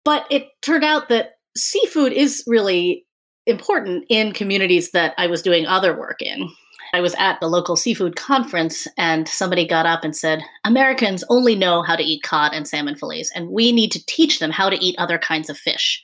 But 0.04 0.26
it 0.30 0.48
turned 0.62 0.84
out 0.84 1.08
that 1.08 1.34
seafood 1.56 2.12
is 2.12 2.42
really 2.46 3.06
important 3.46 4.04
in 4.08 4.32
communities 4.32 4.92
that 4.92 5.14
I 5.18 5.26
was 5.26 5.42
doing 5.42 5.66
other 5.66 5.98
work 5.98 6.22
in. 6.22 6.48
I 6.92 7.00
was 7.00 7.14
at 7.18 7.38
the 7.40 7.48
local 7.48 7.76
seafood 7.76 8.16
conference 8.16 8.86
and 8.98 9.28
somebody 9.28 9.66
got 9.66 9.86
up 9.86 10.02
and 10.02 10.16
said, 10.16 10.42
Americans 10.64 11.22
only 11.28 11.54
know 11.54 11.82
how 11.82 11.94
to 11.94 12.02
eat 12.02 12.22
cod 12.22 12.52
and 12.52 12.66
salmon 12.66 12.96
fillets, 12.96 13.30
and 13.34 13.50
we 13.50 13.70
need 13.72 13.92
to 13.92 14.04
teach 14.06 14.38
them 14.38 14.50
how 14.50 14.68
to 14.68 14.82
eat 14.84 14.96
other 14.98 15.18
kinds 15.18 15.48
of 15.48 15.58
fish. 15.58 16.02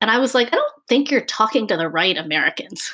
And 0.00 0.10
I 0.10 0.18
was 0.18 0.34
like, 0.34 0.48
I 0.48 0.56
don't 0.56 0.72
think 0.88 1.10
you're 1.10 1.20
talking 1.22 1.66
to 1.66 1.76
the 1.76 1.88
right 1.88 2.16
Americans. 2.16 2.90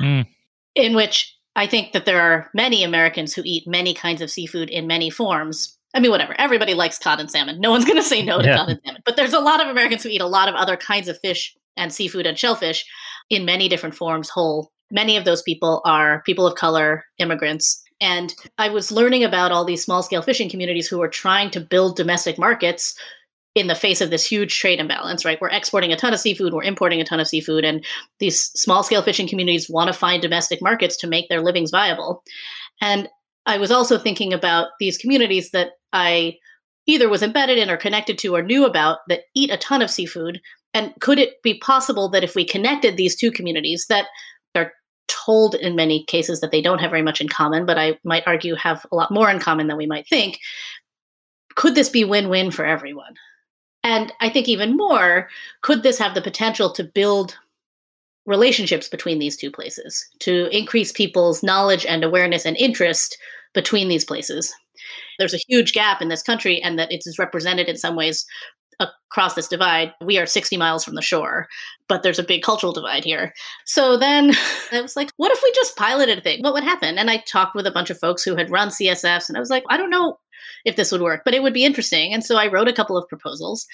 Mm. 0.00 0.26
In 0.74 0.94
which 0.94 1.34
I 1.56 1.66
think 1.66 1.92
that 1.92 2.04
there 2.04 2.20
are 2.20 2.50
many 2.52 2.82
Americans 2.82 3.32
who 3.32 3.42
eat 3.44 3.66
many 3.66 3.94
kinds 3.94 4.20
of 4.20 4.30
seafood 4.30 4.68
in 4.70 4.86
many 4.86 5.08
forms. 5.08 5.78
I 5.94 6.00
mean, 6.00 6.10
whatever. 6.10 6.34
Everybody 6.38 6.74
likes 6.74 6.98
cod 6.98 7.20
and 7.20 7.30
salmon. 7.30 7.60
No 7.60 7.70
one's 7.70 7.84
going 7.84 7.96
to 7.96 8.02
say 8.02 8.22
no 8.22 8.40
to 8.40 8.44
Yeah. 8.46 8.56
cod 8.56 8.68
and 8.70 8.80
salmon. 8.84 9.02
But 9.04 9.16
there's 9.16 9.32
a 9.32 9.40
lot 9.40 9.60
of 9.62 9.68
Americans 9.68 10.02
who 10.02 10.08
eat 10.08 10.20
a 10.20 10.26
lot 10.26 10.48
of 10.48 10.54
other 10.54 10.76
kinds 10.76 11.08
of 11.08 11.18
fish 11.20 11.54
and 11.76 11.92
seafood 11.92 12.26
and 12.26 12.38
shellfish 12.38 12.84
in 13.30 13.44
many 13.44 13.68
different 13.68 13.94
forms, 13.94 14.28
whole. 14.28 14.70
Many 14.90 15.16
of 15.16 15.24
those 15.24 15.42
people 15.42 15.80
are 15.84 16.22
people 16.26 16.46
of 16.46 16.56
color, 16.56 17.04
immigrants. 17.18 17.82
And 18.00 18.34
I 18.58 18.68
was 18.68 18.92
learning 18.92 19.24
about 19.24 19.52
all 19.52 19.64
these 19.64 19.82
small 19.84 20.02
scale 20.02 20.22
fishing 20.22 20.50
communities 20.50 20.88
who 20.88 21.00
are 21.00 21.08
trying 21.08 21.50
to 21.52 21.60
build 21.60 21.96
domestic 21.96 22.38
markets 22.38 22.94
in 23.54 23.68
the 23.68 23.74
face 23.74 24.00
of 24.00 24.10
this 24.10 24.26
huge 24.26 24.58
trade 24.58 24.80
imbalance, 24.80 25.24
right? 25.24 25.40
We're 25.40 25.48
exporting 25.48 25.92
a 25.92 25.96
ton 25.96 26.12
of 26.12 26.18
seafood, 26.18 26.52
we're 26.52 26.64
importing 26.64 27.00
a 27.00 27.04
ton 27.04 27.20
of 27.20 27.28
seafood, 27.28 27.64
and 27.64 27.84
these 28.18 28.50
small 28.60 28.82
scale 28.82 29.00
fishing 29.02 29.28
communities 29.28 29.70
want 29.70 29.86
to 29.86 29.92
find 29.98 30.20
domestic 30.20 30.60
markets 30.60 30.96
to 30.98 31.06
make 31.06 31.28
their 31.28 31.40
livings 31.40 31.70
viable. 31.70 32.24
And 32.80 33.08
I 33.46 33.58
was 33.58 33.70
also 33.70 33.98
thinking 33.98 34.32
about 34.32 34.68
these 34.80 34.98
communities 34.98 35.50
that 35.50 35.72
I 35.92 36.38
either 36.86 37.08
was 37.08 37.22
embedded 37.22 37.58
in 37.58 37.70
or 37.70 37.76
connected 37.76 38.18
to 38.18 38.34
or 38.34 38.42
knew 38.42 38.64
about 38.64 38.98
that 39.08 39.22
eat 39.34 39.50
a 39.50 39.56
ton 39.56 39.82
of 39.82 39.90
seafood. 39.90 40.40
And 40.72 40.92
could 41.00 41.18
it 41.18 41.42
be 41.42 41.58
possible 41.58 42.08
that 42.10 42.24
if 42.24 42.34
we 42.34 42.44
connected 42.44 42.96
these 42.96 43.16
two 43.16 43.30
communities 43.30 43.86
that 43.88 44.06
are 44.54 44.72
told 45.08 45.54
in 45.54 45.76
many 45.76 46.04
cases 46.04 46.40
that 46.40 46.50
they 46.50 46.60
don't 46.60 46.80
have 46.80 46.90
very 46.90 47.02
much 47.02 47.20
in 47.20 47.28
common, 47.28 47.66
but 47.66 47.78
I 47.78 47.98
might 48.04 48.26
argue 48.26 48.54
have 48.54 48.84
a 48.90 48.96
lot 48.96 49.10
more 49.10 49.30
in 49.30 49.38
common 49.38 49.66
than 49.66 49.76
we 49.76 49.86
might 49.86 50.08
think, 50.08 50.38
could 51.54 51.74
this 51.74 51.88
be 51.88 52.04
win 52.04 52.28
win 52.28 52.50
for 52.50 52.64
everyone? 52.64 53.14
And 53.82 54.12
I 54.20 54.30
think 54.30 54.48
even 54.48 54.76
more, 54.76 55.28
could 55.62 55.82
this 55.82 55.98
have 55.98 56.14
the 56.14 56.22
potential 56.22 56.72
to 56.72 56.84
build 56.84 57.36
relationships 58.26 58.88
between 58.88 59.18
these 59.18 59.36
two 59.36 59.50
places, 59.50 60.06
to 60.20 60.48
increase 60.56 60.92
people's 60.92 61.42
knowledge 61.42 61.84
and 61.86 62.04
awareness 62.04 62.44
and 62.44 62.56
interest 62.56 63.16
between 63.52 63.88
these 63.88 64.04
places? 64.04 64.52
There's 65.18 65.34
a 65.34 65.40
huge 65.48 65.72
gap 65.72 66.02
in 66.02 66.08
this 66.08 66.22
country, 66.22 66.60
and 66.62 66.78
that 66.78 66.92
it 66.92 67.02
is 67.06 67.18
represented 67.18 67.68
in 67.68 67.76
some 67.76 67.96
ways 67.96 68.26
across 68.80 69.34
this 69.34 69.48
divide. 69.48 69.92
We 70.04 70.18
are 70.18 70.26
60 70.26 70.56
miles 70.56 70.84
from 70.84 70.94
the 70.94 71.02
shore, 71.02 71.46
but 71.88 72.02
there's 72.02 72.18
a 72.18 72.24
big 72.24 72.42
cultural 72.42 72.72
divide 72.72 73.04
here. 73.04 73.32
So 73.64 73.96
then 73.96 74.32
I 74.72 74.80
was 74.80 74.96
like, 74.96 75.10
what 75.16 75.32
if 75.32 75.40
we 75.42 75.52
just 75.52 75.76
piloted 75.76 76.18
a 76.18 76.20
thing? 76.20 76.40
What 76.42 76.54
would 76.54 76.64
happen? 76.64 76.98
And 76.98 77.10
I 77.10 77.18
talked 77.18 77.54
with 77.54 77.66
a 77.66 77.72
bunch 77.72 77.90
of 77.90 77.98
folks 77.98 78.22
who 78.22 78.36
had 78.36 78.50
run 78.50 78.68
CSFs, 78.68 79.28
and 79.28 79.36
I 79.36 79.40
was 79.40 79.50
like, 79.50 79.64
I 79.70 79.76
don't 79.76 79.90
know 79.90 80.18
if 80.64 80.76
this 80.76 80.90
would 80.92 81.00
work, 81.02 81.22
but 81.24 81.34
it 81.34 81.42
would 81.42 81.54
be 81.54 81.64
interesting. 81.64 82.12
And 82.12 82.24
so 82.24 82.36
I 82.36 82.46
wrote 82.48 82.68
a 82.68 82.72
couple 82.72 82.96
of 82.96 83.08
proposals. 83.08 83.66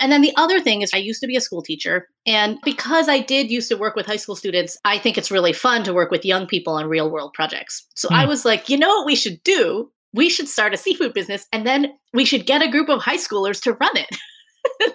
And 0.00 0.10
then 0.10 0.22
the 0.22 0.32
other 0.36 0.60
thing 0.60 0.82
is, 0.82 0.90
I 0.94 0.98
used 0.98 1.20
to 1.20 1.26
be 1.26 1.36
a 1.36 1.40
school 1.40 1.62
teacher. 1.62 2.08
And 2.26 2.58
because 2.64 3.08
I 3.08 3.20
did 3.20 3.50
used 3.50 3.68
to 3.68 3.76
work 3.76 3.96
with 3.96 4.06
high 4.06 4.16
school 4.16 4.36
students, 4.36 4.76
I 4.84 4.98
think 4.98 5.16
it's 5.18 5.30
really 5.30 5.52
fun 5.52 5.84
to 5.84 5.94
work 5.94 6.10
with 6.10 6.24
young 6.24 6.46
people 6.46 6.74
on 6.74 6.86
real 6.88 7.10
world 7.10 7.32
projects. 7.34 7.86
So 7.96 8.08
I 8.10 8.22
Hmm. 8.24 8.28
was 8.28 8.44
like, 8.44 8.68
you 8.68 8.76
know 8.76 8.88
what 8.88 9.06
we 9.06 9.14
should 9.14 9.42
do? 9.44 9.90
We 10.14 10.28
should 10.28 10.48
start 10.48 10.74
a 10.74 10.76
seafood 10.76 11.14
business 11.14 11.46
and 11.52 11.66
then 11.66 11.92
we 12.12 12.24
should 12.24 12.46
get 12.46 12.62
a 12.62 12.70
group 12.70 12.88
of 12.88 13.00
high 13.02 13.16
schoolers 13.16 13.62
to 13.62 13.72
run 13.72 13.96
it. 13.96 14.94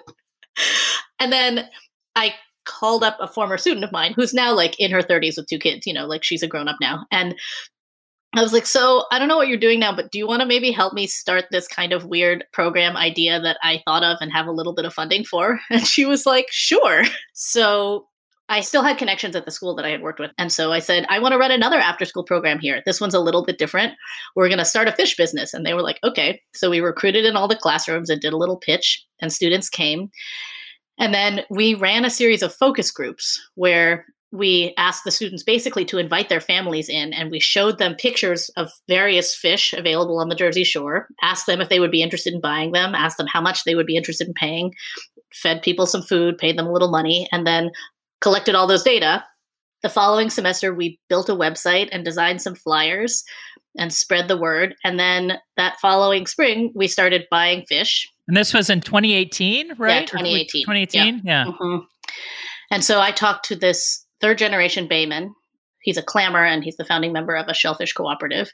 and 1.20 1.32
then 1.32 1.68
I 2.14 2.34
called 2.64 3.02
up 3.02 3.16
a 3.20 3.26
former 3.26 3.56
student 3.56 3.84
of 3.84 3.92
mine 3.92 4.12
who's 4.14 4.34
now 4.34 4.52
like 4.52 4.78
in 4.78 4.90
her 4.90 5.02
30s 5.02 5.36
with 5.36 5.46
two 5.48 5.58
kids, 5.58 5.86
you 5.86 5.94
know, 5.94 6.06
like 6.06 6.22
she's 6.22 6.42
a 6.42 6.46
grown 6.46 6.68
up 6.68 6.76
now. 6.80 7.06
And 7.10 7.34
I 8.34 8.42
was 8.42 8.52
like, 8.52 8.66
so 8.66 9.04
I 9.10 9.18
don't 9.18 9.28
know 9.28 9.38
what 9.38 9.48
you're 9.48 9.56
doing 9.56 9.80
now, 9.80 9.94
but 9.94 10.12
do 10.12 10.18
you 10.18 10.26
want 10.26 10.40
to 10.40 10.46
maybe 10.46 10.70
help 10.70 10.92
me 10.92 11.06
start 11.06 11.46
this 11.50 11.66
kind 11.66 11.94
of 11.94 12.04
weird 12.04 12.44
program 12.52 12.96
idea 12.96 13.40
that 13.40 13.56
I 13.62 13.82
thought 13.86 14.04
of 14.04 14.18
and 14.20 14.30
have 14.32 14.46
a 14.46 14.52
little 14.52 14.74
bit 14.74 14.84
of 14.84 14.92
funding 14.92 15.24
for? 15.24 15.58
And 15.70 15.86
she 15.86 16.04
was 16.04 16.26
like, 16.26 16.46
sure. 16.50 17.04
So 17.32 18.06
I 18.50 18.60
still 18.60 18.82
had 18.82 18.98
connections 18.98 19.36
at 19.36 19.44
the 19.44 19.50
school 19.50 19.74
that 19.74 19.84
I 19.84 19.90
had 19.90 20.02
worked 20.02 20.20
with. 20.20 20.30
And 20.38 20.50
so 20.50 20.72
I 20.72 20.78
said, 20.78 21.04
I 21.08 21.18
want 21.18 21.32
to 21.32 21.38
run 21.38 21.50
another 21.50 21.78
after 21.78 22.04
school 22.04 22.24
program 22.24 22.58
here. 22.58 22.82
This 22.84 23.00
one's 23.00 23.14
a 23.14 23.20
little 23.20 23.44
bit 23.44 23.58
different. 23.58 23.94
We're 24.36 24.48
going 24.48 24.58
to 24.58 24.64
start 24.64 24.88
a 24.88 24.92
fish 24.92 25.16
business. 25.16 25.52
And 25.52 25.66
they 25.66 25.74
were 25.74 25.82
like, 25.82 25.98
okay. 26.02 26.40
So 26.54 26.70
we 26.70 26.80
recruited 26.80 27.24
in 27.24 27.36
all 27.36 27.48
the 27.48 27.56
classrooms 27.56 28.08
and 28.08 28.20
did 28.20 28.32
a 28.32 28.38
little 28.38 28.56
pitch, 28.56 29.04
and 29.20 29.32
students 29.32 29.68
came. 29.68 30.10
And 30.98 31.14
then 31.14 31.44
we 31.50 31.74
ran 31.74 32.04
a 32.04 32.10
series 32.10 32.42
of 32.42 32.54
focus 32.54 32.90
groups 32.90 33.40
where 33.54 34.06
we 34.30 34.74
asked 34.76 35.04
the 35.04 35.10
students 35.10 35.42
basically 35.42 35.84
to 35.86 35.98
invite 35.98 36.28
their 36.28 36.40
families 36.40 36.88
in 36.88 37.12
and 37.14 37.30
we 37.30 37.40
showed 37.40 37.78
them 37.78 37.94
pictures 37.94 38.50
of 38.56 38.70
various 38.86 39.34
fish 39.34 39.72
available 39.72 40.18
on 40.18 40.28
the 40.28 40.34
Jersey 40.34 40.64
Shore, 40.64 41.08
asked 41.22 41.46
them 41.46 41.60
if 41.60 41.68
they 41.68 41.80
would 41.80 41.90
be 41.90 42.02
interested 42.02 42.34
in 42.34 42.40
buying 42.40 42.72
them, 42.72 42.94
asked 42.94 43.16
them 43.16 43.26
how 43.26 43.40
much 43.40 43.64
they 43.64 43.74
would 43.74 43.86
be 43.86 43.96
interested 43.96 44.28
in 44.28 44.34
paying, 44.34 44.74
fed 45.32 45.62
people 45.62 45.86
some 45.86 46.02
food, 46.02 46.36
paid 46.36 46.58
them 46.58 46.66
a 46.66 46.72
little 46.72 46.90
money, 46.90 47.26
and 47.32 47.46
then 47.46 47.70
collected 48.20 48.54
all 48.54 48.66
those 48.66 48.82
data. 48.82 49.24
The 49.82 49.88
following 49.88 50.28
semester, 50.28 50.74
we 50.74 50.98
built 51.08 51.28
a 51.28 51.36
website 51.36 51.88
and 51.90 52.04
designed 52.04 52.42
some 52.42 52.54
flyers 52.54 53.24
and 53.78 53.94
spread 53.94 54.28
the 54.28 54.36
word. 54.36 54.74
And 54.84 54.98
then 54.98 55.38
that 55.56 55.78
following 55.80 56.26
spring, 56.26 56.72
we 56.74 56.88
started 56.88 57.26
buying 57.30 57.64
fish 57.66 58.08
And 58.26 58.36
this 58.36 58.52
was 58.52 58.68
in 58.68 58.80
2018, 58.82 59.76
right? 59.78 60.02
Or 60.02 60.18
2018. 60.18 60.64
2018, 60.64 61.22
yeah. 61.24 61.46
Mhm. 61.46 61.86
And 62.70 62.84
so 62.84 63.00
I 63.00 63.12
talked 63.12 63.46
to 63.46 63.56
this 63.56 64.04
third 64.20 64.38
generation 64.38 64.88
Bayman. 64.88 65.30
He's 65.82 65.96
a 65.96 66.02
clammer 66.02 66.44
and 66.44 66.64
he's 66.64 66.76
the 66.76 66.84
founding 66.84 67.12
member 67.12 67.36
of 67.36 67.46
a 67.48 67.54
shellfish 67.54 67.92
cooperative. 67.92 68.52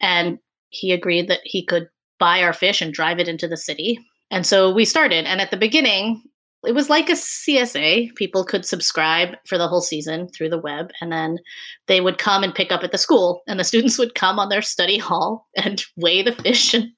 And 0.00 0.38
he 0.68 0.92
agreed 0.92 1.28
that 1.28 1.40
he 1.44 1.64
could 1.64 1.88
buy 2.18 2.42
our 2.42 2.52
fish 2.52 2.80
and 2.80 2.92
drive 2.92 3.18
it 3.18 3.28
into 3.28 3.48
the 3.48 3.56
city. 3.56 3.98
And 4.30 4.46
so 4.46 4.72
we 4.72 4.84
started. 4.84 5.26
And 5.26 5.40
at 5.40 5.50
the 5.50 5.56
beginning, 5.56 6.22
it 6.64 6.74
was 6.74 6.90
like 6.90 7.08
a 7.08 7.12
CSA. 7.12 8.14
People 8.16 8.44
could 8.44 8.64
subscribe 8.64 9.36
for 9.46 9.56
the 9.56 9.68
whole 9.68 9.80
season 9.80 10.28
through 10.28 10.48
the 10.48 10.58
web, 10.58 10.90
and 11.00 11.12
then 11.12 11.38
they 11.86 12.00
would 12.00 12.18
come 12.18 12.42
and 12.42 12.54
pick 12.54 12.72
up 12.72 12.82
at 12.82 12.92
the 12.92 12.98
school. 12.98 13.42
And 13.46 13.60
the 13.60 13.64
students 13.64 13.98
would 13.98 14.14
come 14.14 14.38
on 14.38 14.48
their 14.48 14.62
study 14.62 14.98
hall 14.98 15.46
and 15.56 15.82
weigh 15.96 16.22
the 16.22 16.32
fish 16.32 16.74
and 16.74 16.90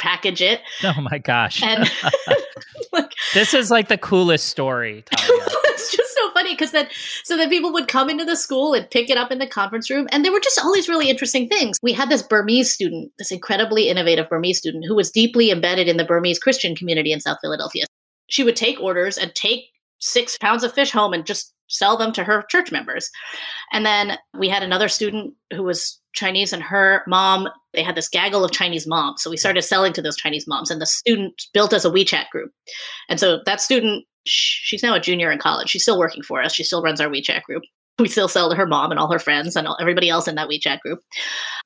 package 0.00 0.40
it. 0.40 0.60
Oh 0.82 1.00
my 1.00 1.18
gosh. 1.18 1.62
And 1.62 1.90
this 3.34 3.52
is 3.52 3.70
like 3.70 3.88
the 3.88 3.98
coolest 3.98 4.46
story. 4.48 5.04
Talia. 5.14 5.44
it's 5.64 5.94
just 5.94 6.14
so 6.14 6.29
funny 6.40 6.54
because 6.54 6.72
then 6.72 6.88
so 7.24 7.36
then 7.36 7.48
people 7.48 7.72
would 7.72 7.88
come 7.88 8.08
into 8.08 8.24
the 8.24 8.36
school 8.36 8.74
and 8.74 8.90
pick 8.90 9.10
it 9.10 9.16
up 9.16 9.30
in 9.30 9.38
the 9.38 9.46
conference 9.46 9.90
room 9.90 10.08
and 10.10 10.24
there 10.24 10.32
were 10.32 10.40
just 10.40 10.58
all 10.58 10.72
these 10.72 10.88
really 10.88 11.10
interesting 11.10 11.48
things. 11.48 11.78
We 11.82 11.92
had 11.92 12.08
this 12.08 12.22
burmese 12.22 12.72
student 12.72 13.12
this 13.18 13.30
incredibly 13.30 13.88
innovative 13.88 14.28
burmese 14.28 14.58
student 14.58 14.84
who 14.86 14.94
was 14.94 15.10
deeply 15.10 15.50
embedded 15.50 15.88
in 15.88 15.96
the 15.96 16.04
burmese 16.04 16.38
christian 16.38 16.74
community 16.74 17.12
in 17.12 17.20
south 17.20 17.38
philadelphia. 17.40 17.84
She 18.28 18.44
would 18.44 18.56
take 18.56 18.80
orders 18.80 19.18
and 19.18 19.34
take 19.34 19.66
six 19.98 20.38
pounds 20.38 20.64
of 20.64 20.72
fish 20.72 20.92
home 20.92 21.12
and 21.12 21.26
just 21.26 21.52
sell 21.70 21.96
them 21.96 22.12
to 22.12 22.24
her 22.24 22.42
church 22.48 22.70
members. 22.70 23.10
And 23.72 23.86
then 23.86 24.18
we 24.38 24.48
had 24.48 24.62
another 24.62 24.88
student 24.88 25.34
who 25.52 25.62
was 25.62 25.98
chinese 26.12 26.52
and 26.52 26.60
her 26.60 27.04
mom 27.06 27.48
they 27.72 27.84
had 27.84 27.94
this 27.94 28.08
gaggle 28.08 28.44
of 28.44 28.50
chinese 28.50 28.86
moms. 28.86 29.22
So 29.22 29.30
we 29.30 29.36
started 29.36 29.62
selling 29.62 29.92
to 29.92 30.02
those 30.02 30.16
chinese 30.16 30.46
moms 30.46 30.70
and 30.70 30.80
the 30.80 30.86
student 30.86 31.42
built 31.54 31.72
us 31.72 31.84
a 31.84 31.90
wechat 31.90 32.28
group. 32.30 32.52
And 33.08 33.20
so 33.20 33.40
that 33.46 33.60
student 33.60 34.04
she's 34.24 34.82
now 34.82 34.94
a 34.94 35.00
junior 35.00 35.30
in 35.30 35.38
college. 35.38 35.70
She's 35.70 35.82
still 35.82 35.98
working 35.98 36.22
for 36.22 36.42
us. 36.42 36.52
She 36.52 36.64
still 36.64 36.82
runs 36.82 37.00
our 37.00 37.08
wechat 37.08 37.42
group 37.42 37.62
we 38.00 38.08
still 38.08 38.28
sell 38.28 38.50
to 38.50 38.56
her 38.56 38.66
mom 38.66 38.90
and 38.90 38.98
all 38.98 39.12
her 39.12 39.18
friends 39.18 39.56
and 39.56 39.66
all, 39.66 39.76
everybody 39.80 40.08
else 40.08 40.28
in 40.28 40.34
that 40.34 40.48
WeChat 40.48 40.80
group. 40.80 41.02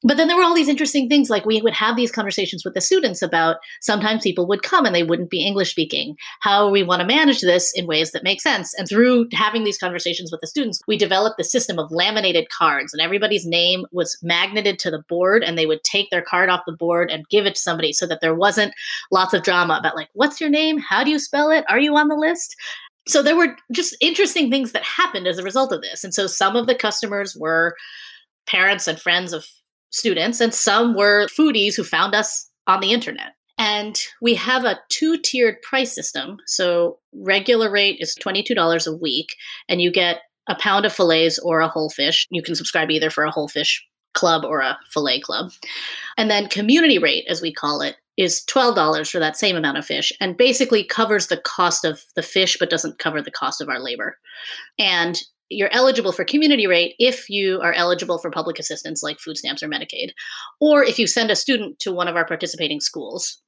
But 0.03 0.17
then 0.17 0.29
there 0.29 0.37
were 0.37 0.43
all 0.43 0.55
these 0.55 0.69
interesting 0.69 1.09
things 1.09 1.31
like 1.31 1.45
we 1.45 1.61
would 1.63 1.75
have 1.75 1.97
these 1.97 2.13
conversations 2.13 2.65
with 2.65 2.75
the 2.75 2.81
students 2.81 3.23
about 3.23 3.57
sometimes 3.81 4.23
people 4.23 4.47
would 4.47 4.63
come 4.63 4.85
and 4.85 4.95
they 4.95 5.03
wouldn't 5.03 5.31
be 5.31 5.47
English 5.47 5.71
speaking. 5.71 6.17
How 6.41 6.69
we 6.69 6.83
want 6.83 7.01
to 7.01 7.07
manage 7.07 7.41
this 7.41 7.73
in 7.75 7.87
ways 7.87 8.13
that 8.13 8.25
make 8.25 8.41
sense. 8.41 8.75
And 8.75 8.89
through 8.89 9.29
having 9.33 9.65
these 9.65 9.79
conversations 9.79 10.31
with 10.31 10.41
the 10.41 10.47
students, 10.47 10.81
we 10.87 10.97
developed 10.97 11.39
the 11.39 11.45
system 11.45 11.79
of 11.79 11.91
laminated 11.91 12.49
cards 12.51 12.93
and 12.93 13.01
everybody's 13.01 13.47
name 13.47 13.87
was 13.93 14.19
magneted 14.23 14.79
to 14.81 14.91
the 14.91 15.03
board 15.09 15.43
and 15.43 15.57
they 15.57 15.67
would 15.67 15.83
take 15.85 16.11
their 16.11 16.23
card 16.23 16.49
off 16.49 16.63
the 16.67 16.73
board 16.73 17.11
and 17.11 17.29
give 17.29 17.47
it 17.47 17.55
to 17.55 17.61
somebody 17.61 17.93
so 17.93 18.07
that 18.07 18.21
there 18.21 18.35
wasn't 18.35 18.75
lots 19.11 19.33
of 19.33 19.43
drama 19.43 19.77
about 19.79 19.97
like, 19.97 20.09
what's 20.13 20.41
your 20.41 20.51
name? 20.51 20.79
How 20.79 21.05
do 21.05 21.11
you 21.11 21.19
spell 21.19 21.51
it? 21.51 21.65
Are 21.69 21.79
you 21.79 21.97
on 21.97 22.09
the 22.09 22.17
list? 22.17 22.57
So 23.07 23.23
there 23.23 23.37
were 23.37 23.57
just 23.73 23.97
interesting 24.01 24.51
things 24.51 24.73
that 24.73 24.83
happened 24.83 25.27
as 25.27 25.39
a 25.39 25.43
result 25.43 25.73
of 25.73 25.83
this. 25.83 26.05
And 26.05 26.15
so 26.15 26.27
some 26.27 26.57
of 26.57 26.67
the 26.67 26.75
customers 26.75 27.37
were 27.37 27.77
parents 28.47 28.89
and 28.89 29.01
friends 29.01 29.33
of 29.33 29.47
students, 29.91 30.41
and 30.41 30.53
some 30.55 30.95
were 30.95 31.27
foodies 31.27 31.77
who 31.77 31.85
found 31.85 32.15
us 32.15 32.51
on 32.67 32.81
the 32.81 32.93
internet. 32.93 33.33
And 33.57 34.01
we 34.21 34.35
have 34.35 34.65
a 34.65 34.81
two 34.89 35.19
tiered 35.19 35.63
price 35.63 35.95
system. 35.95 36.39
So 36.47 36.99
regular 37.15 37.71
rate 37.71 37.99
is 38.01 38.17
$22 38.17 38.87
a 38.87 38.97
week, 38.97 39.29
and 39.69 39.81
you 39.81 39.93
get 39.93 40.21
a 40.49 40.57
pound 40.57 40.85
of 40.85 40.93
fillets 40.93 41.39
or 41.39 41.61
a 41.61 41.69
whole 41.69 41.91
fish. 41.91 42.27
You 42.31 42.43
can 42.43 42.55
subscribe 42.55 42.91
either 42.91 43.11
for 43.11 43.25
a 43.25 43.31
whole 43.31 43.49
fish 43.49 43.85
club 44.15 44.45
or 44.45 44.61
a 44.61 44.79
fillet 44.91 45.21
club. 45.21 45.51
And 46.17 46.31
then 46.31 46.49
community 46.49 46.99
rate, 46.99 47.25
as 47.29 47.41
we 47.41 47.53
call 47.53 47.81
it, 47.81 47.97
is 48.17 48.45
$12 48.49 49.11
for 49.11 49.19
that 49.19 49.37
same 49.37 49.57
amount 49.57 49.79
of 49.79 49.85
fish 49.85 50.13
and 50.21 50.37
basically 50.37 50.85
covers 50.85 51.27
the 51.27 51.37
cost 51.37 51.85
of 51.85 52.03
the 52.15 52.23
fish 52.23 52.57
but 52.59 52.71
doesn't 52.71 52.99
cover 52.99 53.21
the 53.21 53.31
cost 53.31 53.61
of 53.61 53.69
our 53.69 53.81
labor. 53.81 54.17
And 54.79 55.21
you're 55.51 55.73
eligible 55.73 56.13
for 56.13 56.25
community 56.25 56.67
rate 56.67 56.95
if 56.99 57.29
you 57.29 57.61
are 57.61 57.73
eligible 57.73 58.19
for 58.19 58.31
public 58.31 58.59
assistance 58.59 59.03
like 59.03 59.19
food 59.19 59.37
stamps 59.37 59.63
or 59.63 59.69
Medicaid, 59.69 60.11
or 60.61 60.83
if 60.83 60.99
you 60.99 61.07
send 61.07 61.31
a 61.31 61.37
student 61.37 61.79
to 61.81 61.93
one 61.93 62.09
of 62.09 62.17
our 62.17 62.27
participating 62.27 62.81
schools, 62.81 63.41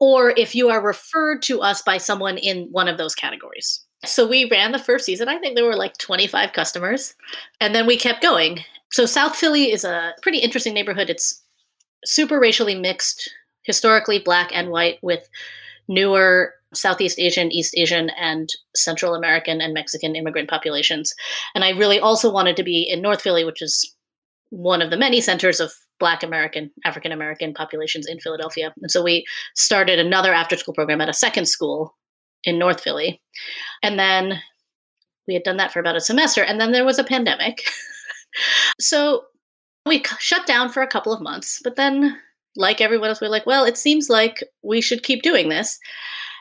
or 0.00 0.30
if 0.36 0.54
you 0.54 0.68
are 0.70 0.84
referred 0.84 1.42
to 1.42 1.60
us 1.60 1.82
by 1.82 1.98
someone 1.98 2.38
in 2.38 2.68
one 2.70 2.88
of 2.88 2.98
those 2.98 3.14
categories. 3.14 3.84
So 4.04 4.26
we 4.26 4.48
ran 4.50 4.72
the 4.72 4.78
first 4.78 5.06
season. 5.06 5.28
I 5.28 5.38
think 5.38 5.54
there 5.54 5.64
were 5.64 5.76
like 5.76 5.96
25 5.98 6.52
customers, 6.52 7.14
and 7.60 7.74
then 7.74 7.86
we 7.86 7.96
kept 7.96 8.22
going. 8.22 8.60
So 8.92 9.06
South 9.06 9.36
Philly 9.36 9.72
is 9.72 9.84
a 9.84 10.14
pretty 10.22 10.38
interesting 10.38 10.74
neighborhood. 10.74 11.10
It's 11.10 11.42
super 12.04 12.38
racially 12.38 12.74
mixed 12.74 13.30
historically 13.64 14.18
black 14.18 14.50
and 14.52 14.70
white 14.70 14.98
with 15.02 15.28
newer 15.88 16.54
Southeast 16.72 17.18
Asian, 17.18 17.52
East 17.52 17.74
Asian, 17.76 18.10
and 18.10 18.48
Central 18.74 19.14
American 19.14 19.60
and 19.60 19.74
Mexican 19.74 20.16
immigrant 20.16 20.48
populations. 20.48 21.14
And 21.54 21.64
I 21.64 21.70
really 21.70 22.00
also 22.00 22.32
wanted 22.32 22.56
to 22.56 22.62
be 22.62 22.82
in 22.82 23.00
North 23.00 23.22
Philly, 23.22 23.44
which 23.44 23.62
is 23.62 23.94
one 24.50 24.82
of 24.82 24.90
the 24.90 24.96
many 24.96 25.20
centers 25.20 25.60
of 25.60 25.72
Black 26.00 26.22
American, 26.22 26.70
African 26.84 27.12
American 27.12 27.54
populations 27.54 28.06
in 28.06 28.18
Philadelphia. 28.18 28.74
And 28.82 28.90
so 28.90 29.02
we 29.02 29.24
started 29.54 29.98
another 29.98 30.32
after 30.32 30.56
school 30.56 30.74
program 30.74 31.00
at 31.00 31.08
a 31.08 31.14
second 31.14 31.46
school 31.46 31.96
in 32.42 32.58
North 32.58 32.80
Philly. 32.80 33.20
And 33.82 33.98
then 33.98 34.40
we 35.26 35.34
had 35.34 35.44
done 35.44 35.56
that 35.56 35.72
for 35.72 35.80
about 35.80 35.96
a 35.96 36.00
semester. 36.00 36.42
And 36.42 36.60
then 36.60 36.72
there 36.72 36.84
was 36.84 36.98
a 36.98 37.04
pandemic. 37.04 37.62
so 38.80 39.24
we 39.86 40.02
shut 40.18 40.46
down 40.46 40.70
for 40.70 40.82
a 40.82 40.88
couple 40.88 41.12
of 41.12 41.20
months, 41.20 41.60
but 41.62 41.76
then 41.76 42.18
like 42.56 42.80
everyone 42.80 43.08
else, 43.08 43.20
we 43.20 43.26
are 43.26 43.30
like, 43.30 43.46
well, 43.46 43.64
it 43.64 43.76
seems 43.76 44.08
like 44.08 44.42
we 44.62 44.80
should 44.80 45.02
keep 45.02 45.22
doing 45.22 45.48
this. 45.48 45.78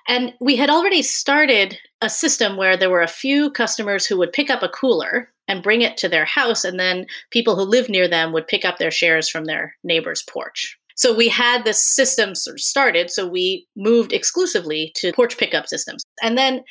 And 0.07 0.33
we 0.41 0.55
had 0.55 0.69
already 0.69 1.01
started 1.01 1.77
a 2.01 2.09
system 2.09 2.57
where 2.57 2.75
there 2.75 2.89
were 2.89 3.01
a 3.01 3.07
few 3.07 3.51
customers 3.51 4.05
who 4.05 4.17
would 4.17 4.33
pick 4.33 4.49
up 4.49 4.61
a 4.61 4.69
cooler 4.69 5.29
and 5.47 5.63
bring 5.63 5.81
it 5.81 5.97
to 5.97 6.09
their 6.09 6.25
house, 6.25 6.63
and 6.63 6.79
then 6.79 7.05
people 7.31 7.55
who 7.55 7.63
live 7.63 7.89
near 7.89 8.07
them 8.07 8.31
would 8.31 8.47
pick 8.47 8.63
up 8.63 8.77
their 8.77 8.91
shares 8.91 9.27
from 9.27 9.45
their 9.45 9.75
neighbor's 9.83 10.23
porch. 10.23 10.77
So 10.95 11.13
we 11.15 11.27
had 11.27 11.63
this 11.63 11.81
system 11.83 12.35
sort 12.35 12.57
of 12.57 12.61
started, 12.61 13.09
so 13.09 13.27
we 13.27 13.67
moved 13.75 14.13
exclusively 14.13 14.91
to 14.95 15.11
porch 15.13 15.37
pickup 15.37 15.67
systems. 15.67 16.03
And 16.21 16.37
then 16.37 16.63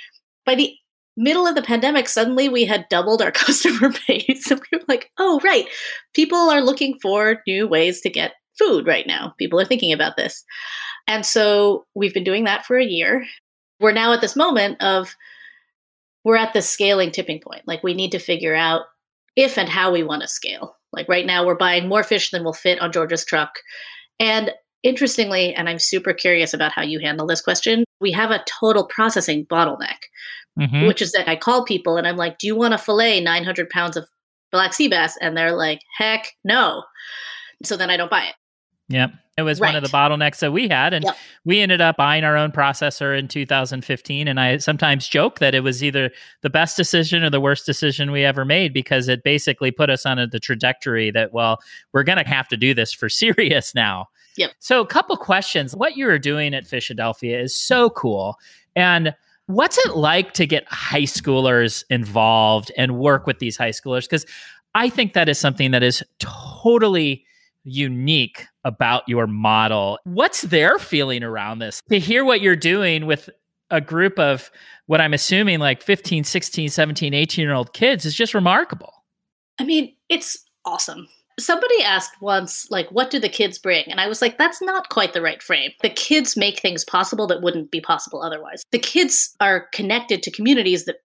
by 0.47 0.55
the 0.55 0.74
middle 1.16 1.47
of 1.47 1.55
the 1.55 1.62
pandemic, 1.62 2.09
suddenly 2.09 2.49
we 2.49 2.64
had 2.64 2.88
doubled 2.88 3.20
our 3.20 3.32
customer 3.32 3.93
base. 4.07 4.51
And 4.51 4.61
we 4.70 4.78
were 4.78 4.84
like, 4.88 5.11
oh, 5.18 5.40
right, 5.45 5.66
people 6.14 6.38
are 6.38 6.62
looking 6.62 6.99
for 7.01 7.43
new 7.47 7.66
ways 7.66 8.01
to 8.03 8.11
get 8.11 8.32
food 8.63 8.87
right 8.87 9.07
now. 9.07 9.35
People 9.39 9.61
are 9.61 9.65
thinking 9.65 9.93
about 9.93 10.17
this. 10.17 10.45
And 11.09 11.27
so 11.27 11.87
we've 11.95 12.15
been 12.15 12.25
doing 12.25 12.45
that 12.45 12.65
for 12.65 12.79
a 12.79 12.85
year. 12.85 13.25
We're 13.81 13.93
now 13.93 14.13
at 14.13 14.21
this 14.21 14.37
moment 14.37 14.81
of 14.83 15.15
we're 16.25 16.37
at 16.37 16.53
the 16.53 16.63
scaling 16.63 17.11
tipping 17.11 17.41
point. 17.41 17.63
Like 17.67 17.83
we 17.83 17.95
need 17.95 18.13
to 18.13 18.19
figure 18.19 18.55
out 18.55 18.83
if 19.37 19.59
and 19.59 19.69
how 19.69 19.93
we 19.93 20.03
want 20.03 20.23
to 20.23 20.29
scale. 20.29 20.77
Like 20.93 21.09
right 21.09 21.27
now 21.27 21.45
we're 21.45 21.57
buying 21.57 21.89
more 21.89 22.03
fish 22.03 22.31
than 22.31 22.45
will 22.45 22.53
fit 22.53 22.81
on 22.81 22.93
Georgia's 22.93 23.25
truck. 23.25 23.51
And 24.21 24.53
interestingly, 24.83 25.55
and 25.55 25.69
I'm 25.69 25.79
super 25.79 26.13
curious 26.13 26.55
about 26.55 26.73
how 26.73 26.83
you 26.83 27.01
handle 27.01 27.27
this 27.27 27.41
question, 27.41 27.85
we 28.01 28.13
have 28.13 28.31
a 28.31 28.45
total 28.61 28.87
processing 28.87 29.47
bottleneck, 29.47 29.99
mm-hmm. 30.59 30.87
which 30.87 31.03
is 31.03 31.13
that 31.13 31.29
I 31.29 31.37
call 31.37 31.65
people 31.65 31.97
and 31.97 32.07
I'm 32.07 32.17
like, 32.17 32.39
do 32.39 32.47
you 32.47 32.57
want 32.57 32.73
to 32.73 32.79
fillet 32.79 33.21
900 33.21 33.71
pounds 33.71 33.97
of 33.97 34.07
black 34.51 34.75
sea 34.75 34.89
bass? 34.89 35.17
And 35.21 35.37
they're 35.37 35.57
like, 35.57 35.81
heck 35.97 36.33
no. 36.45 36.85
So 37.65 37.77
then 37.77 37.91
I 37.91 37.97
don't 37.97 38.11
buy 38.11 38.25
it. 38.25 38.35
Yep. 38.93 39.12
It 39.38 39.43
was 39.43 39.61
right. 39.61 39.68
one 39.68 39.76
of 39.76 39.82
the 39.82 39.97
bottlenecks 39.97 40.40
that 40.40 40.53
we 40.53 40.68
had. 40.68 40.93
And 40.93 41.05
yep. 41.07 41.16
we 41.45 41.61
ended 41.61 41.80
up 41.80 41.97
buying 41.97 42.22
our 42.22 42.36
own 42.36 42.53
processor 42.53 43.18
in 43.18 43.28
2015. 43.28 44.28
And 44.28 44.38
I 44.38 44.59
sometimes 44.59 45.09
joke 45.09 45.38
that 45.38 45.55
it 45.55 45.61
was 45.61 45.82
either 45.82 46.11
the 46.43 46.51
best 46.51 46.76
decision 46.76 47.22
or 47.22 47.30
the 47.30 47.40
worst 47.40 47.64
decision 47.64 48.11
we 48.11 48.24
ever 48.24 48.45
made 48.45 48.74
because 48.74 49.09
it 49.09 49.24
basically 49.24 49.70
put 49.70 49.88
us 49.88 50.05
on 50.05 50.18
a, 50.18 50.26
the 50.26 50.38
trajectory 50.38 51.11
that, 51.12 51.32
well, 51.32 51.61
we're 51.95 52.03
going 52.03 52.22
to 52.22 52.28
have 52.28 52.47
to 52.49 52.59
do 52.59 52.74
this 52.74 52.93
for 52.93 53.09
serious 53.09 53.74
now. 53.74 54.09
Yep. 54.36 54.53
So, 54.61 54.80
a 54.80 54.86
couple 54.86 55.16
questions. 55.16 55.76
What 55.76 55.97
you 55.97 56.09
are 56.09 56.18
doing 56.18 56.55
at 56.55 56.64
Fishadelphia 56.64 57.43
is 57.43 57.57
so 57.57 57.90
cool. 57.90 58.38
And 58.74 59.14
what's 59.47 59.78
it 59.78 59.97
like 59.97 60.32
to 60.34 60.47
get 60.47 60.64
high 60.68 61.03
schoolers 61.03 61.84
involved 61.90 62.72
and 62.76 62.99
work 62.99 63.26
with 63.26 63.38
these 63.40 63.57
high 63.57 63.70
schoolers? 63.70 64.03
Because 64.03 64.24
I 64.74 64.88
think 64.88 65.12
that 65.12 65.28
is 65.28 65.38
something 65.38 65.70
that 65.72 65.82
is 65.82 66.03
totally 66.18 67.26
unique 67.64 68.47
about 68.65 69.03
your 69.09 69.27
model. 69.27 69.99
What's 70.05 70.43
their 70.43 70.79
feeling 70.79 71.23
around 71.23 71.59
this? 71.59 71.83
To 71.91 71.99
hear 71.99 72.25
what 72.25 72.41
you're 72.41 72.57
doing 72.57 73.07
with 73.07 73.29
a 73.71 73.81
group 73.81 74.19
of 74.19 74.51
what 74.87 75.01
I'm 75.01 75.15
assuming 75.15 75.59
like 75.59 75.83
15, 75.83 76.25
16, 76.25 76.69
17, 76.69 77.15
18 77.15 77.43
year 77.43 77.55
old 77.55 77.73
kids 77.73 78.05
is 78.05 78.15
just 78.15 78.35
remarkable. 78.35 78.93
I 79.59 79.65
mean, 79.65 79.95
it's 80.09 80.39
awesome. 80.65 81.09
Somebody 81.41 81.83
asked 81.83 82.21
once, 82.21 82.71
like, 82.71 82.91
what 82.91 83.11
do 83.11 83.19
the 83.19 83.29
kids 83.29 83.59
bring? 83.59 83.85
And 83.91 83.99
I 83.99 84.07
was 84.07 84.21
like, 84.21 84.37
that's 84.37 84.61
not 84.61 84.91
quite 84.91 85.15
the 85.15 85.23
right 85.23 85.43
frame. 85.43 85.71
The 85.81 85.89
kids 85.89 86.37
make 86.37 86.61
things 86.61 86.85
possible 86.85 87.27
that 87.29 87.43
wouldn't 87.43 87.71
be 87.71 87.81
possible 87.81 88.23
otherwise. 88.23 88.63
The 88.71 88.79
kids 88.79 89.35
are 89.41 89.69
connected 89.73 90.23
to 90.23 90.31
communities 90.31 90.85
that 90.85 90.97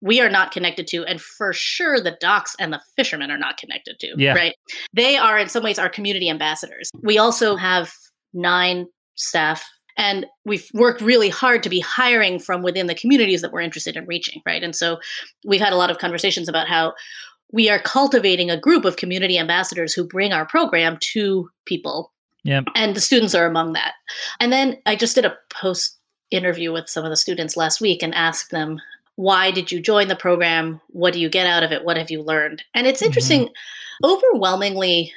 we 0.00 0.20
are 0.20 0.28
not 0.28 0.52
connected 0.52 0.86
to 0.88 1.04
and 1.04 1.20
for 1.20 1.52
sure 1.52 2.00
the 2.00 2.16
docks 2.20 2.54
and 2.58 2.72
the 2.72 2.80
fishermen 2.96 3.30
are 3.30 3.38
not 3.38 3.56
connected 3.56 3.98
to 4.00 4.14
yeah. 4.16 4.34
right? 4.34 4.54
They 4.92 5.16
are 5.16 5.38
in 5.38 5.48
some 5.48 5.62
ways 5.62 5.78
our 5.78 5.88
community 5.88 6.28
ambassadors. 6.28 6.90
We 7.02 7.18
also 7.18 7.56
have 7.56 7.92
nine 8.34 8.86
staff 9.14 9.66
and 9.96 10.26
we've 10.44 10.68
worked 10.74 11.00
really 11.00 11.30
hard 11.30 11.62
to 11.62 11.70
be 11.70 11.80
hiring 11.80 12.38
from 12.38 12.62
within 12.62 12.86
the 12.86 12.94
communities 12.94 13.40
that 13.40 13.52
we're 13.52 13.60
interested 13.60 13.96
in 13.96 14.06
reaching 14.06 14.42
right? 14.46 14.62
And 14.62 14.76
so 14.76 14.98
we've 15.44 15.60
had 15.60 15.72
a 15.72 15.76
lot 15.76 15.90
of 15.90 15.98
conversations 15.98 16.48
about 16.48 16.68
how 16.68 16.92
we 17.52 17.70
are 17.70 17.78
cultivating 17.78 18.50
a 18.50 18.60
group 18.60 18.84
of 18.84 18.96
community 18.96 19.38
ambassadors 19.38 19.94
who 19.94 20.06
bring 20.06 20.32
our 20.32 20.44
program 20.44 20.98
to 21.00 21.48
people 21.64 22.12
yeah. 22.44 22.62
and 22.74 22.94
the 22.94 23.00
students 23.00 23.34
are 23.34 23.46
among 23.46 23.72
that. 23.72 23.94
And 24.40 24.52
then 24.52 24.76
i 24.84 24.94
just 24.94 25.14
did 25.14 25.24
a 25.24 25.36
post 25.50 25.98
interview 26.30 26.72
with 26.72 26.88
some 26.88 27.04
of 27.04 27.10
the 27.10 27.16
students 27.16 27.56
last 27.56 27.80
week 27.80 28.02
and 28.02 28.14
asked 28.14 28.50
them 28.50 28.80
why 29.16 29.50
did 29.50 29.72
you 29.72 29.80
join 29.80 30.08
the 30.08 30.16
program? 30.16 30.80
What 30.88 31.12
do 31.12 31.20
you 31.20 31.28
get 31.28 31.46
out 31.46 31.62
of 31.62 31.72
it? 31.72 31.84
What 31.84 31.96
have 31.96 32.10
you 32.10 32.22
learned? 32.22 32.62
And 32.74 32.86
it's 32.86 33.02
interesting, 33.02 33.46
mm-hmm. 33.46 34.10
overwhelmingly, 34.10 35.12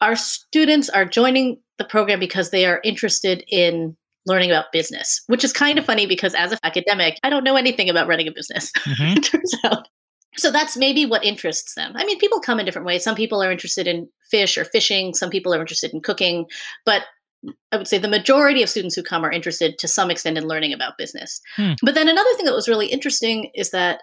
our 0.00 0.16
students 0.16 0.88
are 0.88 1.04
joining 1.04 1.60
the 1.78 1.84
program 1.84 2.20
because 2.20 2.50
they 2.50 2.64
are 2.64 2.80
interested 2.84 3.44
in 3.48 3.96
learning 4.26 4.50
about 4.50 4.72
business, 4.72 5.22
which 5.26 5.44
is 5.44 5.52
kind 5.52 5.78
of 5.78 5.84
funny 5.84 6.06
because 6.06 6.34
as 6.34 6.52
an 6.52 6.58
academic, 6.62 7.18
I 7.22 7.30
don't 7.30 7.44
know 7.44 7.56
anything 7.56 7.90
about 7.90 8.06
running 8.06 8.28
a 8.28 8.32
business, 8.32 8.70
mm-hmm. 8.78 9.18
it 9.18 9.24
turns 9.24 9.54
out. 9.64 9.88
So 10.36 10.52
that's 10.52 10.76
maybe 10.76 11.06
what 11.06 11.24
interests 11.24 11.74
them. 11.74 11.92
I 11.96 12.04
mean, 12.04 12.18
people 12.18 12.40
come 12.40 12.60
in 12.60 12.66
different 12.66 12.86
ways. 12.86 13.02
Some 13.02 13.16
people 13.16 13.42
are 13.42 13.50
interested 13.50 13.88
in 13.88 14.08
fish 14.30 14.56
or 14.56 14.64
fishing, 14.64 15.12
some 15.12 15.28
people 15.28 15.52
are 15.52 15.60
interested 15.60 15.92
in 15.92 16.00
cooking, 16.00 16.46
but 16.86 17.02
I 17.72 17.76
would 17.76 17.88
say 17.88 17.98
the 17.98 18.08
majority 18.08 18.62
of 18.62 18.68
students 18.68 18.94
who 18.94 19.02
come 19.02 19.24
are 19.24 19.30
interested 19.30 19.78
to 19.78 19.88
some 19.88 20.10
extent 20.10 20.36
in 20.36 20.46
learning 20.46 20.72
about 20.72 20.98
business. 20.98 21.40
Hmm. 21.56 21.72
But 21.82 21.94
then 21.94 22.08
another 22.08 22.32
thing 22.36 22.44
that 22.46 22.54
was 22.54 22.68
really 22.68 22.86
interesting 22.86 23.50
is 23.54 23.70
that 23.70 24.02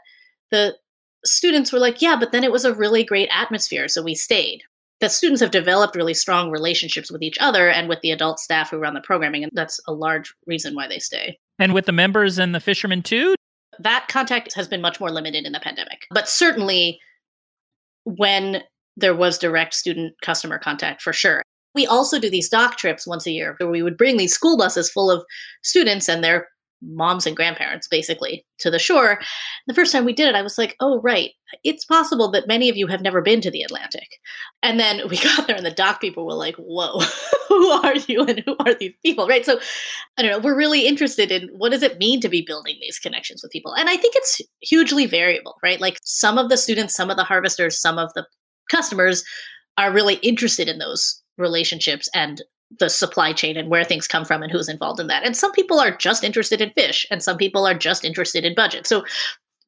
the 0.51 0.75
students 1.23 1.71
were 1.71 1.79
like, 1.79 2.01
yeah, 2.01 2.15
but 2.19 2.31
then 2.31 2.43
it 2.43 2.51
was 2.51 2.65
a 2.65 2.73
really 2.73 3.03
great 3.03 3.29
atmosphere. 3.31 3.87
So 3.87 4.01
we 4.01 4.15
stayed. 4.15 4.61
The 4.99 5.09
students 5.09 5.41
have 5.41 5.51
developed 5.51 5.95
really 5.95 6.15
strong 6.15 6.49
relationships 6.49 7.11
with 7.11 7.21
each 7.21 7.37
other 7.39 7.69
and 7.69 7.87
with 7.87 8.01
the 8.01 8.11
adult 8.11 8.39
staff 8.39 8.71
who 8.71 8.77
run 8.77 8.95
the 8.95 9.01
programming. 9.01 9.43
And 9.43 9.51
that's 9.53 9.79
a 9.87 9.93
large 9.93 10.33
reason 10.47 10.73
why 10.73 10.87
they 10.87 10.99
stay. 10.99 11.37
And 11.59 11.73
with 11.73 11.85
the 11.85 11.91
members 11.91 12.39
and 12.39 12.55
the 12.55 12.59
fishermen 12.59 13.03
too? 13.03 13.35
That 13.79 14.07
contact 14.07 14.55
has 14.55 14.67
been 14.67 14.81
much 14.81 14.99
more 14.99 15.11
limited 15.11 15.45
in 15.45 15.51
the 15.51 15.59
pandemic. 15.59 16.07
But 16.09 16.27
certainly 16.27 16.99
when 18.05 18.63
there 18.95 19.15
was 19.15 19.37
direct 19.37 19.75
student 19.75 20.15
customer 20.21 20.57
contact 20.57 21.01
for 21.03 21.13
sure. 21.13 21.43
We 21.77 21.85
also 21.85 22.19
do 22.19 22.27
these 22.27 22.49
dock 22.49 22.75
trips 22.75 23.05
once 23.05 23.27
a 23.27 23.31
year 23.31 23.53
where 23.59 23.69
we 23.69 23.83
would 23.83 23.97
bring 23.97 24.17
these 24.17 24.33
school 24.33 24.57
buses 24.57 24.89
full 24.89 25.11
of 25.11 25.23
students 25.61 26.09
and 26.09 26.23
their 26.23 26.47
moms 26.81 27.27
and 27.27 27.35
grandparents 27.35 27.87
basically 27.87 28.43
to 28.57 28.71
the 28.71 28.79
shore. 28.79 29.19
The 29.67 29.75
first 29.75 29.91
time 29.91 30.03
we 30.03 30.11
did 30.11 30.27
it, 30.27 30.33
I 30.33 30.41
was 30.41 30.57
like, 30.57 30.75
oh, 30.79 30.99
right. 31.01 31.29
It's 31.63 31.85
possible 31.85 32.31
that 32.31 32.47
many 32.47 32.67
of 32.67 32.75
you 32.77 32.87
have 32.87 33.03
never 33.03 33.21
been 33.21 33.41
to 33.41 33.51
the 33.51 33.61
Atlantic. 33.61 34.07
And 34.63 34.79
then 34.79 35.01
we 35.09 35.17
got 35.17 35.45
there 35.45 35.55
and 35.55 35.65
the 35.67 35.69
dock 35.69 36.01
people 36.01 36.25
were 36.25 36.33
like, 36.33 36.55
whoa, 36.55 36.99
who 37.47 37.69
are 37.69 37.95
you 38.07 38.23
and 38.23 38.41
who 38.43 38.55
are 38.65 38.73
these 38.73 38.95
people? 39.05 39.27
Right. 39.27 39.45
So 39.45 39.59
I 40.17 40.23
don't 40.23 40.31
know. 40.31 40.39
We're 40.39 40.57
really 40.57 40.87
interested 40.87 41.31
in 41.31 41.47
what 41.49 41.71
does 41.71 41.83
it 41.83 41.99
mean 41.99 42.21
to 42.21 42.29
be 42.29 42.41
building 42.41 42.77
these 42.81 42.97
connections 42.97 43.43
with 43.43 43.51
people? 43.51 43.75
And 43.75 43.87
I 43.87 43.97
think 43.97 44.15
it's 44.15 44.41
hugely 44.63 45.05
variable, 45.05 45.57
right? 45.61 45.79
Like 45.79 45.99
some 46.01 46.39
of 46.39 46.49
the 46.49 46.57
students, 46.57 46.95
some 46.95 47.11
of 47.11 47.17
the 47.17 47.23
harvesters, 47.23 47.79
some 47.79 47.99
of 47.99 48.11
the 48.15 48.25
customers 48.71 49.23
are 49.77 49.91
really 49.91 50.15
interested 50.15 50.67
in 50.67 50.79
those 50.79 51.21
relationships 51.37 52.09
and 52.13 52.41
the 52.79 52.89
supply 52.89 53.31
chain 53.31 53.55
and 53.55 53.69
where 53.69 53.83
things 53.83 54.07
come 54.07 54.25
from 54.25 54.43
and 54.43 54.51
who's 54.51 54.67
involved 54.67 54.99
in 54.99 55.07
that. 55.07 55.23
And 55.23 55.37
some 55.37 55.51
people 55.53 55.79
are 55.79 55.95
just 55.95 56.23
interested 56.23 56.59
in 56.59 56.71
fish 56.71 57.05
and 57.09 57.23
some 57.23 57.37
people 57.37 57.65
are 57.65 57.73
just 57.73 58.03
interested 58.03 58.43
in 58.43 58.55
budget. 58.55 58.85
So 58.85 59.05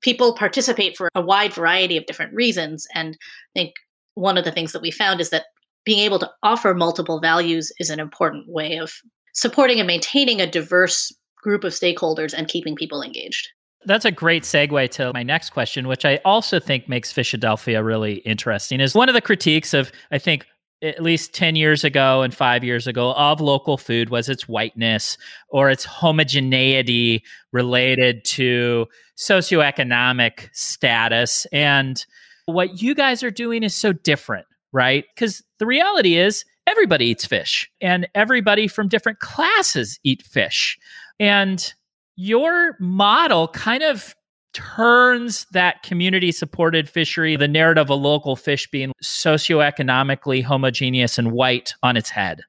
people 0.02 0.34
participate 0.34 0.98
for 0.98 1.10
a 1.16 1.22
wide 1.22 1.54
variety 1.54 1.96
of 1.98 2.06
different 2.06 2.34
reasons. 2.34 2.88
And 2.94 3.18
I 3.56 3.60
think 3.60 3.74
one 4.16 4.38
of 4.38 4.44
the 4.44 4.52
things 4.52 4.74
that 4.74 4.82
we 4.82 4.92
found 4.92 5.22
is 5.22 5.30
that 5.30 5.46
being 5.86 6.00
able 6.00 6.20
to 6.20 6.30
offer 6.44 6.74
multiple 6.74 7.20
values 7.20 7.72
is 7.80 7.90
an 7.90 8.00
important 8.00 8.50
way 8.50 8.78
of 8.78 8.94
supporting 9.34 9.80
and 9.80 9.88
maintaining 9.88 10.42
a 10.42 10.50
diverse 10.50 11.14
group 11.42 11.64
of 11.64 11.72
stakeholders 11.72 12.34
and 12.34 12.50
keeping 12.50 12.76
people 12.76 13.02
engaged. 13.02 13.48
That's 13.86 14.04
a 14.04 14.12
great 14.12 14.44
segue 14.44 14.90
to 14.92 15.14
my 15.14 15.24
next 15.24 15.52
question, 15.52 15.88
which 15.88 16.04
I 16.04 16.20
also 16.26 16.60
think 16.60 16.90
makes 16.90 17.14
Fishadelphia 17.14 17.84
really 17.84 18.16
interesting. 18.16 18.82
Is 18.82 18.94
one 18.94 19.08
of 19.08 19.16
the 19.16 19.22
critiques 19.22 19.74
of, 19.74 19.92
I 20.12 20.18
think, 20.18 20.46
at 20.82 21.04
least 21.04 21.34
10 21.34 21.56
years 21.56 21.84
ago 21.84 22.22
and 22.22 22.34
five 22.34 22.64
years 22.64 22.88
ago 22.88 23.14
of 23.14 23.42
local 23.42 23.78
food 23.78 24.10
was 24.10 24.30
its 24.30 24.48
whiteness 24.48 25.18
or 25.50 25.70
its 25.70 25.84
homogeneity 25.84 27.24
related 27.52 28.24
to 28.24 28.86
socioeconomic 29.18 30.50
status. 30.54 31.46
And 31.52 32.04
what 32.46 32.82
you 32.82 32.96
guys 32.96 33.24
are 33.24 33.32
doing 33.32 33.64
is 33.64 33.76
so 33.76 33.92
different, 33.92 34.46
right? 34.72 35.04
Because 35.14 35.44
the 35.60 35.66
reality 35.66 36.18
is 36.18 36.46
everybody 36.66 37.08
eats 37.08 37.26
fish 37.26 37.70
and 37.82 38.08
everybody 38.16 38.68
from 38.68 38.88
different 38.88 39.20
classes 39.20 40.00
eat 40.04 40.24
fish. 40.24 40.78
And 41.20 41.74
your 42.16 42.78
model 42.80 43.48
kind 43.50 43.84
of 43.84 44.16
turns 44.54 45.46
that 45.52 45.84
community 45.84 46.32
supported 46.32 46.90
fishery, 46.90 47.36
the 47.36 47.48
narrative 47.48 47.84
of 47.84 47.90
a 47.90 47.96
local 47.96 48.36
fish 48.36 48.70
being 48.70 48.92
socioeconomically 49.04 50.44
homogeneous 50.44 51.18
and 51.18 51.32
white, 51.32 51.74
on 51.84 51.98
its 51.98 52.10
head. 52.10 52.42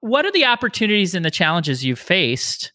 What 0.00 0.26
are 0.26 0.32
the 0.32 0.44
opportunities 0.44 1.14
and 1.14 1.24
the 1.24 1.30
challenges 1.30 1.84
you've 1.84 1.98
faced 1.98 2.72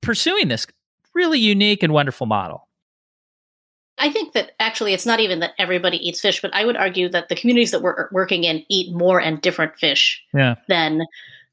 pursuing 0.00 0.48
this 0.48 0.66
really 1.14 1.38
unique 1.38 1.82
and 1.82 1.92
wonderful 1.92 2.26
model? 2.26 2.68
I 3.98 4.10
think 4.10 4.32
that 4.32 4.52
actually 4.58 4.92
it's 4.92 5.06
not 5.06 5.20
even 5.20 5.40
that 5.40 5.52
everybody 5.58 5.96
eats 5.96 6.20
fish, 6.20 6.42
but 6.42 6.52
I 6.54 6.64
would 6.64 6.76
argue 6.76 7.08
that 7.10 7.28
the 7.28 7.36
communities 7.36 7.70
that 7.70 7.82
we're 7.82 8.08
working 8.10 8.44
in 8.44 8.64
eat 8.68 8.92
more 8.92 9.20
and 9.20 9.40
different 9.40 9.76
fish 9.76 10.22
yeah. 10.34 10.56
than 10.68 11.02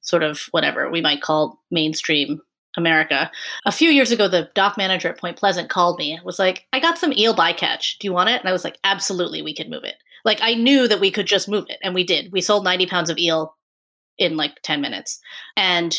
sort 0.01 0.23
of 0.23 0.47
whatever 0.51 0.89
we 0.89 1.01
might 1.01 1.21
call 1.21 1.61
mainstream 1.69 2.41
America. 2.77 3.29
A 3.65 3.71
few 3.71 3.89
years 3.89 4.11
ago, 4.11 4.27
the 4.27 4.49
dock 4.55 4.77
manager 4.77 5.09
at 5.09 5.19
Point 5.19 5.37
Pleasant 5.37 5.69
called 5.69 5.99
me 5.99 6.13
and 6.13 6.23
was 6.23 6.39
like, 6.39 6.65
I 6.71 6.79
got 6.79 6.97
some 6.97 7.13
eel 7.13 7.35
bycatch. 7.35 7.97
Do 7.99 8.07
you 8.07 8.13
want 8.13 8.29
it? 8.29 8.39
And 8.39 8.47
I 8.47 8.53
was 8.53 8.63
like, 8.63 8.77
absolutely, 8.83 9.41
we 9.41 9.53
can 9.53 9.69
move 9.69 9.83
it. 9.83 9.95
Like, 10.23 10.39
I 10.41 10.53
knew 10.53 10.87
that 10.87 10.99
we 10.99 11.11
could 11.11 11.25
just 11.25 11.49
move 11.49 11.65
it. 11.69 11.79
And 11.83 11.93
we 11.93 12.03
did. 12.03 12.31
We 12.31 12.41
sold 12.41 12.63
90 12.63 12.85
pounds 12.85 13.09
of 13.09 13.17
eel 13.17 13.55
in 14.17 14.37
like 14.37 14.61
10 14.63 14.81
minutes. 14.81 15.19
And 15.57 15.97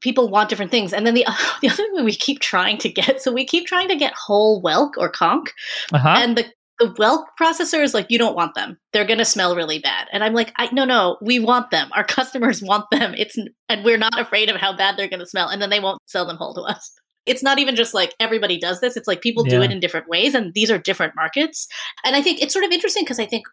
people 0.00 0.28
want 0.28 0.48
different 0.48 0.70
things. 0.70 0.92
And 0.92 1.06
then 1.06 1.14
the, 1.14 1.26
the 1.62 1.68
other 1.68 1.76
thing 1.76 2.04
we 2.04 2.14
keep 2.14 2.40
trying 2.40 2.78
to 2.78 2.88
get, 2.88 3.20
so 3.22 3.32
we 3.32 3.44
keep 3.44 3.66
trying 3.66 3.88
to 3.88 3.96
get 3.96 4.14
whole 4.14 4.62
whelk 4.62 4.92
or 4.96 5.08
conch. 5.08 5.50
Uh-huh. 5.92 6.14
And 6.16 6.36
the 6.36 6.46
the 6.80 6.88
whelk 6.94 7.26
processor 7.40 7.82
is 7.82 7.92
like, 7.92 8.06
you 8.08 8.18
don't 8.18 8.34
want 8.34 8.54
them. 8.54 8.78
They're 8.92 9.04
going 9.04 9.18
to 9.18 9.24
smell 9.24 9.54
really 9.54 9.78
bad. 9.78 10.08
And 10.12 10.24
I'm 10.24 10.32
like, 10.32 10.50
I, 10.56 10.70
no, 10.72 10.86
no, 10.86 11.18
we 11.20 11.38
want 11.38 11.70
them. 11.70 11.90
Our 11.94 12.04
customers 12.18 12.62
want 12.62 12.86
them. 12.90 13.14
It's, 13.16 13.36
and 13.68 13.84
we're 13.84 13.98
not 13.98 14.18
afraid 14.18 14.48
of 14.48 14.56
how 14.56 14.74
bad 14.74 14.96
they're 14.96 15.08
going 15.08 15.20
to 15.20 15.26
smell. 15.26 15.48
And 15.48 15.60
then 15.60 15.70
they 15.70 15.78
won't 15.78 16.00
sell 16.06 16.26
them 16.26 16.38
whole 16.38 16.54
to 16.54 16.62
us. 16.62 16.90
It's 17.26 17.42
not 17.42 17.58
even 17.58 17.76
just 17.76 17.92
like 17.92 18.14
everybody 18.18 18.58
does 18.58 18.80
this. 18.80 18.96
It's 18.96 19.06
like 19.06 19.20
people 19.20 19.46
yeah. 19.46 19.56
do 19.56 19.62
it 19.62 19.70
in 19.70 19.78
different 19.78 20.08
ways. 20.08 20.34
And 20.34 20.54
these 20.54 20.70
are 20.70 20.78
different 20.78 21.14
markets. 21.14 21.68
And 22.04 22.16
I 22.16 22.22
think 22.22 22.40
it's 22.40 22.54
sort 22.54 22.64
of 22.64 22.72
interesting 22.72 23.04
because 23.04 23.20
I 23.20 23.26
think 23.26 23.44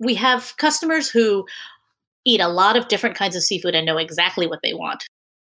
we 0.00 0.14
have 0.16 0.54
customers 0.58 1.08
who 1.08 1.46
eat 2.24 2.40
a 2.40 2.48
lot 2.48 2.76
of 2.76 2.88
different 2.88 3.16
kinds 3.16 3.36
of 3.36 3.42
seafood 3.42 3.76
and 3.76 3.86
know 3.86 3.98
exactly 3.98 4.48
what 4.48 4.60
they 4.64 4.74
want. 4.74 5.04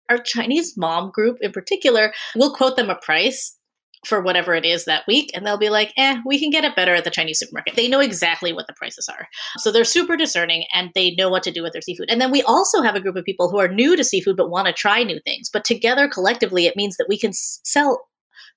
Our 0.10 0.20
Chinese 0.20 0.78
mom 0.78 1.10
group 1.10 1.38
in 1.42 1.52
particular 1.52 2.14
will 2.36 2.54
quote 2.54 2.76
them 2.76 2.90
a 2.90 2.96
price 2.96 3.58
for 4.06 4.22
whatever 4.22 4.54
it 4.56 4.66
is 4.66 4.86
that 4.86 5.06
week 5.08 5.30
and 5.34 5.46
they'll 5.46 5.58
be 5.58 5.70
like 5.70 5.94
eh 5.96 6.20
we 6.26 6.40
can 6.40 6.50
get 6.50 6.64
it 6.64 6.76
better 6.76 6.96
at 6.96 7.04
the 7.04 7.10
chinese 7.10 7.40
supermarket. 7.40 7.76
They 7.76 7.88
know 7.88 8.00
exactly 8.00 8.54
what 8.54 8.68
the 8.68 8.74
prices 8.74 9.08
are. 9.08 9.28
So 9.58 9.72
they're 9.72 9.84
super 9.84 10.18
discerning 10.18 10.66
and 10.74 10.90
they 10.96 11.12
know 11.12 11.30
what 11.30 11.44
to 11.44 11.52
do 11.52 11.62
with 11.62 11.74
their 11.74 11.82
seafood. 11.82 12.10
And 12.10 12.20
then 12.20 12.32
we 12.32 12.42
also 12.44 12.82
have 12.82 12.96
a 12.96 13.02
group 13.02 13.16
of 13.16 13.26
people 13.26 13.50
who 13.50 13.60
are 13.60 13.68
new 13.68 13.96
to 13.96 14.04
seafood 14.04 14.38
but 14.38 14.50
want 14.50 14.68
to 14.68 14.74
try 14.74 15.04
new 15.04 15.20
things. 15.20 15.50
But 15.52 15.66
together 15.66 16.08
collectively 16.08 16.66
it 16.66 16.76
means 16.76 16.98
that 16.98 17.08
we 17.08 17.18
can 17.18 17.32
sell 17.34 18.08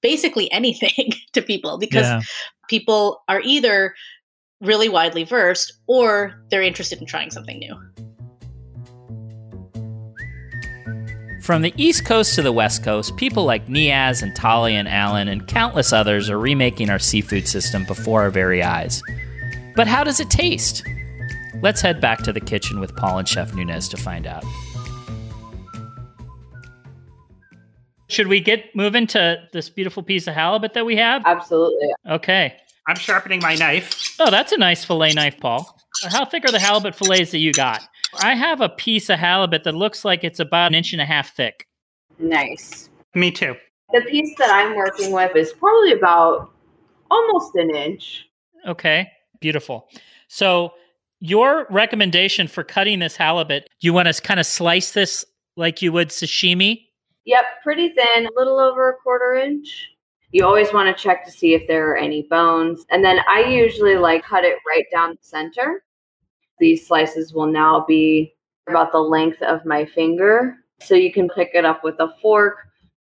basically 0.01 0.51
anything 0.53 1.13
to 1.33 1.43
people 1.43 1.79
because 1.79 2.07
yeah. 2.07 2.21
people 2.69 3.23
are 3.29 3.41
either 3.43 3.95
really 4.61 4.89
widely 4.89 5.25
versed 5.25 5.73
or 5.87 6.35
they're 6.51 6.63
interested 6.63 7.01
in 7.01 7.07
trying 7.07 7.31
something 7.31 7.59
new 7.59 7.77
From 11.45 11.61
the 11.61 11.75
East 11.77 12.07
Coast 12.07 12.35
to 12.37 12.43
the 12.43 12.53
West 12.53 12.83
Coast, 12.83 13.19
people 13.19 13.45
like 13.45 13.67
Niaz 13.67 14.23
and 14.23 14.35
Tali 14.35 14.75
and 14.75 14.89
Alan 14.89 15.29
and 15.29 15.47
countless 15.47 15.93
others 15.93 16.31
are 16.31 16.39
remaking 16.39 16.89
our 16.89 16.99
seafood 16.99 17.47
system 17.47 17.85
before 17.85 18.23
our 18.23 18.31
very 18.31 18.63
eyes. 18.63 19.03
But 19.77 19.87
how 19.87 20.05
does 20.05 20.21
it 20.21 20.31
taste? 20.31 20.83
Let's 21.61 21.83
head 21.83 22.01
back 22.01 22.23
to 22.23 22.33
the 22.33 22.41
kitchen 22.41 22.81
with 22.81 22.97
Paul 22.97 23.19
and 23.19 23.29
Chef 23.29 23.53
Nunez 23.53 23.91
to 23.91 23.99
find 23.99 24.27
out. 24.27 24.43
Should 28.09 28.29
we 28.29 28.41
get 28.41 28.75
moving 28.75 29.07
to 29.09 29.47
this 29.53 29.69
beautiful 29.69 30.03
piece 30.03 30.27
of 30.27 30.33
halibut 30.33 30.73
that 30.73 30.87
we 30.87 30.97
have? 30.97 31.21
Absolutely. 31.27 31.91
Okay. 32.09 32.57
I'm 32.89 32.97
sharpening 32.97 33.41
my 33.43 33.55
knife. 33.55 34.17
Oh, 34.19 34.31
that's 34.31 34.53
a 34.53 34.57
nice 34.57 34.83
fillet 34.87 35.13
knife, 35.13 35.39
Paul. 35.41 35.79
How 36.05 36.25
thick 36.25 36.47
are 36.47 36.53
the 36.53 36.59
halibut 36.59 36.95
fillets 36.95 37.33
that 37.33 37.39
you 37.39 37.53
got? 37.53 37.87
I 38.21 38.35
have 38.35 38.61
a 38.61 38.69
piece 38.69 39.11
of 39.11 39.19
halibut 39.19 39.65
that 39.65 39.75
looks 39.75 40.05
like 40.05 40.25
it's 40.25 40.41
about 40.41 40.69
an 40.69 40.75
inch 40.75 40.93
and 40.93 41.03
a 41.03 41.05
half 41.05 41.35
thick. 41.35 41.67
Nice. 42.19 42.89
Me 43.15 43.31
too. 43.31 43.57
The 43.93 44.03
piece 44.03 44.35
that 44.39 44.51
I'm 44.51 44.77
working 44.77 45.13
with 45.13 45.37
is 45.37 45.53
probably 45.53 45.93
about 45.93 46.51
almost 47.11 47.55
an 47.55 47.75
inch. 47.75 48.27
Okay, 48.67 49.11
beautiful. 49.41 49.89
So, 50.29 50.73
your 51.21 51.67
recommendation 51.71 52.49
for 52.49 52.65
cutting 52.65 52.99
this 52.99 53.17
halibut, 53.17 53.69
you 53.81 53.93
want 53.93 54.13
to 54.13 54.21
kind 54.21 54.41
of 54.41 54.47
slice 54.47 54.93
this 54.93 55.25
like 55.57 55.81
you 55.81 55.93
would 55.93 56.09
sashimi? 56.09 56.87
Yep, 57.25 57.45
pretty 57.63 57.91
thin, 57.91 58.27
a 58.27 58.31
little 58.37 58.59
over 58.59 58.91
a 58.91 58.97
quarter 58.97 59.35
inch. 59.35 59.89
You 60.33 60.45
always 60.45 60.73
want 60.73 60.95
to 60.95 61.03
check 61.03 61.25
to 61.25 61.31
see 61.31 61.55
if 61.55 61.67
there 61.69 61.91
are 61.91 61.97
any 61.97 62.23
bones. 62.23 62.85
And 62.91 63.05
then 63.05 63.21
I 63.29 63.45
usually 63.45 63.97
like 63.97 64.25
cut 64.25 64.45
it 64.45 64.57
right 64.67 64.85
down 64.93 65.11
the 65.11 65.19
center 65.21 65.84
these 66.59 66.87
slices 66.87 67.33
will 67.33 67.47
now 67.47 67.85
be 67.87 68.35
about 68.69 68.93
the 68.93 68.99
length 68.99 69.43
of 69.43 69.65
my 69.65 69.85
finger. 69.85 70.57
So 70.81 70.95
you 70.95 71.13
can 71.13 71.29
pick 71.29 71.51
it 71.55 71.65
up 71.65 71.85
with 71.85 71.97
a 72.01 72.15
fork. 72.21 72.59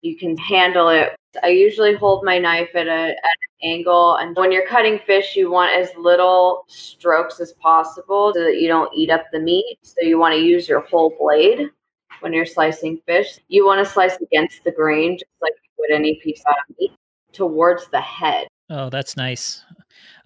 You 0.03 0.17
can 0.17 0.37
handle 0.37 0.89
it. 0.89 1.17
I 1.43 1.49
usually 1.49 1.95
hold 1.95 2.25
my 2.25 2.39
knife 2.39 2.71
at, 2.75 2.87
a, 2.87 2.91
at 2.91 3.15
an 3.15 3.71
angle. 3.71 4.17
And 4.17 4.37
when 4.37 4.53
you're 4.53 4.67
cutting 4.67 5.01
fish, 5.07 5.35
you 5.35 5.51
want 5.51 5.73
as 5.73 5.91
little 5.97 6.65
strokes 6.69 7.41
as 7.41 7.53
possible 7.55 8.33
so 8.35 8.45
that 8.45 8.61
you 8.61 8.69
don't 8.69 8.93
eat 8.95 9.11
up 9.11 9.25
the 9.33 9.41
meat. 9.41 9.79
So 9.83 10.03
you 10.03 10.19
want 10.19 10.35
to 10.35 10.41
use 10.41 10.69
your 10.69 10.81
whole 10.81 11.17
blade 11.19 11.71
when 12.21 12.33
you're 12.33 12.47
slicing 12.47 13.01
fish. 13.07 13.39
You 13.49 13.67
want 13.67 13.85
to 13.85 13.93
slice 13.93 14.17
against 14.21 14.63
the 14.65 14.73
grain, 14.73 15.19
just 15.19 15.31
like 15.41 15.55
you 15.63 15.71
would 15.79 15.91
any 15.91 16.21
piece 16.23 16.43
of 16.47 16.55
meat, 16.79 16.93
towards 17.33 17.89
the 17.89 18.01
head. 18.01 18.47
Oh, 18.71 18.91
that's 18.91 19.17
nice. 19.17 19.65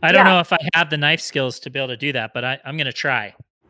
I 0.03 0.12
don't 0.12 0.26
yeah. 0.26 0.33
know 0.33 0.41
if 0.41 0.53
I 0.53 0.59
have 0.74 0.91
the 0.91 0.97
knife 0.97 1.20
skills 1.20 1.59
to 1.61 1.70
be 1.70 1.79
able 1.79 1.89
to 1.89 1.97
do 1.97 2.12
that, 2.12 2.33
but 2.35 2.45
I, 2.45 2.59
I'm 2.64 2.76
going 2.76 2.87
to 2.87 2.93
try. 2.93 3.35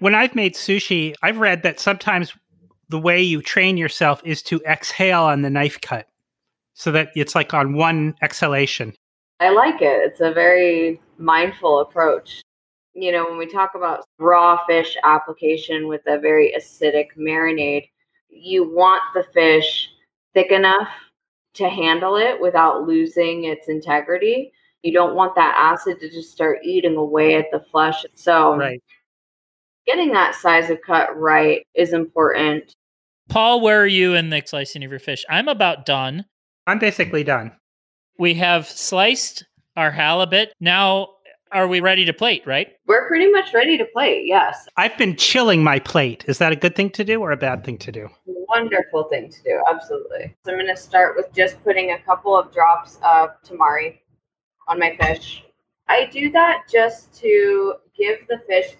when 0.00 0.14
I've 0.14 0.34
made 0.34 0.54
sushi, 0.54 1.14
I've 1.22 1.38
read 1.38 1.62
that 1.62 1.78
sometimes 1.78 2.34
the 2.88 2.98
way 2.98 3.20
you 3.20 3.40
train 3.40 3.76
yourself 3.76 4.20
is 4.24 4.42
to 4.44 4.60
exhale 4.68 5.22
on 5.22 5.42
the 5.42 5.50
knife 5.50 5.80
cut 5.80 6.06
so 6.74 6.90
that 6.92 7.10
it's 7.14 7.34
like 7.34 7.54
on 7.54 7.74
one 7.74 8.14
exhalation. 8.22 8.94
I 9.38 9.50
like 9.50 9.80
it. 9.80 10.10
It's 10.10 10.20
a 10.20 10.32
very 10.32 11.00
mindful 11.18 11.80
approach. 11.80 12.42
You 12.94 13.12
know, 13.12 13.24
when 13.24 13.38
we 13.38 13.46
talk 13.46 13.72
about 13.74 14.04
raw 14.18 14.58
fish 14.66 14.96
application 15.04 15.86
with 15.86 16.02
a 16.06 16.18
very 16.18 16.52
acidic 16.58 17.06
marinade, 17.16 17.88
you 18.28 18.64
want 18.64 19.02
the 19.14 19.24
fish 19.32 19.88
thick 20.34 20.50
enough 20.50 20.88
to 21.54 21.68
handle 21.68 22.16
it 22.16 22.40
without 22.40 22.86
losing 22.86 23.44
its 23.44 23.68
integrity 23.68 24.52
You 24.82 24.92
don't 24.92 25.14
want 25.14 25.34
that 25.34 25.54
acid 25.58 26.00
to 26.00 26.10
just 26.10 26.32
start 26.32 26.60
eating 26.64 26.96
away 26.96 27.36
at 27.36 27.46
the 27.52 27.60
flesh. 27.70 28.04
So, 28.14 28.56
right. 28.56 28.82
getting 29.86 30.12
that 30.12 30.34
size 30.34 30.70
of 30.70 30.78
cut 30.86 31.16
right 31.18 31.66
is 31.74 31.92
important. 31.92 32.74
Paul, 33.28 33.60
where 33.60 33.80
are 33.80 33.86
you 33.86 34.14
in 34.14 34.30
the 34.30 34.42
slicing 34.44 34.82
of 34.82 34.90
your 34.90 35.00
fish? 35.00 35.24
I'm 35.28 35.48
about 35.48 35.86
done. 35.86 36.24
I'm 36.66 36.78
basically 36.78 37.24
done. 37.24 37.52
We 38.18 38.34
have 38.34 38.66
sliced 38.66 39.44
our 39.76 39.90
halibut. 39.90 40.52
Now, 40.60 41.08
are 41.52 41.66
we 41.66 41.80
ready 41.80 42.04
to 42.04 42.12
plate, 42.12 42.46
right? 42.46 42.68
We're 42.86 43.08
pretty 43.08 43.30
much 43.30 43.52
ready 43.52 43.76
to 43.78 43.84
plate, 43.86 44.26
yes. 44.26 44.68
I've 44.76 44.96
been 44.96 45.16
chilling 45.16 45.62
my 45.62 45.78
plate. 45.78 46.24
Is 46.28 46.38
that 46.38 46.52
a 46.52 46.56
good 46.56 46.76
thing 46.76 46.90
to 46.90 47.04
do 47.04 47.20
or 47.20 47.32
a 47.32 47.36
bad 47.36 47.64
thing 47.64 47.78
to 47.78 47.92
do? 47.92 48.08
Wonderful 48.26 49.04
thing 49.04 49.30
to 49.30 49.42
do, 49.42 49.62
absolutely. 49.72 50.34
So 50.44 50.52
I'm 50.52 50.58
going 50.58 50.74
to 50.74 50.80
start 50.80 51.16
with 51.16 51.32
just 51.32 51.62
putting 51.64 51.92
a 51.92 51.98
couple 52.00 52.36
of 52.36 52.52
drops 52.52 52.98
of 53.02 53.30
tamari 53.44 53.98
on 54.70 54.78
my 54.78 54.96
fish. 55.00 55.44
I 55.88 56.06
do 56.06 56.30
that 56.30 56.62
just 56.70 57.12
to 57.20 57.74
give 57.98 58.20
the 58.28 58.40
fish 58.46 58.76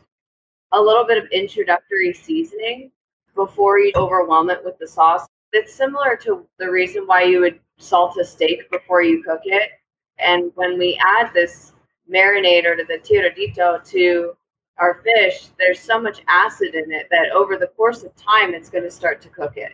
a 0.73 0.81
little 0.81 1.05
bit 1.05 1.19
of 1.19 1.29
introductory 1.33 2.13
seasoning 2.13 2.93
before 3.35 3.81
you 3.81 3.91
overwhelm 3.97 4.51
it 4.51 4.65
with 4.65 4.79
the 4.79 4.87
sauce. 4.87 5.27
It's 5.53 5.75
similar 5.75 6.17
to 6.23 6.47
the 6.59 6.71
reason 6.71 7.03
why 7.07 7.25
you 7.25 7.41
would 7.41 7.59
salt 7.79 8.17
a 8.19 8.25
steak 8.25 8.71
before 8.71 9.03
you 9.03 9.25
cook 9.25 9.41
it. 9.45 9.71
And 10.19 10.53
when 10.55 10.79
we 10.79 11.01
add 11.05 11.33
this 11.35 11.73
marinade 12.09 12.67
or 12.67 12.77
to 12.77 12.85
the 12.85 12.99
tiradito 12.99 13.85
to 13.91 14.37
our 14.79 15.03
fish, 15.03 15.49
there's 15.59 15.81
so 15.81 16.01
much 16.01 16.23
acid 16.29 16.77
in 16.77 16.93
it 16.93 17.09
that 17.11 17.33
over 17.35 17.57
the 17.57 17.73
course 17.77 18.05
of 18.05 18.15
time, 18.15 18.55
it's 18.55 18.71
going 18.71 18.85
to 18.85 18.91
start 18.91 19.21
to 19.23 19.29
cook 19.29 19.57
it. 19.57 19.73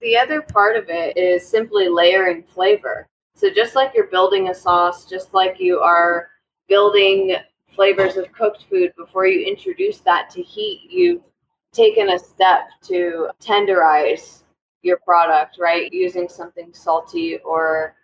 The 0.00 0.16
other 0.16 0.40
part 0.40 0.76
of 0.76 0.88
it 0.88 1.16
is 1.18 1.46
simply 1.46 1.88
layering 1.88 2.42
flavor. 2.42 3.06
So, 3.38 3.48
just 3.50 3.76
like 3.76 3.92
you're 3.94 4.08
building 4.08 4.48
a 4.48 4.54
sauce, 4.54 5.04
just 5.04 5.32
like 5.32 5.60
you 5.60 5.78
are 5.78 6.30
building 6.68 7.36
flavors 7.72 8.16
of 8.16 8.32
cooked 8.32 8.64
food 8.68 8.92
before 8.98 9.28
you 9.28 9.46
introduce 9.46 10.00
that 10.00 10.28
to 10.30 10.42
heat, 10.42 10.88
you've 10.90 11.22
taken 11.72 12.08
a 12.10 12.18
step 12.18 12.62
to 12.82 13.28
tenderize 13.40 14.42
your 14.82 14.96
product, 14.98 15.56
right? 15.60 15.92
Using 15.92 16.28
something 16.28 16.70
salty 16.72 17.38
or 17.44 17.94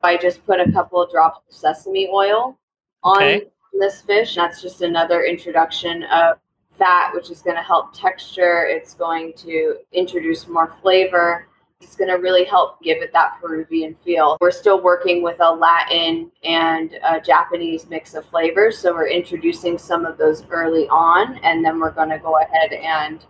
by 0.00 0.16
just 0.16 0.42
put 0.46 0.58
a 0.58 0.72
couple 0.72 1.02
of 1.02 1.10
drops 1.10 1.40
of 1.46 1.54
sesame 1.54 2.08
oil 2.10 2.58
on 3.02 3.22
Okay. 3.22 3.46
this 3.74 4.00
fish. 4.00 4.36
That's 4.36 4.62
just 4.62 4.80
another 4.80 5.24
introduction 5.24 6.04
of 6.04 6.38
fat, 6.78 7.12
which 7.12 7.30
is 7.30 7.42
going 7.42 7.56
to 7.56 7.62
help 7.62 7.92
texture. 7.92 8.64
It's 8.64 8.94
going 8.94 9.34
to 9.34 9.80
introduce 9.92 10.48
more 10.48 10.74
flavor. 10.80 11.46
It's 11.80 11.94
going 11.94 12.10
to 12.10 12.16
really 12.16 12.44
help 12.44 12.82
give 12.82 12.98
it 13.02 13.12
that 13.12 13.38
Peruvian 13.40 13.96
feel. 14.04 14.36
We're 14.40 14.50
still 14.50 14.82
working 14.82 15.22
with 15.22 15.36
a 15.40 15.50
Latin 15.50 16.30
and 16.42 16.98
a 17.04 17.20
Japanese 17.20 17.88
mix 17.88 18.14
of 18.14 18.26
flavors. 18.26 18.78
So 18.78 18.92
we're 18.92 19.08
introducing 19.08 19.78
some 19.78 20.04
of 20.04 20.18
those 20.18 20.44
early 20.50 20.88
on, 20.88 21.36
and 21.44 21.64
then 21.64 21.78
we're 21.78 21.92
going 21.92 22.08
to 22.08 22.18
go 22.18 22.38
ahead 22.40 22.72
and 22.72 23.24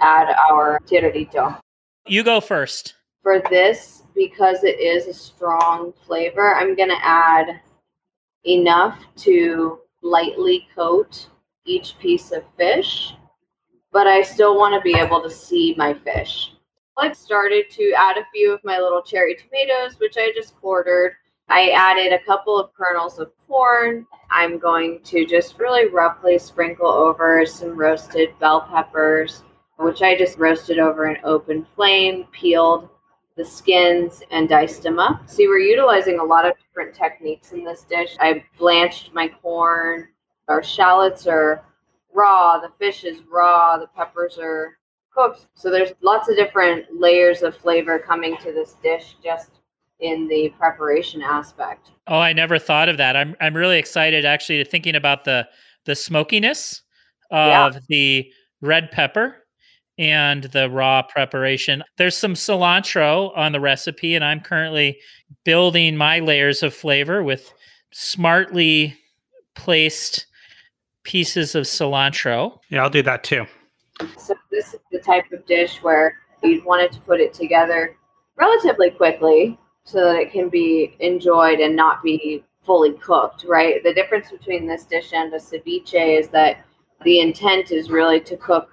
add 0.00 0.34
our 0.50 0.80
tiradito. 0.80 1.60
You 2.06 2.24
go 2.24 2.40
first. 2.40 2.94
For 3.22 3.40
this, 3.50 4.02
because 4.16 4.64
it 4.64 4.80
is 4.80 5.06
a 5.06 5.14
strong 5.14 5.92
flavor, 6.04 6.56
I'm 6.56 6.74
going 6.74 6.88
to 6.88 7.06
add 7.06 7.60
enough 8.44 8.98
to 9.18 9.78
lightly 10.02 10.66
coat 10.74 11.28
each 11.66 11.96
piece 12.00 12.32
of 12.32 12.42
fish, 12.56 13.14
but 13.92 14.08
I 14.08 14.22
still 14.22 14.58
want 14.58 14.74
to 14.74 14.80
be 14.80 14.98
able 14.98 15.22
to 15.22 15.30
see 15.30 15.76
my 15.78 15.94
fish. 15.94 16.50
I 16.98 17.12
started 17.12 17.70
to 17.70 17.92
add 17.96 18.18
a 18.18 18.26
few 18.32 18.52
of 18.52 18.60
my 18.64 18.78
little 18.78 19.02
cherry 19.02 19.34
tomatoes, 19.34 19.98
which 19.98 20.16
I 20.16 20.32
just 20.34 20.56
quartered. 20.60 21.12
I 21.48 21.70
added 21.70 22.12
a 22.12 22.24
couple 22.24 22.58
of 22.58 22.74
kernels 22.74 23.18
of 23.18 23.32
corn. 23.48 24.06
I'm 24.30 24.58
going 24.58 25.00
to 25.04 25.26
just 25.26 25.58
really 25.58 25.88
roughly 25.88 26.38
sprinkle 26.38 26.90
over 26.90 27.44
some 27.46 27.76
roasted 27.76 28.38
bell 28.38 28.68
peppers, 28.70 29.42
which 29.78 30.02
I 30.02 30.16
just 30.16 30.38
roasted 30.38 30.78
over 30.78 31.04
an 31.04 31.18
open 31.24 31.66
flame, 31.74 32.26
peeled 32.30 32.88
the 33.36 33.44
skins 33.44 34.22
and 34.30 34.48
diced 34.48 34.82
them 34.82 34.98
up. 34.98 35.28
See, 35.28 35.48
we're 35.48 35.58
utilizing 35.58 36.18
a 36.18 36.24
lot 36.24 36.46
of 36.46 36.54
different 36.58 36.94
techniques 36.94 37.52
in 37.52 37.64
this 37.64 37.84
dish. 37.84 38.16
I 38.20 38.44
blanched 38.58 39.14
my 39.14 39.28
corn. 39.28 40.08
Our 40.48 40.62
shallots 40.62 41.26
are 41.26 41.64
raw, 42.12 42.58
the 42.60 42.72
fish 42.78 43.04
is 43.04 43.22
raw, 43.30 43.78
the 43.78 43.86
peppers 43.86 44.38
are 44.38 44.78
cooked. 45.14 45.46
So 45.54 45.70
there's 45.70 45.92
lots 46.02 46.28
of 46.28 46.36
different 46.36 46.86
layers 46.92 47.42
of 47.42 47.56
flavor 47.56 47.98
coming 47.98 48.36
to 48.38 48.52
this 48.52 48.76
dish 48.82 49.16
just 49.22 49.50
in 50.00 50.26
the 50.28 50.52
preparation 50.58 51.22
aspect. 51.22 51.90
Oh, 52.06 52.18
I 52.18 52.32
never 52.32 52.58
thought 52.58 52.88
of 52.88 52.96
that. 52.96 53.16
I'm 53.16 53.36
I'm 53.40 53.54
really 53.54 53.78
excited 53.78 54.24
actually 54.24 54.62
to 54.62 54.68
thinking 54.68 54.94
about 54.94 55.24
the 55.24 55.48
the 55.84 55.94
smokiness 55.94 56.82
of 57.30 57.76
the 57.88 58.30
red 58.60 58.90
pepper 58.90 59.36
and 59.98 60.44
the 60.44 60.68
raw 60.70 61.02
preparation. 61.02 61.82
There's 61.96 62.16
some 62.16 62.34
cilantro 62.34 63.36
on 63.36 63.52
the 63.52 63.60
recipe 63.60 64.14
and 64.14 64.24
I'm 64.24 64.40
currently 64.40 64.98
building 65.44 65.96
my 65.96 66.18
layers 66.20 66.62
of 66.62 66.74
flavor 66.74 67.22
with 67.22 67.52
smartly 67.92 68.96
placed 69.54 70.26
pieces 71.04 71.54
of 71.54 71.64
cilantro. 71.64 72.58
Yeah, 72.70 72.82
I'll 72.82 72.90
do 72.90 73.02
that 73.02 73.24
too. 73.24 73.46
So 74.18 74.34
this 74.50 74.74
is 74.74 74.80
the 74.90 74.98
type 74.98 75.30
of 75.32 75.44
dish 75.46 75.82
where 75.82 76.18
you'd 76.42 76.64
want 76.64 76.82
it 76.82 76.92
to 76.92 77.00
put 77.00 77.20
it 77.20 77.32
together 77.32 77.96
relatively 78.36 78.90
quickly 78.90 79.58
so 79.84 80.04
that 80.04 80.16
it 80.16 80.32
can 80.32 80.48
be 80.48 80.96
enjoyed 81.00 81.60
and 81.60 81.76
not 81.76 82.02
be 82.02 82.44
fully 82.64 82.92
cooked, 82.94 83.44
right? 83.48 83.82
The 83.82 83.94
difference 83.94 84.30
between 84.30 84.66
this 84.66 84.84
dish 84.84 85.12
and 85.12 85.32
a 85.34 85.38
ceviche 85.38 86.18
is 86.18 86.28
that 86.28 86.64
the 87.04 87.20
intent 87.20 87.72
is 87.72 87.90
really 87.90 88.20
to 88.20 88.36
cook 88.36 88.68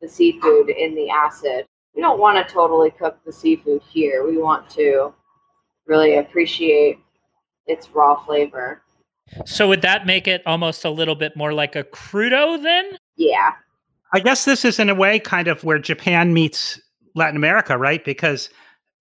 the 0.00 0.08
seafood 0.08 0.70
in 0.70 0.94
the 0.94 1.10
acid. 1.10 1.66
We 1.94 2.02
don't 2.02 2.18
want 2.18 2.46
to 2.46 2.52
totally 2.52 2.90
cook 2.90 3.18
the 3.24 3.32
seafood 3.32 3.82
here. 3.82 4.26
We 4.26 4.38
want 4.38 4.68
to 4.70 5.12
really 5.86 6.16
appreciate 6.16 6.98
its 7.66 7.90
raw 7.90 8.22
flavor. 8.24 8.82
So 9.46 9.68
would 9.68 9.82
that 9.82 10.06
make 10.06 10.26
it 10.26 10.42
almost 10.46 10.84
a 10.84 10.90
little 10.90 11.14
bit 11.14 11.36
more 11.36 11.52
like 11.52 11.76
a 11.76 11.84
crudo 11.84 12.62
then? 12.62 12.96
Yeah. 13.16 13.52
I 14.14 14.20
guess 14.20 14.44
this 14.44 14.64
is 14.64 14.78
in 14.78 14.88
a 14.88 14.94
way 14.94 15.18
kind 15.18 15.48
of 15.48 15.64
where 15.64 15.80
Japan 15.80 16.32
meets 16.32 16.80
Latin 17.16 17.36
America, 17.36 17.76
right? 17.76 18.04
Because 18.04 18.48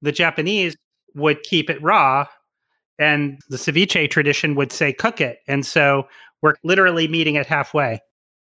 the 0.01 0.11
Japanese 0.11 0.75
would 1.13 1.43
keep 1.43 1.69
it 1.69 1.79
raw 1.83 2.25
and 2.97 3.39
the 3.47 3.57
ceviche 3.57 4.09
tradition 4.09 4.55
would 4.55 4.71
say 4.71 4.91
cook 4.91 5.21
it. 5.21 5.41
And 5.47 5.67
so 5.67 6.07
we're 6.41 6.55
literally 6.63 7.07
meeting 7.07 7.35
it 7.35 7.45
halfway. 7.45 8.01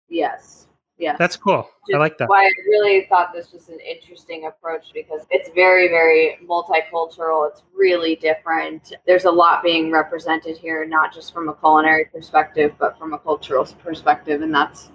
Yes. 0.08 0.68
Yes. 0.96 1.16
That's 1.18 1.36
cool. 1.36 1.68
I 1.92 1.96
like 1.96 2.18
that. 2.18 2.28
Why 2.28 2.44
I 2.44 2.52
really 2.68 3.06
thought 3.08 3.32
this 3.32 3.52
was 3.52 3.68
an 3.68 3.80
interesting 3.80 4.46
approach 4.46 4.92
because 4.94 5.22
it's 5.30 5.48
very, 5.52 5.88
very 5.88 6.38
multicultural. 6.46 7.50
It's 7.50 7.64
really 7.74 8.14
different. 8.14 8.92
There's 9.06 9.24
a 9.24 9.30
lot 9.30 9.64
being 9.64 9.90
represented 9.90 10.56
here, 10.56 10.86
not 10.86 11.12
just 11.12 11.34
from 11.34 11.48
a 11.48 11.54
culinary 11.54 12.04
perspective, 12.04 12.74
but 12.78 12.96
from 12.96 13.12
a 13.12 13.18
cultural 13.18 13.64
perspective, 13.82 14.42
and 14.42 14.54
that's 14.54 14.92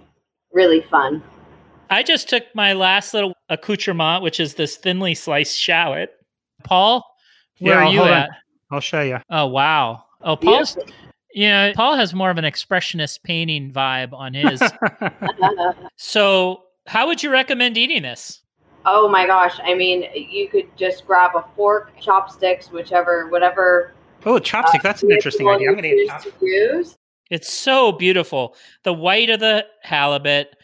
really 0.54 0.82
fun. 0.82 1.22
I 1.90 2.04
just 2.04 2.30
took 2.30 2.44
my 2.56 2.74
last 2.74 3.14
little 3.14 3.34
accoutrement, 3.50 4.24
which 4.24 4.40
is 4.40 4.56
this 4.56 4.76
thinly 4.78 5.14
sliced 5.16 5.58
shallot. 5.58 6.12
Paul, 6.64 7.04
where 7.60 7.76
Yeah, 7.76 7.86
are 7.88 7.92
you 7.92 8.00
hold 8.00 8.12
on. 8.12 8.18
at? 8.18 8.30
I'll 8.72 8.80
show 8.80 9.02
you. 9.02 9.20
Oh 9.30 9.46
wow. 9.48 10.04
Oh, 10.22 10.36
Paul's 10.36 10.78
yeah. 11.34 11.74
Paul 11.74 11.96
has 11.96 12.14
more 12.14 12.32
of 12.32 12.38
an 12.38 12.46
expressionist 12.46 13.22
painting 13.24 13.72
vibe 13.72 14.14
on 14.14 14.34
his. 14.34 14.62
so, 15.98 16.64
how 16.88 17.08
would 17.08 17.22
you 17.24 17.32
recommend 17.32 17.78
eating 17.78 18.02
this? 18.04 18.42
oh 18.88 19.08
my 19.10 19.26
gosh! 19.26 19.60
I 19.64 19.74
mean, 19.74 20.06
you 20.14 20.48
could 20.48 20.68
just 20.78 21.06
grab 21.08 21.32
a 21.36 21.44
fork, 21.56 21.92
chopsticks, 22.00 22.72
whichever, 22.72 23.28
whatever. 23.30 23.94
Oh, 24.26 24.40
chopstick. 24.40 24.76
Uh, 24.76 24.84
That's 24.84 25.04
an 25.04 25.12
interesting 25.12 25.48
idea. 25.48 25.70
I'm 25.70 25.76
going 25.76 25.84
to 25.84 25.90
eat 25.90 26.12
choose 26.24 26.34
to 26.40 26.46
use. 26.46 26.96
It's 27.32 27.52
so 27.52 27.92
beautiful. 27.92 28.56
The 28.84 28.94
white 28.94 29.30
of 29.32 29.40
the 29.40 29.66
halibut, 29.82 30.56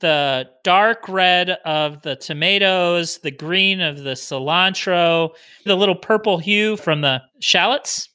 the 0.00 0.48
dark 0.62 1.08
red 1.08 1.50
of 1.64 2.02
the 2.02 2.16
tomatoes, 2.16 3.18
the 3.18 3.30
green 3.30 3.80
of 3.80 4.02
the 4.02 4.10
cilantro, 4.10 5.30
the 5.64 5.76
little 5.76 5.94
purple 5.94 6.38
hue 6.38 6.76
from 6.76 7.00
the 7.00 7.22
shallots. 7.40 8.10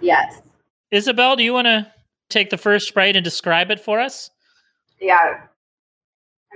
Yes. 0.00 0.40
Isabel, 0.90 1.36
do 1.36 1.42
you 1.42 1.52
want 1.52 1.66
to 1.66 1.92
take 2.28 2.50
the 2.50 2.56
first 2.56 2.94
bite 2.94 3.16
and 3.16 3.24
describe 3.24 3.70
it 3.70 3.80
for 3.80 4.00
us? 4.00 4.30
Yeah. 5.00 5.40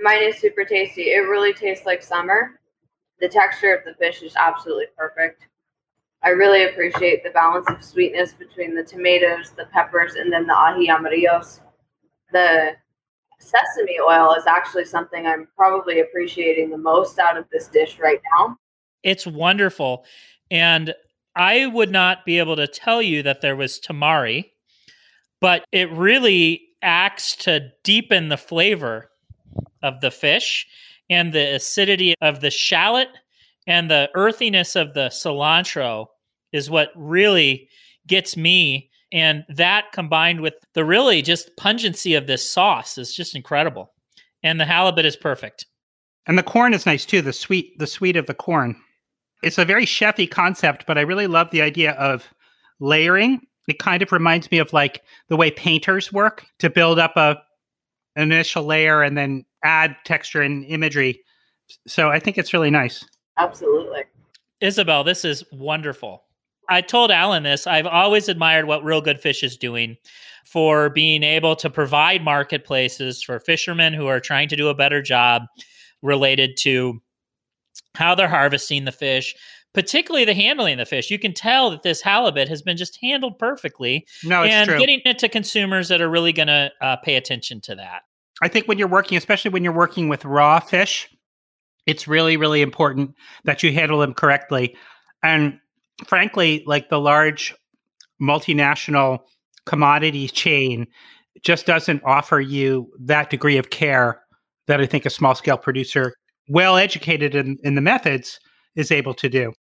Mine 0.01 0.23
is 0.23 0.37
super 0.37 0.65
tasty. 0.65 1.13
It 1.13 1.27
really 1.27 1.53
tastes 1.53 1.85
like 1.85 2.01
summer. 2.01 2.59
The 3.19 3.29
texture 3.29 3.73
of 3.73 3.85
the 3.85 3.93
fish 3.93 4.21
is 4.21 4.35
absolutely 4.35 4.87
perfect. 4.97 5.47
I 6.23 6.29
really 6.29 6.65
appreciate 6.65 7.23
the 7.23 7.29
balance 7.29 7.67
of 7.69 7.83
sweetness 7.83 8.33
between 8.33 8.75
the 8.75 8.83
tomatoes, 8.83 9.51
the 9.55 9.65
peppers, 9.65 10.15
and 10.15 10.33
then 10.33 10.47
the 10.47 10.53
ají 10.53 10.87
amarillos. 10.89 11.59
The 12.31 12.71
sesame 13.39 13.97
oil 13.99 14.33
is 14.33 14.47
actually 14.47 14.85
something 14.85 15.25
I'm 15.25 15.47
probably 15.55 15.99
appreciating 15.99 16.69
the 16.69 16.77
most 16.77 17.19
out 17.19 17.37
of 17.37 17.45
this 17.51 17.67
dish 17.67 17.99
right 17.99 18.21
now. 18.37 18.57
It's 19.03 19.27
wonderful. 19.27 20.05
And 20.49 20.93
I 21.35 21.65
would 21.67 21.91
not 21.91 22.25
be 22.25 22.39
able 22.39 22.55
to 22.55 22.67
tell 22.67 23.01
you 23.01 23.23
that 23.23 23.41
there 23.41 23.55
was 23.55 23.79
tamari 23.79 24.45
but 25.41 25.65
it 25.71 25.91
really 25.91 26.69
acts 26.81 27.35
to 27.35 27.71
deepen 27.83 28.29
the 28.29 28.37
flavor 28.37 29.11
of 29.83 30.01
the 30.01 30.11
fish 30.11 30.65
and 31.09 31.33
the 31.33 31.55
acidity 31.55 32.15
of 32.21 32.41
the 32.41 32.49
shallot 32.49 33.09
and 33.67 33.89
the 33.89 34.09
earthiness 34.15 34.75
of 34.75 34.93
the 34.93 35.09
cilantro 35.09 36.07
is 36.51 36.69
what 36.69 36.89
really 36.95 37.69
gets 38.07 38.37
me 38.37 38.89
and 39.11 39.43
that 39.49 39.91
combined 39.93 40.41
with 40.41 40.55
the 40.73 40.85
really 40.85 41.21
just 41.21 41.55
pungency 41.57 42.15
of 42.15 42.27
this 42.27 42.47
sauce 42.47 42.97
is 42.97 43.15
just 43.15 43.35
incredible. 43.35 43.91
And 44.43 44.59
the 44.59 44.65
halibut 44.65 45.05
is 45.05 45.15
perfect. 45.15 45.65
And 46.27 46.37
the 46.37 46.43
corn 46.43 46.73
is 46.73 46.85
nice 46.85 47.05
too 47.05 47.21
the 47.21 47.33
sweet 47.33 47.77
the 47.79 47.87
sweet 47.87 48.17
of 48.17 48.25
the 48.25 48.33
corn. 48.33 48.75
It's 49.43 49.57
a 49.57 49.65
very 49.65 49.85
chefy 49.85 50.29
concept 50.29 50.85
but 50.87 50.97
i 50.97 51.01
really 51.01 51.27
love 51.27 51.51
the 51.51 51.61
idea 51.61 51.91
of 51.93 52.27
layering. 52.79 53.41
It 53.67 53.79
kind 53.79 54.01
of 54.03 54.11
reminds 54.11 54.51
me 54.51 54.59
of 54.59 54.73
like 54.73 55.01
the 55.29 55.35
way 55.35 55.49
painters 55.51 56.11
work 56.11 56.45
to 56.59 56.69
build 56.69 56.99
up 56.99 57.15
a 57.15 57.37
an 58.15 58.31
initial 58.31 58.63
layer 58.63 59.01
and 59.01 59.17
then 59.17 59.45
add 59.63 59.95
texture 60.05 60.41
and 60.41 60.65
imagery. 60.65 61.21
So 61.87 62.09
i 62.09 62.19
think 62.19 62.37
it's 62.37 62.53
really 62.53 62.71
nice. 62.71 63.05
Absolutely. 63.37 64.03
Isabel, 64.61 65.03
this 65.03 65.25
is 65.25 65.43
wonderful. 65.51 66.24
I 66.69 66.81
told 66.81 67.11
Alan 67.11 67.43
this. 67.43 67.67
I've 67.67 67.87
always 67.87 68.29
admired 68.29 68.65
what 68.65 68.83
Real 68.83 69.01
Good 69.01 69.19
Fish 69.19 69.43
is 69.43 69.57
doing 69.57 69.97
for 70.45 70.89
being 70.89 71.23
able 71.23 71.55
to 71.57 71.69
provide 71.69 72.23
marketplaces 72.23 73.21
for 73.21 73.39
fishermen 73.39 73.93
who 73.93 74.07
are 74.07 74.19
trying 74.19 74.47
to 74.49 74.55
do 74.55 74.67
a 74.67 74.75
better 74.75 75.01
job 75.01 75.43
related 76.01 76.55
to 76.57 77.01
how 77.95 78.15
they're 78.15 78.27
harvesting 78.27 78.85
the 78.85 78.91
fish, 78.91 79.35
particularly 79.73 80.25
the 80.25 80.33
handling 80.33 80.73
of 80.73 80.79
the 80.79 80.85
fish. 80.85 81.09
You 81.09 81.19
can 81.19 81.33
tell 81.33 81.71
that 81.71 81.83
this 81.83 82.01
halibut 82.01 82.47
has 82.47 82.61
been 82.61 82.77
just 82.77 82.97
handled 83.01 83.39
perfectly. 83.39 84.05
No, 84.23 84.43
it's 84.43 84.53
and 84.53 84.69
true. 84.69 84.79
getting 84.79 85.01
it 85.03 85.19
to 85.19 85.29
consumers 85.29 85.89
that 85.89 86.01
are 86.01 86.09
really 86.09 86.33
going 86.33 86.47
to 86.47 86.71
uh, 86.81 86.97
pay 86.97 87.15
attention 87.15 87.59
to 87.61 87.75
that. 87.75 88.03
I 88.41 88.47
think 88.47 88.67
when 88.67 88.77
you're 88.77 88.87
working, 88.87 89.17
especially 89.17 89.51
when 89.51 89.63
you're 89.63 89.73
working 89.73 90.09
with 90.09 90.25
raw 90.25 90.59
fish, 90.59 91.09
it's 91.85 92.07
really, 92.07 92.37
really 92.37 92.61
important 92.61 93.15
that 93.45 93.63
you 93.63 93.71
handle 93.71 93.99
them 93.99 94.13
correctly. 94.13 94.75
And 95.23 95.59
frankly, 96.07 96.63
like 96.65 96.89
the 96.89 96.99
large 96.99 97.55
multinational 98.21 99.19
commodity 99.65 100.27
chain 100.27 100.87
just 101.43 101.65
doesn't 101.65 102.01
offer 102.03 102.39
you 102.39 102.89
that 102.99 103.29
degree 103.29 103.57
of 103.57 103.69
care 103.69 104.21
that 104.67 104.81
I 104.81 104.85
think 104.85 105.05
a 105.05 105.09
small 105.09 105.35
scale 105.35 105.57
producer, 105.57 106.13
well 106.49 106.77
educated 106.77 107.35
in, 107.35 107.57
in 107.63 107.75
the 107.75 107.81
methods, 107.81 108.39
is 108.75 108.91
able 108.91 109.13
to 109.15 109.29
do. 109.29 109.53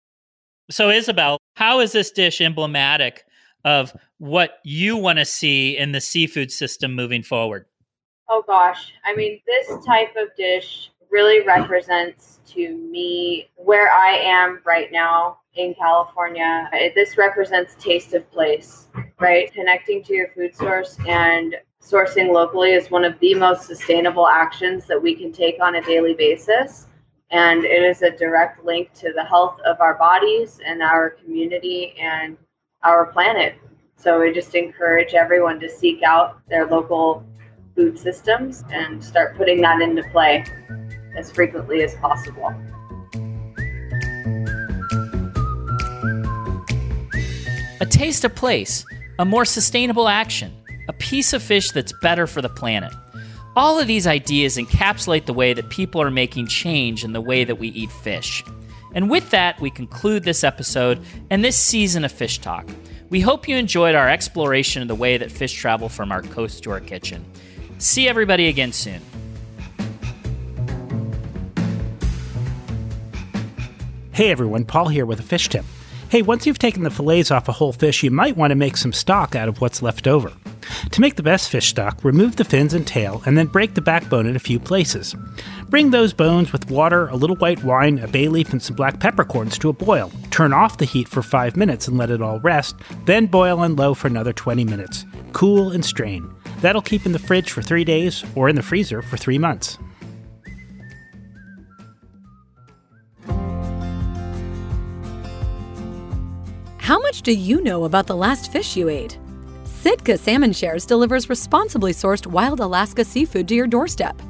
So, 0.70 0.88
Isabel, 0.88 1.38
how 1.56 1.80
is 1.80 1.92
this 1.92 2.10
dish 2.10 2.40
emblematic 2.40 3.24
of 3.64 3.92
what 4.18 4.58
you 4.64 4.96
want 4.96 5.18
to 5.18 5.24
see 5.24 5.76
in 5.76 5.92
the 5.92 6.00
seafood 6.00 6.50
system 6.50 6.94
moving 6.94 7.22
forward? 7.22 7.66
Oh 8.28 8.42
gosh, 8.46 8.92
I 9.04 9.14
mean, 9.14 9.40
this 9.46 9.84
type 9.84 10.14
of 10.16 10.28
dish 10.36 10.90
really 11.14 11.46
represents 11.46 12.40
to 12.44 12.76
me 12.76 13.48
where 13.54 13.88
I 13.92 14.16
am 14.16 14.58
right 14.66 14.90
now 14.90 15.38
in 15.54 15.72
California. 15.74 16.68
This 16.96 17.16
represents 17.16 17.76
taste 17.78 18.14
of 18.14 18.28
place, 18.32 18.88
right? 19.20 19.50
Connecting 19.54 20.02
to 20.02 20.12
your 20.12 20.28
food 20.34 20.56
source 20.56 20.98
and 21.06 21.54
sourcing 21.80 22.32
locally 22.32 22.72
is 22.72 22.90
one 22.90 23.04
of 23.04 23.16
the 23.20 23.32
most 23.36 23.68
sustainable 23.68 24.26
actions 24.26 24.86
that 24.86 25.00
we 25.00 25.14
can 25.14 25.30
take 25.30 25.62
on 25.62 25.76
a 25.76 25.82
daily 25.82 26.14
basis. 26.14 26.88
And 27.30 27.64
it 27.64 27.84
is 27.84 28.02
a 28.02 28.10
direct 28.10 28.64
link 28.64 28.92
to 28.94 29.12
the 29.12 29.24
health 29.24 29.60
of 29.64 29.80
our 29.80 29.94
bodies 29.94 30.58
and 30.66 30.82
our 30.82 31.10
community 31.10 31.94
and 31.96 32.36
our 32.82 33.06
planet. 33.06 33.54
So 33.96 34.20
we 34.20 34.32
just 34.32 34.56
encourage 34.56 35.14
everyone 35.14 35.60
to 35.60 35.70
seek 35.70 36.02
out 36.02 36.40
their 36.48 36.66
local 36.66 37.24
food 37.76 37.96
systems 37.98 38.64
and 38.70 39.02
start 39.02 39.36
putting 39.36 39.60
that 39.60 39.80
into 39.80 40.02
play 40.10 40.44
as 41.16 41.30
frequently 41.30 41.82
as 41.82 41.94
possible. 41.96 42.52
A 47.80 47.86
taste 47.86 48.24
of 48.24 48.34
place, 48.34 48.84
a 49.18 49.24
more 49.24 49.44
sustainable 49.44 50.08
action, 50.08 50.52
a 50.88 50.92
piece 50.92 51.32
of 51.32 51.42
fish 51.42 51.70
that's 51.70 51.92
better 52.00 52.26
for 52.26 52.40
the 52.40 52.48
planet. 52.48 52.92
All 53.56 53.78
of 53.78 53.86
these 53.86 54.06
ideas 54.06 54.56
encapsulate 54.56 55.26
the 55.26 55.32
way 55.32 55.54
that 55.54 55.70
people 55.70 56.00
are 56.02 56.10
making 56.10 56.48
change 56.48 57.04
in 57.04 57.12
the 57.12 57.20
way 57.20 57.44
that 57.44 57.56
we 57.56 57.68
eat 57.68 57.92
fish. 57.92 58.42
And 58.94 59.10
with 59.10 59.30
that, 59.30 59.60
we 59.60 59.70
conclude 59.70 60.24
this 60.24 60.44
episode 60.44 61.00
and 61.30 61.44
this 61.44 61.56
season 61.56 62.04
of 62.04 62.12
Fish 62.12 62.38
Talk. 62.38 62.68
We 63.10 63.20
hope 63.20 63.46
you 63.46 63.56
enjoyed 63.56 63.94
our 63.94 64.08
exploration 64.08 64.82
of 64.82 64.88
the 64.88 64.94
way 64.94 65.18
that 65.18 65.30
fish 65.30 65.52
travel 65.52 65.88
from 65.88 66.10
our 66.10 66.22
coast 66.22 66.64
to 66.64 66.70
our 66.70 66.80
kitchen. 66.80 67.24
See 67.78 68.08
everybody 68.08 68.48
again 68.48 68.72
soon. 68.72 69.00
Hey 74.14 74.30
everyone, 74.30 74.64
Paul 74.64 74.86
here 74.86 75.06
with 75.06 75.18
a 75.18 75.24
fish 75.24 75.48
tip. 75.48 75.64
Hey, 76.08 76.22
once 76.22 76.46
you've 76.46 76.60
taken 76.60 76.84
the 76.84 76.90
fillets 76.90 77.32
off 77.32 77.48
a 77.48 77.52
whole 77.52 77.72
fish, 77.72 78.04
you 78.04 78.12
might 78.12 78.36
want 78.36 78.52
to 78.52 78.54
make 78.54 78.76
some 78.76 78.92
stock 78.92 79.34
out 79.34 79.48
of 79.48 79.60
what's 79.60 79.82
left 79.82 80.06
over. 80.06 80.30
To 80.92 81.00
make 81.00 81.16
the 81.16 81.24
best 81.24 81.50
fish 81.50 81.70
stock, 81.70 82.04
remove 82.04 82.36
the 82.36 82.44
fins 82.44 82.74
and 82.74 82.86
tail 82.86 83.24
and 83.26 83.36
then 83.36 83.48
break 83.48 83.74
the 83.74 83.80
backbone 83.80 84.26
in 84.26 84.36
a 84.36 84.38
few 84.38 84.60
places. 84.60 85.16
Bring 85.68 85.90
those 85.90 86.12
bones 86.12 86.52
with 86.52 86.70
water, 86.70 87.08
a 87.08 87.16
little 87.16 87.34
white 87.34 87.64
wine, 87.64 87.98
a 87.98 88.06
bay 88.06 88.28
leaf, 88.28 88.52
and 88.52 88.62
some 88.62 88.76
black 88.76 89.00
peppercorns 89.00 89.58
to 89.58 89.68
a 89.68 89.72
boil. 89.72 90.12
Turn 90.30 90.52
off 90.52 90.78
the 90.78 90.84
heat 90.84 91.08
for 91.08 91.20
5 91.20 91.56
minutes 91.56 91.88
and 91.88 91.98
let 91.98 92.12
it 92.12 92.22
all 92.22 92.38
rest, 92.38 92.76
then 93.06 93.26
boil 93.26 93.58
on 93.58 93.74
low 93.74 93.94
for 93.94 94.06
another 94.06 94.32
20 94.32 94.64
minutes. 94.64 95.04
Cool 95.32 95.72
and 95.72 95.84
strain. 95.84 96.32
That'll 96.60 96.82
keep 96.82 97.04
in 97.04 97.10
the 97.10 97.18
fridge 97.18 97.50
for 97.50 97.62
3 97.62 97.82
days 97.82 98.24
or 98.36 98.48
in 98.48 98.54
the 98.54 98.62
freezer 98.62 99.02
for 99.02 99.16
3 99.16 99.38
months. 99.38 99.76
How 106.84 106.98
much 106.98 107.22
do 107.22 107.32
you 107.32 107.62
know 107.62 107.84
about 107.84 108.06
the 108.06 108.14
last 108.14 108.52
fish 108.52 108.76
you 108.76 108.90
ate? 108.90 109.16
Sitka 109.64 110.18
Salmon 110.18 110.52
Shares 110.52 110.84
delivers 110.84 111.30
responsibly 111.30 111.94
sourced 111.94 112.26
wild 112.26 112.60
Alaska 112.60 113.06
seafood 113.06 113.48
to 113.48 113.54
your 113.54 113.66
doorstep. 113.66 114.20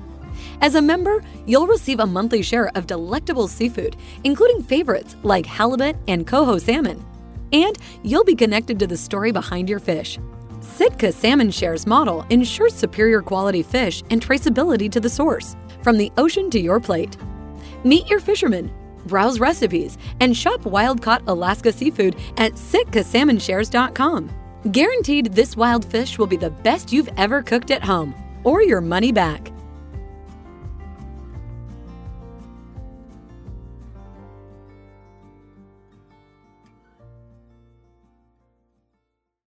As 0.60 0.76
a 0.76 0.80
member, 0.80 1.24
you'll 1.46 1.66
receive 1.66 1.98
a 1.98 2.06
monthly 2.06 2.42
share 2.42 2.70
of 2.76 2.86
delectable 2.86 3.48
seafood, 3.48 3.96
including 4.22 4.62
favorites 4.62 5.16
like 5.24 5.44
halibut 5.44 5.96
and 6.06 6.28
coho 6.28 6.56
salmon. 6.58 7.04
And 7.52 7.76
you'll 8.04 8.22
be 8.22 8.36
connected 8.36 8.78
to 8.78 8.86
the 8.86 8.96
story 8.96 9.32
behind 9.32 9.68
your 9.68 9.80
fish. 9.80 10.20
Sitka 10.60 11.10
Salmon 11.10 11.50
Shares 11.50 11.88
model 11.88 12.24
ensures 12.30 12.72
superior 12.72 13.20
quality 13.20 13.64
fish 13.64 14.04
and 14.10 14.24
traceability 14.24 14.88
to 14.92 15.00
the 15.00 15.10
source, 15.10 15.56
from 15.82 15.98
the 15.98 16.12
ocean 16.18 16.50
to 16.50 16.60
your 16.60 16.78
plate. 16.78 17.16
Meet 17.82 18.08
your 18.08 18.20
fisherman, 18.20 18.72
browse 19.06 19.40
recipes, 19.40 19.98
and 20.20 20.36
shop 20.36 20.64
wild 20.64 21.02
caught 21.02 21.22
Alaska 21.26 21.72
seafood 21.72 22.16
at 22.36 22.52
SitkaSalmonShares.com. 22.52 24.30
Guaranteed 24.72 25.32
this 25.32 25.56
wild 25.56 25.84
fish 25.84 26.18
will 26.18 26.26
be 26.26 26.36
the 26.36 26.50
best 26.50 26.92
you've 26.92 27.10
ever 27.16 27.42
cooked 27.42 27.70
at 27.70 27.82
home, 27.82 28.14
or 28.44 28.62
your 28.62 28.80
money 28.80 29.12
back. 29.12 29.53